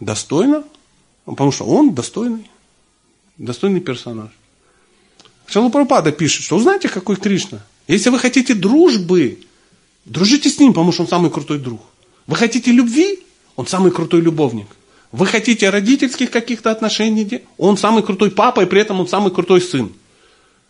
Достойно, 0.00 0.64
потому 1.24 1.52
что 1.52 1.64
он 1.64 1.94
достойный, 1.94 2.50
достойный 3.36 3.80
персонаж. 3.80 4.30
Шалапрапада 5.46 6.10
пишет, 6.12 6.44
что 6.44 6.58
знаете, 6.58 6.88
какой 6.88 7.16
Кришна? 7.16 7.64
Если 7.86 8.10
вы 8.10 8.18
хотите 8.18 8.54
дружбы, 8.54 9.38
дружите 10.04 10.50
с 10.50 10.58
ним, 10.58 10.72
потому 10.72 10.92
что 10.92 11.02
он 11.02 11.08
самый 11.08 11.30
крутой 11.30 11.58
друг. 11.58 11.80
Вы 12.26 12.36
хотите 12.36 12.72
любви, 12.72 13.20
он 13.58 13.66
самый 13.66 13.90
крутой 13.90 14.20
любовник. 14.20 14.68
Вы 15.10 15.26
хотите 15.26 15.68
родительских 15.70 16.30
каких-то 16.30 16.70
отношений, 16.70 17.42
он 17.56 17.76
самый 17.76 18.04
крутой 18.04 18.30
папа, 18.30 18.60
и 18.60 18.66
при 18.66 18.80
этом 18.80 19.00
он 19.00 19.08
самый 19.08 19.32
крутой 19.32 19.60
сын. 19.60 19.92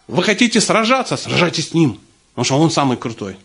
Вы 0.06 0.22
хотите 0.22 0.58
сражаться, 0.58 1.18
сражайтесь 1.18 1.68
с 1.68 1.74
ним, 1.74 2.00
потому 2.30 2.44
что 2.46 2.58
он 2.58 2.70
самый 2.70 2.96
крутой. 2.96 3.36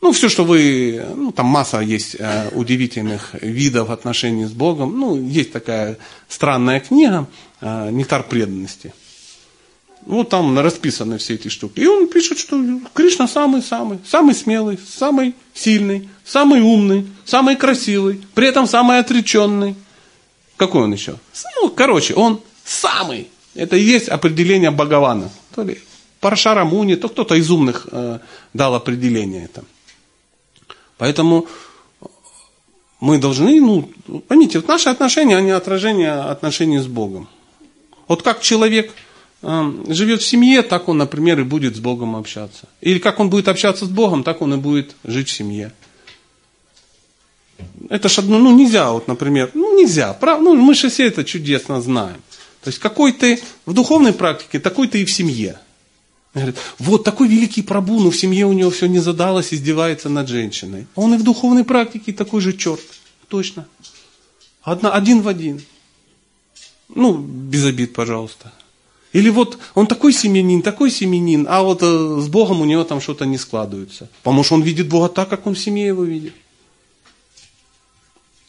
Ну, 0.00 0.12
все, 0.12 0.30
что 0.30 0.44
вы, 0.44 1.04
ну, 1.14 1.32
там 1.32 1.46
масса 1.46 1.80
есть 1.80 2.16
э, 2.18 2.48
удивительных 2.54 3.34
видов 3.42 3.90
отношений 3.90 4.46
с 4.46 4.52
Богом. 4.52 4.98
Ну, 4.98 5.16
есть 5.20 5.52
такая 5.52 5.98
странная 6.26 6.80
книга 6.80 7.26
э, 7.60 7.90
«Нектар 7.90 8.22
преданности». 8.22 8.94
Вот 10.06 10.28
там 10.28 10.58
расписаны 10.58 11.18
все 11.18 11.34
эти 11.34 11.48
штуки. 11.48 11.80
И 11.80 11.86
он 11.86 12.08
пишет, 12.08 12.38
что 12.38 12.62
Кришна 12.92 13.26
самый-самый, 13.26 13.98
самый 14.06 14.34
смелый, 14.34 14.78
самый 14.86 15.34
сильный, 15.54 16.08
самый 16.24 16.60
умный, 16.60 17.06
самый 17.24 17.56
красивый, 17.56 18.20
при 18.34 18.48
этом 18.48 18.66
самый 18.66 18.98
отреченный. 18.98 19.76
Какой 20.56 20.82
он 20.82 20.92
еще? 20.92 21.16
Ну, 21.56 21.70
короче, 21.70 22.14
он 22.14 22.40
самый. 22.64 23.28
Это 23.54 23.76
и 23.76 23.82
есть 23.82 24.08
определение 24.08 24.70
Бхагавана. 24.70 25.30
То 25.54 25.62
ли 25.62 25.78
Парашара 26.20 26.64
Муни, 26.64 26.96
то 26.96 27.08
кто-то 27.08 27.34
из 27.34 27.50
умных 27.50 27.88
э, 27.90 28.18
дал 28.52 28.74
определение 28.74 29.44
это. 29.44 29.64
Поэтому 30.98 31.46
мы 33.00 33.18
должны, 33.18 33.60
ну, 33.60 33.90
поймите, 34.28 34.58
вот 34.58 34.68
наши 34.68 34.88
отношения, 34.88 35.36
они 35.36 35.50
отражение 35.50 36.12
отношений 36.12 36.78
с 36.78 36.86
Богом. 36.86 37.28
Вот 38.08 38.22
как 38.22 38.40
человек 38.40 38.92
живет 39.88 40.22
в 40.22 40.26
семье, 40.26 40.62
так 40.62 40.88
он, 40.88 40.98
например, 40.98 41.40
и 41.40 41.44
будет 41.44 41.76
с 41.76 41.78
Богом 41.80 42.16
общаться. 42.16 42.68
Или 42.80 42.98
как 42.98 43.20
он 43.20 43.30
будет 43.30 43.48
общаться 43.48 43.84
с 43.84 43.88
Богом, 43.88 44.22
так 44.24 44.40
он 44.42 44.54
и 44.54 44.56
будет 44.56 44.96
жить 45.04 45.28
в 45.28 45.32
семье. 45.32 45.72
Это 47.90 48.08
ж 48.08 48.18
одно, 48.18 48.38
ну 48.38 48.56
нельзя, 48.56 48.90
вот, 48.90 49.08
например, 49.08 49.50
ну 49.54 49.76
нельзя, 49.78 50.12
прав, 50.14 50.40
ну 50.40 50.54
мы 50.54 50.74
же 50.74 50.88
все 50.88 51.06
это 51.06 51.24
чудесно 51.24 51.80
знаем. 51.80 52.16
То 52.62 52.70
есть 52.70 52.78
какой 52.78 53.12
ты 53.12 53.40
в 53.66 53.74
духовной 53.74 54.12
практике, 54.12 54.58
такой 54.58 54.88
ты 54.88 55.02
и 55.02 55.04
в 55.04 55.12
семье. 55.12 55.58
Говорит, 56.32 56.56
вот 56.78 57.04
такой 57.04 57.28
великий 57.28 57.62
прабу, 57.62 58.00
но 58.00 58.10
в 58.10 58.16
семье 58.16 58.46
у 58.46 58.52
него 58.52 58.70
все 58.70 58.86
не 58.86 58.98
задалось, 58.98 59.54
издевается 59.54 60.08
над 60.08 60.28
женщиной. 60.28 60.86
Он 60.96 61.14
и 61.14 61.18
в 61.18 61.22
духовной 61.22 61.62
практике 61.64 62.12
такой 62.12 62.40
же 62.40 62.52
черт. 62.54 62.80
Точно. 63.28 63.68
Одна, 64.62 64.90
один 64.90 65.20
в 65.20 65.28
один. 65.28 65.62
Ну, 66.88 67.18
без 67.18 67.64
обид, 67.64 67.92
пожалуйста. 67.92 68.52
Или 69.14 69.30
вот 69.30 69.58
он 69.74 69.86
такой 69.86 70.12
семьянин, 70.12 70.60
такой 70.60 70.90
семьянин, 70.90 71.46
а 71.48 71.62
вот 71.62 71.82
э, 71.82 72.18
с 72.20 72.26
Богом 72.26 72.60
у 72.60 72.64
него 72.64 72.82
там 72.82 73.00
что-то 73.00 73.24
не 73.24 73.38
складывается. 73.38 74.10
Потому 74.24 74.42
что 74.42 74.56
он 74.56 74.62
видит 74.62 74.88
Бога 74.88 75.08
так, 75.08 75.28
как 75.28 75.46
он 75.46 75.54
в 75.54 75.58
семье 75.58 75.86
его 75.86 76.02
видит. 76.02 76.34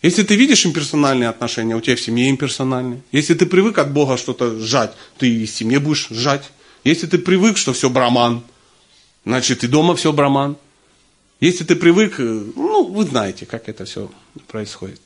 Если 0.01 0.23
ты 0.23 0.35
видишь 0.35 0.65
имперсональные 0.65 1.29
отношения, 1.29 1.75
у 1.75 1.81
тебя 1.81 1.95
в 1.95 1.99
семье 1.99 2.31
имперсональные. 2.31 3.03
Если 3.11 3.35
ты 3.35 3.45
привык 3.45 3.77
от 3.77 3.93
Бога 3.93 4.17
что-то 4.17 4.59
сжать, 4.59 4.93
ты 5.19 5.29
и 5.29 5.45
в 5.45 5.51
семье 5.51 5.79
будешь 5.79 6.07
сжать. 6.09 6.49
Если 6.83 7.05
ты 7.05 7.19
привык, 7.19 7.57
что 7.57 7.71
все 7.71 7.91
браман, 7.91 8.41
значит 9.23 9.63
и 9.63 9.67
дома 9.67 9.95
все 9.95 10.11
браман. 10.11 10.57
Если 11.39 11.63
ты 11.63 11.75
привык, 11.75 12.19
э, 12.19 12.23
ну, 12.55 12.85
вы 12.85 13.03
знаете, 13.03 13.45
как 13.45 13.69
это 13.69 13.85
все 13.85 14.09
происходит. 14.47 15.04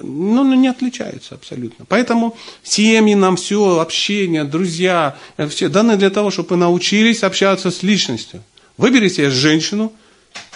Ну, 0.00 0.44
ну, 0.44 0.54
не 0.54 0.68
отличаются 0.68 1.34
абсолютно. 1.34 1.84
Поэтому 1.84 2.36
семьи 2.62 3.14
нам 3.14 3.36
все, 3.36 3.80
общение, 3.80 4.44
друзья, 4.44 5.18
э, 5.36 5.46
все 5.48 5.68
даны 5.68 5.96
для 5.96 6.10
того, 6.10 6.30
чтобы 6.30 6.50
вы 6.50 6.56
научились 6.56 7.22
общаться 7.22 7.70
с 7.70 7.82
личностью. 7.82 8.42
Выбери 8.78 9.08
себе 9.08 9.30
женщину 9.30 9.92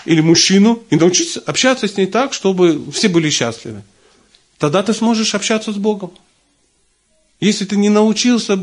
или 0.07 0.21
мужчину 0.23 0.83
и 0.91 0.97
научись 0.97 1.37
общаться 1.37 1.87
с 1.87 1.97
ней 1.97 2.07
так, 2.07 2.33
чтобы 2.33 2.91
все 2.91 3.09
были 3.09 3.29
счастливы. 3.29 3.83
Тогда 4.59 4.83
ты 4.83 4.95
сможешь 4.95 5.35
общаться 5.35 5.73
с 5.73 5.77
Богом. 5.77 6.11
Если 7.39 7.65
ты 7.67 7.77
не 7.77 7.91
научился 7.91 8.59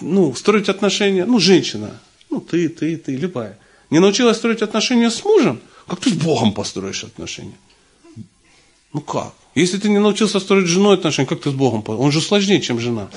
ну, 0.00 0.34
строить 0.34 0.68
отношения, 0.68 1.24
ну, 1.26 1.40
женщина, 1.40 2.00
ну, 2.30 2.40
ты, 2.40 2.68
ты, 2.68 2.96
ты, 2.96 3.16
любая, 3.16 3.58
не 3.90 3.98
научилась 3.98 4.36
строить 4.36 4.62
отношения 4.62 5.10
с 5.10 5.24
мужем, 5.24 5.60
как 5.86 6.00
ты 6.00 6.10
с 6.10 6.14
Богом 6.14 6.52
построишь 6.52 7.04
отношения? 7.04 7.56
Ну 8.92 9.00
как? 9.00 9.34
Если 9.54 9.78
ты 9.78 9.88
не 9.88 9.98
научился 9.98 10.40
строить 10.40 10.66
с 10.66 10.70
женой 10.70 10.94
отношения, 10.94 11.28
как 11.28 11.40
ты 11.40 11.50
с 11.50 11.54
Богом? 11.54 11.84
Он 11.86 12.12
же 12.12 12.20
сложнее, 12.20 12.60
чем 12.60 12.78
жена. 12.78 13.08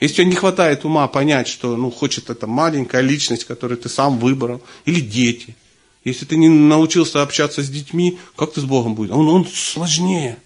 Если 0.00 0.16
тебе 0.16 0.26
не 0.26 0.36
хватает 0.36 0.84
ума 0.84 1.06
понять, 1.08 1.48
что 1.48 1.76
ну, 1.76 1.90
хочет 1.90 2.30
эта 2.30 2.46
маленькая 2.46 3.02
личность, 3.02 3.44
которую 3.44 3.78
ты 3.78 3.88
сам 3.88 4.18
выбрал, 4.18 4.62
или 4.84 5.00
дети. 5.00 5.56
Если 6.04 6.24
ты 6.24 6.36
не 6.36 6.48
научился 6.48 7.20
общаться 7.22 7.62
с 7.62 7.68
детьми, 7.68 8.18
как 8.36 8.52
ты 8.52 8.60
с 8.60 8.64
Богом 8.64 8.94
будешь? 8.94 9.10
Он, 9.10 9.28
он 9.28 9.46
сложнее. 9.46 10.38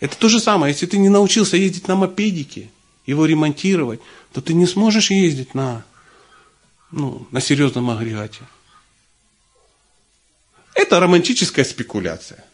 Это 0.00 0.16
то 0.16 0.28
же 0.28 0.40
самое, 0.40 0.72
если 0.72 0.86
ты 0.86 0.98
не 0.98 1.08
научился 1.08 1.56
ездить 1.56 1.88
на 1.88 1.94
мопедике, 1.94 2.68
его 3.06 3.24
ремонтировать, 3.24 4.00
то 4.32 4.40
ты 4.40 4.52
не 4.52 4.66
сможешь 4.66 5.10
ездить 5.10 5.54
на, 5.54 5.84
ну, 6.90 7.26
на 7.30 7.40
серьезном 7.40 7.88
агрегате. 7.88 8.40
Это 10.74 11.00
романтическая 11.00 11.64
спекуляция. 11.64 12.44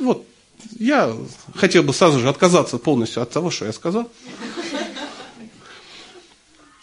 Вот 0.00 0.26
я 0.78 1.14
хотел 1.54 1.82
бы 1.82 1.92
сразу 1.94 2.18
же 2.18 2.28
отказаться 2.28 2.78
полностью 2.78 3.22
от 3.22 3.30
того, 3.30 3.50
что 3.50 3.66
я 3.66 3.72
сказал. 3.72 4.08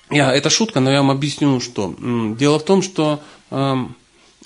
Я, 0.10 0.34
это 0.34 0.50
шутка, 0.50 0.80
но 0.80 0.92
я 0.92 0.98
вам 0.98 1.12
объясню, 1.12 1.60
что. 1.60 1.96
Дело 2.38 2.58
в 2.58 2.66
том, 2.66 2.82
что 2.82 3.22
э, 3.52 3.76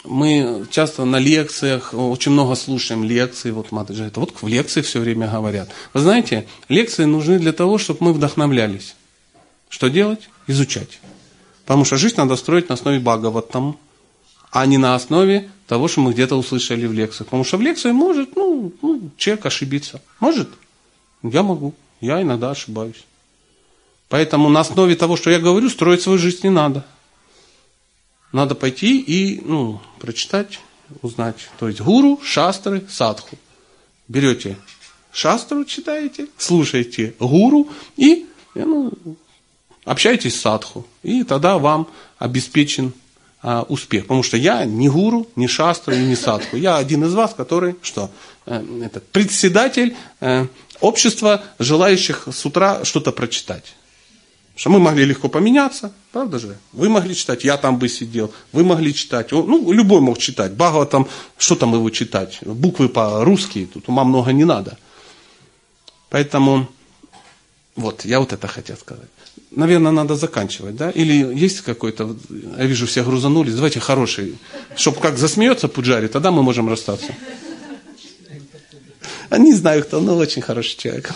мы 0.03 0.65
часто 0.69 1.05
на 1.05 1.17
лекциях, 1.17 1.93
очень 1.93 2.33
много 2.33 2.55
слушаем 2.55 3.03
лекции, 3.03 3.51
вот 3.51 3.71
Матаджи, 3.71 4.03
это 4.03 4.19
вот 4.19 4.33
в 4.41 4.47
лекции 4.47 4.81
все 4.81 4.99
время 4.99 5.29
говорят. 5.29 5.69
Вы 5.93 6.01
знаете, 6.01 6.45
лекции 6.67 7.05
нужны 7.05 7.39
для 7.39 7.53
того, 7.53 7.77
чтобы 7.77 7.99
мы 8.01 8.13
вдохновлялись. 8.13 8.95
Что 9.69 9.87
делать? 9.87 10.29
Изучать. 10.47 10.99
Потому 11.65 11.85
что 11.85 11.95
жизнь 11.95 12.15
надо 12.17 12.35
строить 12.35 12.67
на 12.67 12.75
основе 12.75 12.99
Бхагаватам, 12.99 13.77
а 14.53 14.67
не 14.67 14.77
на 14.77 14.93
основе 14.93 15.49
того, 15.65 15.87
что 15.87 16.01
мы 16.01 16.13
где-то 16.13 16.35
услышали 16.35 16.85
в 16.85 16.93
лекциях. 16.93 17.25
Потому 17.25 17.43
что 17.43 17.57
в 17.57 17.61
лекции 17.61 17.91
может 17.91 18.35
ну, 18.35 18.71
ну, 18.83 19.09
человек 19.17 19.47
ошибиться. 19.47 19.99
Может? 20.19 20.47
Я 21.23 21.41
могу. 21.41 21.73
Я 22.01 22.21
иногда 22.21 22.51
ошибаюсь. 22.51 23.03
Поэтому 24.09 24.49
на 24.49 24.59
основе 24.59 24.95
того, 24.95 25.17
что 25.17 25.31
я 25.31 25.39
говорю, 25.39 25.69
строить 25.69 26.03
свою 26.03 26.19
жизнь 26.19 26.41
не 26.43 26.51
надо. 26.51 26.85
Надо 28.31 28.53
пойти 28.53 28.99
и 28.99 29.41
ну, 29.43 29.81
прочитать, 29.99 30.59
узнать. 31.01 31.49
То 31.57 31.67
есть 31.67 31.81
гуру, 31.81 32.19
шастры, 32.23 32.83
садху. 32.87 33.39
Берете 34.07 34.55
шастру, 35.11 35.65
читаете, 35.65 36.27
слушаете 36.37 37.15
гуру 37.19 37.69
и 37.97 38.27
ну, 38.53 38.91
общайтесь 39.83 40.35
с 40.35 40.41
садху. 40.41 40.85
И 41.01 41.23
тогда 41.23 41.57
вам 41.57 41.87
обеспечен 42.19 42.93
успех. 43.43 44.03
Потому 44.03 44.23
что 44.23 44.37
я 44.37 44.65
не 44.65 44.89
гуру, 44.89 45.27
не 45.35 45.47
шастру 45.47 45.93
не 45.95 46.15
садху. 46.15 46.55
Я 46.55 46.77
один 46.77 47.03
из 47.03 47.13
вас, 47.13 47.33
который 47.33 47.75
что? 47.81 48.09
Э, 48.45 48.63
это 48.81 48.99
председатель 48.99 49.95
э, 50.21 50.47
общества, 50.79 51.43
желающих 51.59 52.27
с 52.31 52.45
утра 52.45 52.85
что-то 52.85 53.11
прочитать. 53.11 53.75
Что 54.55 54.69
мы 54.69 54.79
могли 54.79 55.03
легко 55.05 55.29
поменяться, 55.29 55.91
правда 56.11 56.39
же? 56.39 56.57
Вы 56.73 56.87
могли 56.87 57.15
читать, 57.15 57.43
я 57.43 57.57
там 57.57 57.79
бы 57.79 57.89
сидел, 57.89 58.31
вы 58.51 58.63
могли 58.63 58.93
читать, 58.93 59.31
ну, 59.31 59.71
любой 59.71 59.99
мог 59.99 60.19
читать. 60.19 60.53
Багова 60.53 60.85
там, 60.85 61.07
что 61.37 61.55
там 61.55 61.73
его 61.73 61.89
читать? 61.89 62.37
Буквы 62.41 62.87
по-русски, 62.87 63.67
тут 63.73 63.89
ума 63.89 64.03
много 64.03 64.31
не 64.31 64.45
надо. 64.45 64.77
Поэтому, 66.09 66.67
вот, 67.75 68.05
я 68.05 68.19
вот 68.19 68.31
это 68.31 68.47
хотел 68.47 68.77
сказать 68.77 69.09
наверное, 69.51 69.91
надо 69.91 70.15
заканчивать, 70.15 70.75
да? 70.75 70.89
Или 70.91 71.35
есть 71.35 71.61
какой-то, 71.61 72.15
я 72.57 72.65
вижу, 72.65 72.85
все 72.85 73.03
грузанулись, 73.03 73.55
давайте 73.55 73.79
хороший, 73.79 74.37
чтобы 74.75 74.99
как 74.99 75.17
засмеется 75.17 75.67
Пуджари, 75.67 76.07
тогда 76.07 76.31
мы 76.31 76.43
можем 76.43 76.69
расстаться. 76.69 77.15
А 79.29 79.37
не 79.37 79.53
знаю 79.53 79.83
кто, 79.83 79.99
но 79.99 80.15
очень 80.15 80.41
хороший 80.41 80.77
человек. 80.77 81.13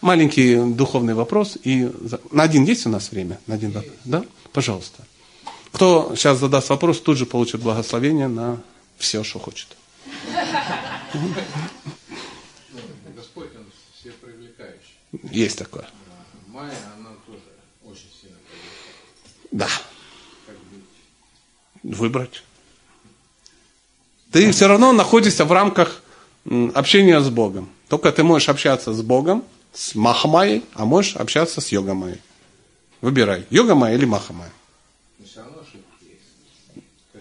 Маленький 0.00 0.56
духовный 0.74 1.14
вопрос. 1.14 1.58
И 1.64 1.90
на 2.30 2.44
один 2.44 2.64
есть 2.64 2.86
у 2.86 2.88
нас 2.88 3.10
время? 3.10 3.40
На 3.48 3.54
один 3.54 3.72
вопрос? 3.72 3.94
Да? 4.04 4.24
Пожалуйста. 4.52 5.04
Кто 5.72 6.12
сейчас 6.14 6.38
задаст 6.38 6.68
вопрос, 6.68 7.00
тут 7.00 7.18
же 7.18 7.26
получит 7.26 7.60
благословение 7.60 8.28
на 8.28 8.60
все, 8.96 9.24
что 9.24 9.38
хочет. 9.38 9.68
Господь, 13.16 13.50
Он 13.56 13.66
все 13.98 14.12
привлекающий. 14.12 14.94
Есть 15.32 15.58
такое. 15.58 15.88
Майя, 16.46 16.72
да. 19.50 19.68
Выбрать. 21.82 22.42
Ты 24.30 24.50
все 24.52 24.66
равно 24.66 24.92
находишься 24.92 25.44
в 25.44 25.52
рамках 25.52 26.02
общения 26.74 27.20
с 27.20 27.30
Богом. 27.30 27.68
Только 27.88 28.12
ты 28.12 28.22
можешь 28.22 28.48
общаться 28.48 28.92
с 28.92 29.00
Богом, 29.00 29.44
с 29.72 29.94
Махамайей, 29.94 30.64
а 30.74 30.84
можешь 30.84 31.16
общаться 31.16 31.60
с 31.60 31.68
Йогамайей. 31.68 32.20
Выбирай, 33.00 33.46
Йогамайя 33.50 33.96
или 33.96 34.04
Махамайя. 34.04 34.52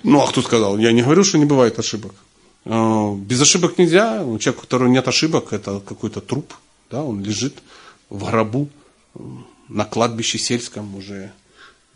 Ну, 0.03 0.21
а 0.21 0.27
кто 0.27 0.41
сказал? 0.41 0.77
Я 0.77 0.91
не 0.91 1.01
говорю, 1.01 1.23
что 1.23 1.37
не 1.37 1.45
бывает 1.45 1.79
ошибок. 1.79 2.13
А, 2.65 3.13
без 3.15 3.41
ошибок 3.41 3.77
нельзя. 3.77 4.23
У 4.23 4.37
человека, 4.37 4.59
у 4.59 4.61
которого 4.65 4.87
нет 4.87 5.07
ошибок, 5.07 5.53
это 5.53 5.79
какой-то 5.79 6.21
труп. 6.21 6.53
Да, 6.91 7.03
он 7.03 7.23
лежит 7.23 7.61
в 8.09 8.25
гробу 8.25 8.69
на 9.67 9.85
кладбище 9.85 10.37
сельском 10.37 10.95
уже 10.95 11.31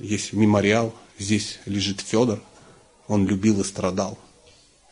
есть 0.01 0.33
мемориал, 0.33 0.93
здесь 1.17 1.59
лежит 1.65 2.01
Федор, 2.01 2.41
он 3.07 3.27
любил 3.27 3.61
и 3.61 3.63
страдал. 3.63 4.17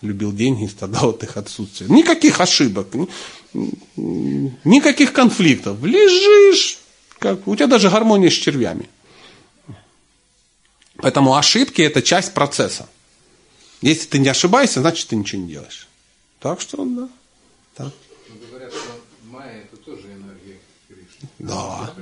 Любил 0.02 0.32
деньги 0.32 0.64
и 0.64 0.68
страдал 0.70 1.10
от 1.10 1.24
их 1.24 1.36
отсутствия. 1.36 1.88
Никаких 1.90 2.40
ошибок, 2.40 2.88
никаких 3.54 5.12
конфликтов. 5.12 5.84
Лежишь, 5.84 6.80
как, 7.18 7.48
у 7.48 7.56
тебя 7.56 7.68
даже 7.68 7.90
гармония 7.90 8.30
с 8.30 8.34
червями. 8.34 8.90
Поэтому 10.98 11.36
ошибки 11.36 11.82
это 11.82 12.02
часть 12.02 12.34
процесса. 12.34 12.88
Если 13.82 14.08
ты 14.08 14.20
не 14.20 14.30
ошибаешься, 14.30 14.82
значит 14.82 15.08
ты 15.08 15.16
ничего 15.16 15.42
не 15.42 15.50
делаешь. 15.50 15.88
Так 16.40 16.62
что, 16.62 16.86
да. 16.86 17.10
Так. 17.76 17.94
Говорят, 18.50 18.72
что 18.74 19.00
майя 19.26 19.64
это 19.64 19.78
тоже 19.78 20.08
энергия 20.08 20.60
Кришны. 20.88 21.30
Да. 21.40 21.94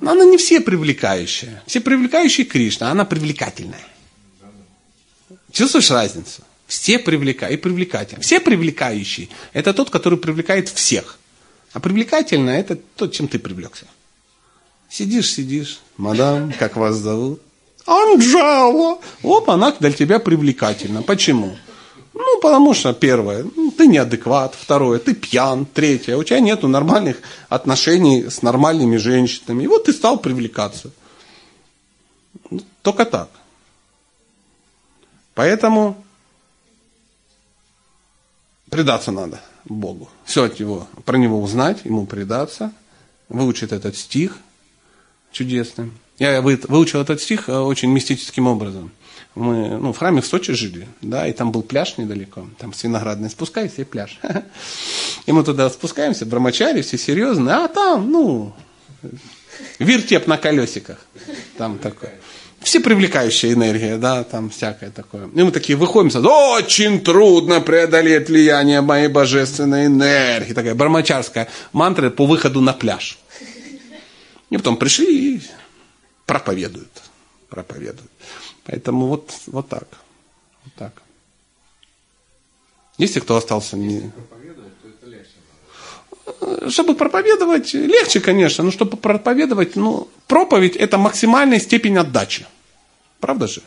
Но 0.00 0.12
она 0.12 0.24
не 0.24 0.36
все 0.36 0.60
привлекающая. 0.60 1.62
Все 1.66 1.80
привлекающие 1.80 2.46
Кришна, 2.46 2.90
она 2.90 3.04
привлекательная. 3.04 3.80
Чувствуешь 5.52 5.90
разницу? 5.90 6.42
Все 6.66 6.98
привлекают 6.98 7.54
и 7.54 7.62
привлекательные. 7.62 8.22
Все 8.22 8.40
привлекающие– 8.40 9.28
это 9.52 9.72
тот, 9.72 9.90
который 9.90 10.18
привлекает 10.18 10.68
всех. 10.68 11.18
А 11.72 11.80
привлекательно– 11.80 12.50
это 12.50 12.76
тот, 12.96 13.12
чем 13.12 13.28
ты 13.28 13.38
привлекся. 13.38 13.86
Сидишь, 14.88 15.32
сидишь, 15.32 15.80
мадам, 15.96 16.52
как 16.58 16.76
вас 16.76 16.96
зовут? 16.96 17.40
Анжела. 17.86 19.00
Оп, 19.22 19.50
она 19.50 19.72
для 19.72 19.92
тебя 19.92 20.18
привлекательна. 20.18 21.02
Почему? 21.02 21.56
Ну, 22.14 22.40
потому 22.40 22.74
что 22.74 22.92
первое, 22.92 23.44
ну, 23.56 23.72
ты 23.72 23.88
неадекват, 23.88 24.54
второе, 24.54 25.00
ты 25.00 25.14
пьян, 25.14 25.66
третье, 25.66 26.16
у 26.16 26.22
тебя 26.22 26.38
нету 26.38 26.68
нормальных 26.68 27.18
отношений 27.48 28.30
с 28.30 28.40
нормальными 28.40 28.98
женщинами. 28.98 29.64
И 29.64 29.66
вот 29.66 29.84
ты 29.84 29.92
стал 29.92 30.18
привлекаться. 30.18 30.92
Ну, 32.50 32.60
Только 32.82 33.04
так. 33.04 33.28
Поэтому 35.34 36.04
предаться 38.70 39.10
надо 39.10 39.40
Богу. 39.64 40.08
Все 40.24 40.44
от 40.44 40.60
него, 40.60 40.86
про 41.04 41.16
него 41.16 41.42
узнать, 41.42 41.84
ему 41.84 42.06
предаться, 42.06 42.72
выучить 43.28 43.72
этот 43.72 43.96
стих 43.96 44.38
чудесный. 45.32 45.90
Я 46.18 46.40
вы- 46.40 46.60
выучил 46.68 47.00
этот 47.00 47.20
стих 47.20 47.48
э, 47.48 47.56
очень 47.56 47.90
мистическим 47.90 48.46
образом. 48.46 48.92
Мы 49.34 49.78
ну, 49.78 49.92
в 49.92 49.98
храме 49.98 50.20
в 50.20 50.26
Сочи 50.26 50.52
жили, 50.52 50.86
да, 51.02 51.26
и 51.26 51.32
там 51.32 51.50
был 51.50 51.62
пляж 51.62 51.98
недалеко, 51.98 52.46
там 52.58 52.72
с 52.72 52.84
виноградной 52.84 53.30
спускайся 53.30 53.82
и 53.82 53.84
пляж. 53.84 54.20
И 55.26 55.32
мы 55.32 55.42
туда 55.42 55.70
спускаемся, 55.70 56.24
брамачари, 56.24 56.82
все 56.82 56.98
серьезные, 56.98 57.56
а 57.56 57.68
там, 57.68 58.10
ну, 58.10 58.54
вертеп 59.78 60.26
на 60.26 60.36
колесиках. 60.36 60.98
Там 61.56 61.78
такое. 61.78 62.14
Все 62.60 62.80
привлекающая 62.80 63.52
энергия, 63.52 63.96
да, 63.98 64.22
там 64.24 64.50
всякое 64.50 64.90
такое. 64.90 65.28
И 65.34 65.42
мы 65.42 65.50
такие 65.50 65.76
выходим, 65.76 66.10
очень 66.26 67.00
трудно 67.00 67.60
преодолеть 67.60 68.28
влияние 68.28 68.80
моей 68.80 69.08
божественной 69.08 69.86
энергии. 69.86 70.52
Такая 70.52 70.74
бармачарская 70.74 71.48
мантра 71.72 72.08
по 72.10 72.24
выходу 72.24 72.60
на 72.60 72.72
пляж. 72.72 73.18
И 74.50 74.56
потом 74.56 74.76
пришли 74.76 75.36
и 75.36 75.42
проповедуют. 76.26 77.02
Проповедуют. 77.48 78.10
Поэтому 78.64 79.06
вот, 79.06 79.32
вот 79.46 79.68
так. 79.68 79.88
Вот 80.64 80.74
так. 80.74 81.02
Если 82.96 83.20
кто 83.20 83.36
остался 83.36 83.76
не, 83.76 84.12
легче. 85.02 86.70
чтобы 86.70 86.94
проповедовать, 86.94 87.74
легче, 87.74 88.20
конечно, 88.20 88.64
но 88.64 88.70
чтобы 88.70 88.96
проповедовать, 88.96 89.76
ну, 89.76 90.08
проповедь 90.28 90.76
это 90.76 90.96
максимальная 90.96 91.58
степень 91.58 91.98
отдачи. 91.98 92.46
Правда 93.20 93.46
же? 93.48 93.62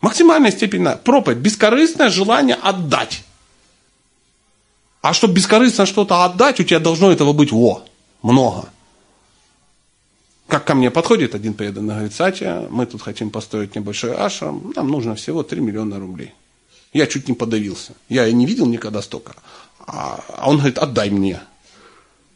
Максимальная 0.00 0.50
степень 0.50 0.86
проповедь, 1.04 1.38
бескорыстное 1.38 2.10
желание 2.10 2.56
отдать. 2.56 3.24
А 5.00 5.14
чтобы 5.14 5.34
бескорыстно 5.34 5.86
что-то 5.86 6.24
отдать, 6.24 6.60
у 6.60 6.64
тебя 6.64 6.78
должно 6.78 7.10
этого 7.10 7.32
быть 7.32 7.52
во, 7.52 7.84
много. 8.22 8.68
Как 10.52 10.66
ко 10.66 10.74
мне 10.74 10.90
подходит 10.90 11.34
один 11.34 11.54
преданный, 11.54 11.94
говорит, 11.94 12.12
Сатя, 12.12 12.66
мы 12.68 12.84
тут 12.84 13.00
хотим 13.00 13.30
построить 13.30 13.74
небольшой 13.74 14.14
ашрам, 14.14 14.70
нам 14.76 14.88
нужно 14.88 15.14
всего 15.14 15.42
3 15.42 15.58
миллиона 15.62 15.98
рублей. 15.98 16.34
Я 16.92 17.06
чуть 17.06 17.26
не 17.26 17.32
подавился. 17.32 17.94
Я 18.10 18.26
и 18.26 18.34
не 18.34 18.44
видел 18.44 18.66
никогда 18.66 19.00
столько. 19.00 19.32
А 19.78 20.22
а 20.28 20.50
он 20.50 20.58
говорит, 20.58 20.76
отдай 20.76 21.08
мне. 21.08 21.40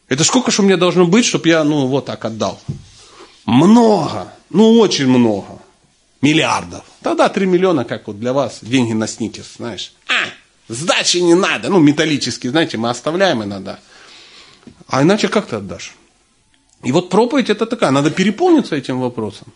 Это 0.07 0.23
сколько 0.23 0.49
же 0.49 0.63
меня 0.63 0.77
должно 0.77 1.05
быть, 1.05 1.25
чтобы 1.25 1.47
я, 1.47 1.63
ну, 1.63 1.85
вот 1.85 2.07
так 2.07 2.25
отдал? 2.25 2.59
Много. 3.45 4.33
Ну, 4.49 4.79
очень 4.79 5.07
много. 5.07 5.59
Миллиардов. 6.23 6.85
Тогда 7.03 7.29
3 7.29 7.45
миллиона, 7.45 7.85
как 7.85 8.07
вот 8.07 8.19
для 8.19 8.33
вас, 8.33 8.61
деньги 8.63 8.93
на 8.93 9.05
сникерс, 9.05 9.57
знаешь. 9.57 9.93
А, 10.07 10.73
сдачи 10.73 11.17
не 11.17 11.35
надо. 11.35 11.69
Ну, 11.69 11.77
металлические, 11.77 12.49
знаете, 12.49 12.79
мы 12.79 12.89
оставляем 12.89 13.43
иногда. 13.43 13.79
А 14.87 15.03
иначе 15.03 15.27
как 15.27 15.45
ты 15.45 15.57
отдашь? 15.57 15.93
И 16.83 16.91
вот 16.91 17.09
проповедь 17.09 17.49
это 17.49 17.65
такая, 17.65 17.91
надо 17.91 18.11
переполниться 18.11 18.75
этим 18.75 18.99
вопросом. 18.99 19.47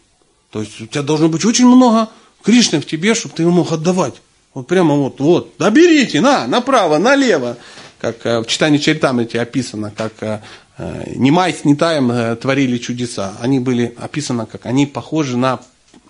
То 0.50 0.62
есть 0.62 0.82
у 0.82 0.88
тебя 0.88 1.04
должно 1.04 1.30
быть 1.30 1.46
очень 1.46 1.68
много 1.68 2.10
Кришны 2.44 2.82
в 2.82 2.86
тебе, 2.86 3.14
чтобы 3.14 3.36
ты 3.36 3.44
его 3.44 3.52
мог 3.52 3.72
отдавать. 3.72 4.16
Вот 4.54 4.68
прямо 4.68 4.96
вот, 4.96 5.20
вот, 5.20 5.54
да 5.60 5.70
берите, 5.70 6.22
на, 6.22 6.48
направо, 6.48 6.98
налево. 6.98 7.58
Как 8.00 8.26
э, 8.26 8.40
в 8.40 8.48
читании 8.48 8.80
Чаритамрити 8.80 9.38
описано, 9.38 9.94
как 9.96 10.14
э, 10.22 10.42
э, 10.78 11.14
Немай 11.16 11.54
с 11.54 11.64
Нитаем 11.64 12.12
э, 12.12 12.36
творили 12.36 12.78
чудеса. 12.80 13.38
Они 13.40 13.60
были 13.60 13.96
описаны 13.98 14.46
как, 14.48 14.66
они 14.66 14.88
похожи 14.88 15.38
на 15.38 15.62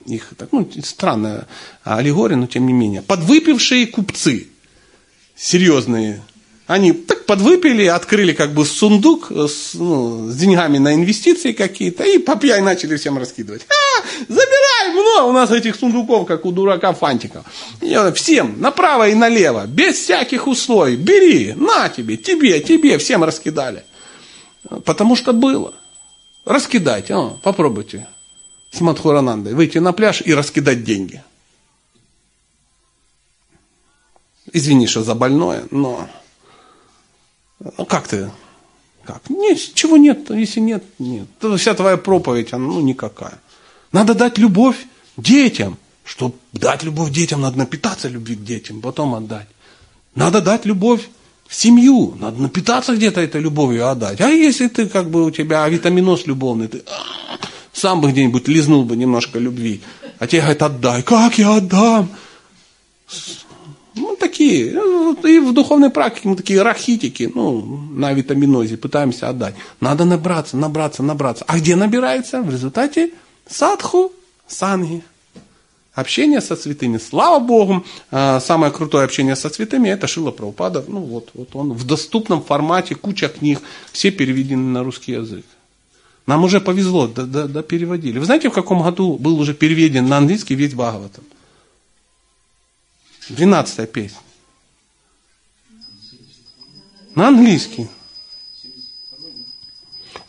их, 0.05 0.33
так, 0.37 0.49
ну, 0.51 0.67
странная 0.83 1.47
аллегория, 1.83 2.37
но 2.37 2.47
тем 2.47 2.65
не 2.65 2.73
менее. 2.73 3.01
Подвыпившие 3.01 3.87
купцы, 3.87 4.47
серьезные, 5.35 6.21
они 6.71 6.93
так 6.93 7.25
подвыпили, 7.25 7.85
открыли 7.85 8.31
как 8.31 8.53
бы 8.53 8.65
сундук 8.65 9.29
с, 9.29 9.73
ну, 9.73 10.29
с 10.29 10.35
деньгами 10.37 10.77
на 10.77 10.95
инвестиции 10.95 11.51
какие-то, 11.51 12.05
и 12.05 12.17
по 12.17 12.37
пьяни 12.37 12.63
начали 12.63 12.95
всем 12.95 13.17
раскидывать. 13.17 13.63
А, 13.67 14.03
забирай 14.29 14.93
много 14.93 15.27
у 15.27 15.33
нас 15.33 15.51
этих 15.51 15.75
сундуков, 15.75 16.25
как 16.25 16.45
у 16.45 16.51
дурака 16.53 16.93
фантиков. 16.93 17.43
И 17.81 17.93
всем, 18.15 18.61
направо 18.61 19.09
и 19.09 19.15
налево, 19.15 19.67
без 19.67 19.95
всяких 19.95 20.47
условий, 20.47 20.95
бери, 20.95 21.53
на 21.57 21.89
тебе, 21.89 22.15
тебе, 22.15 22.61
тебе, 22.61 22.97
всем 22.97 23.25
раскидали. 23.25 23.83
Потому 24.85 25.17
что 25.17 25.33
было. 25.33 25.73
Раскидайте, 26.45 27.15
а, 27.15 27.37
попробуйте 27.43 28.07
с 28.71 28.79
Мадхуранандой 28.79 29.55
выйти 29.55 29.79
на 29.79 29.91
пляж 29.91 30.21
и 30.23 30.33
раскидать 30.33 30.85
деньги. 30.85 31.21
Извини, 34.53 34.87
что 34.87 35.03
за 35.03 35.15
больное, 35.15 35.65
но 35.69 36.07
ну 37.77 37.85
как 37.85 38.07
ты? 38.07 38.31
Как? 39.03 39.29
Ничего 39.29 39.97
нет, 39.97 40.29
если 40.29 40.59
нет, 40.59 40.83
нет. 40.99 41.27
То 41.39 41.55
вся 41.57 41.73
твоя 41.73 41.97
проповедь, 41.97 42.53
она 42.53 42.65
ну 42.65 42.81
никакая. 42.81 43.39
Надо 43.91 44.13
дать 44.13 44.37
любовь 44.37 44.77
детям. 45.17 45.77
Чтобы 46.03 46.35
дать 46.51 46.83
любовь 46.83 47.11
детям, 47.11 47.41
надо 47.41 47.57
напитаться 47.57 48.09
любви 48.09 48.35
к 48.35 48.43
детям, 48.43 48.81
потом 48.81 49.13
отдать. 49.15 49.47
Надо 50.15 50.41
дать 50.41 50.65
любовь 50.65 51.07
в 51.47 51.55
семью, 51.55 52.15
надо 52.19 52.41
напитаться 52.41 52.95
где-то 52.95 53.21
этой 53.21 53.41
любовью 53.41 53.87
отдать. 53.87 54.19
А 54.19 54.29
если 54.29 54.67
ты 54.67 54.87
как 54.87 55.09
бы 55.09 55.25
у 55.25 55.31
тебя 55.31 55.67
витаминоз 55.67 56.25
любовный, 56.25 56.67
ты 56.67 56.83
а, 56.87 57.37
сам 57.71 58.01
бы 58.01 58.11
где-нибудь 58.11 58.47
лизнул 58.47 58.83
бы 58.83 58.95
немножко 58.95 59.39
любви, 59.39 59.81
а 60.19 60.27
тебе 60.27 60.41
говорят, 60.41 60.63
отдай. 60.63 61.03
Как 61.03 61.37
я 61.37 61.55
отдам? 61.57 62.09
Ну, 63.93 64.15
такие, 64.15 64.71
ну, 64.73 65.13
и 65.13 65.39
в 65.39 65.53
духовной 65.53 65.89
практике 65.89 66.29
мы 66.29 66.35
такие 66.35 66.61
рахитики, 66.61 67.29
ну, 67.33 67.61
на 67.91 68.13
витаминозе 68.13 68.77
пытаемся 68.77 69.27
отдать. 69.27 69.53
Надо 69.81 70.05
набраться, 70.05 70.55
набраться, 70.55 71.03
набраться. 71.03 71.43
А 71.47 71.57
где 71.57 71.75
набирается? 71.75 72.41
В 72.41 72.49
результате 72.49 73.11
садху, 73.49 74.13
санги. 74.47 75.03
Общение 75.93 76.39
со 76.39 76.55
святыми. 76.55 76.97
Слава 76.99 77.39
Богу, 77.39 77.83
а, 78.11 78.39
самое 78.39 78.71
крутое 78.71 79.03
общение 79.03 79.35
со 79.35 79.49
святыми 79.49 79.89
это 79.89 80.07
Шила 80.07 80.31
Прабхупада. 80.31 80.85
Ну 80.87 81.01
вот, 81.01 81.31
вот 81.33 81.53
он 81.53 81.73
в 81.73 81.85
доступном 81.85 82.41
формате, 82.41 82.95
куча 82.95 83.27
книг, 83.27 83.59
все 83.91 84.09
переведены 84.09 84.69
на 84.69 84.83
русский 84.85 85.11
язык. 85.11 85.45
Нам 86.27 86.45
уже 86.45 86.61
повезло, 86.61 87.07
да, 87.07 87.23
да, 87.23 87.47
да 87.47 87.61
переводили. 87.61 88.19
Вы 88.19 88.25
знаете, 88.25 88.49
в 88.49 88.53
каком 88.53 88.81
году 88.83 89.17
был 89.17 89.37
уже 89.37 89.53
переведен 89.53 90.07
на 90.07 90.17
английский 90.17 90.55
весь 90.55 90.73
Бхагаватам? 90.73 91.25
Двенадцатая 93.29 93.87
песня. 93.87 94.19
На 97.15 97.27
английский. 97.27 97.87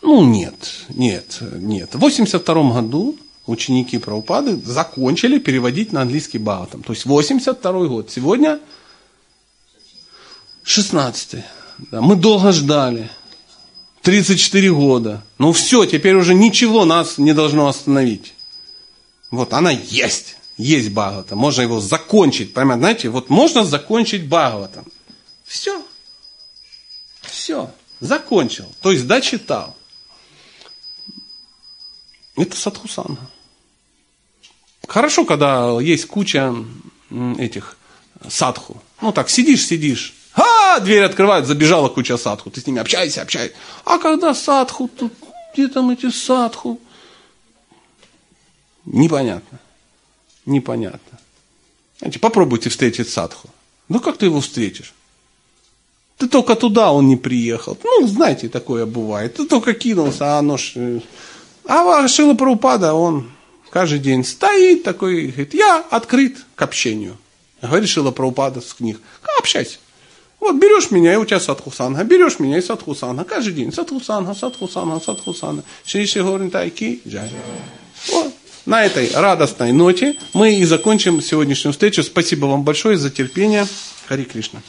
Ну, 0.03 0.25
нет, 0.25 0.55
нет, 0.89 1.39
нет. 1.41 1.95
В 1.95 1.99
82 1.99 2.73
году 2.75 3.17
ученики 3.47 3.99
Прабхупады 3.99 4.57
закончили 4.57 5.39
переводить 5.39 5.93
на 5.93 6.03
английский 6.03 6.39
Бхагаватам. 6.39 6.83
То 6.83 6.93
есть 6.93 7.07
82 7.07 7.87
год. 7.87 8.11
Сегодня 8.11 8.61
16 10.65 11.45
да, 11.91 12.01
Мы 12.01 12.17
долго 12.17 12.53
ждали. 12.53 13.11
34 14.03 14.73
года. 14.73 15.23
Ну 15.39 15.53
все, 15.53 15.85
теперь 15.87 16.17
уже 16.17 16.35
ничего 16.35 16.85
нас 16.85 17.19
не 17.19 17.33
должно 17.33 17.69
остановить. 17.69 18.35
Вот 19.31 19.53
она 19.53 19.71
есть. 19.71 20.37
Есть 20.63 20.91
Бхагавата. 20.91 21.35
Можно 21.35 21.63
его 21.63 21.81
закончить. 21.81 22.55
Прямо, 22.55 22.77
знаете, 22.77 23.09
вот 23.09 23.31
можно 23.31 23.65
закончить 23.65 24.29
Бхагаватом. 24.29 24.87
Все. 25.45 25.83
Все. 27.21 27.71
Закончил. 28.01 28.67
То 28.81 28.93
есть 28.93 29.07
дочитал. 29.07 29.77
Это 32.37 32.57
садхусана. 32.57 33.19
Хорошо, 34.89 35.25
когда 35.25 35.81
есть 35.81 36.07
куча 36.07 36.55
этих 37.39 37.77
садху. 38.29 38.81
Ну 39.01 39.13
так, 39.13 39.31
сидишь, 39.31 39.67
сидишь. 39.67 40.15
А, 40.35 40.79
дверь 40.81 41.05
открывают, 41.05 41.47
забежала 41.47 41.89
куча 41.89 42.17
садху. 42.17 42.51
Ты 42.51 42.61
с 42.61 42.67
ними 42.67 42.81
общайся, 42.81 43.23
общайся. 43.23 43.55
А 43.85 43.99
когда 43.99 44.33
садху, 44.33 44.89
тут 44.89 45.13
где 45.53 45.69
там 45.69 45.91
эти 45.91 46.11
садху? 46.11 46.81
Непонятно. 48.85 49.59
Непонятно. 50.47 51.19
Знаете, 51.99 52.19
попробуйте 52.19 52.69
встретить 52.69 53.09
садху. 53.09 53.49
Ну 53.89 54.01
как 54.01 54.17
ты 54.19 54.27
его 54.27 54.41
встретишь? 54.41 54.93
Ты 56.19 56.29
только 56.29 56.55
туда 56.55 56.93
он 56.93 57.09
не 57.09 57.17
приехал. 57.17 57.77
Ну, 57.83 58.07
знаете, 58.07 58.49
такое 58.49 58.87
бывает. 58.87 59.35
Ты 59.37 59.47
только 59.47 59.75
кинулся, 59.75 60.37
а 60.37 60.39
оно 60.39 60.57
ж... 60.57 60.73
э, 60.77 61.01
А 61.67 62.07
Шила 62.09 62.35
Прабхупада, 62.35 62.95
он 62.95 63.31
каждый 63.71 63.99
день 63.99 64.25
стоит 64.25 64.83
такой, 64.83 65.27
говорит, 65.29 65.55
я 65.55 65.79
открыт 65.91 66.37
к 66.55 66.63
общению. 66.63 67.17
Говорит 67.61 67.89
Шила 67.89 68.11
Прабхупада 68.11 68.61
с 68.61 68.75
книг, 68.75 69.01
общайся. 69.39 69.79
Вот 70.41 70.57
берешь 70.57 70.91
меня, 70.91 71.15
и 71.15 71.17
у 71.17 71.25
тебя 71.25 71.39
садхусанга, 71.39 72.03
берешь 72.03 72.41
меня, 72.41 72.59
и 72.59 72.63
садхусанга. 72.63 73.23
Каждый 73.23 73.55
день 73.55 73.73
садхусанга, 73.73 74.35
садхусанга, 74.35 74.99
садхусанга. 74.99 75.63
Шри 75.85 76.05
Шри 76.05 76.23
Горин 76.23 76.51
Тайки, 76.51 77.01
джай. 77.07 77.31
Вот. 78.11 78.33
На 78.65 78.85
этой 78.85 79.11
радостной 79.13 79.73
ноте 79.73 80.17
мы 80.35 80.55
и 80.55 80.65
закончим 80.65 81.21
сегодняшнюю 81.21 81.73
встречу. 81.73 82.03
Спасибо 82.05 82.47
вам 82.47 82.63
большое 82.63 82.97
за 82.97 83.11
терпение. 83.11 83.67
Хари 84.07 84.23
Кришна. 84.25 84.63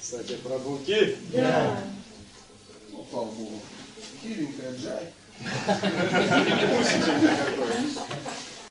Кстати, 0.00 0.34
про 0.42 0.58
буки. 0.58 1.16
Ну, 2.92 3.06
слава 3.10 3.26
Богу. 3.26 3.60
Хиленькая 4.22 4.74
джай. 4.76 5.12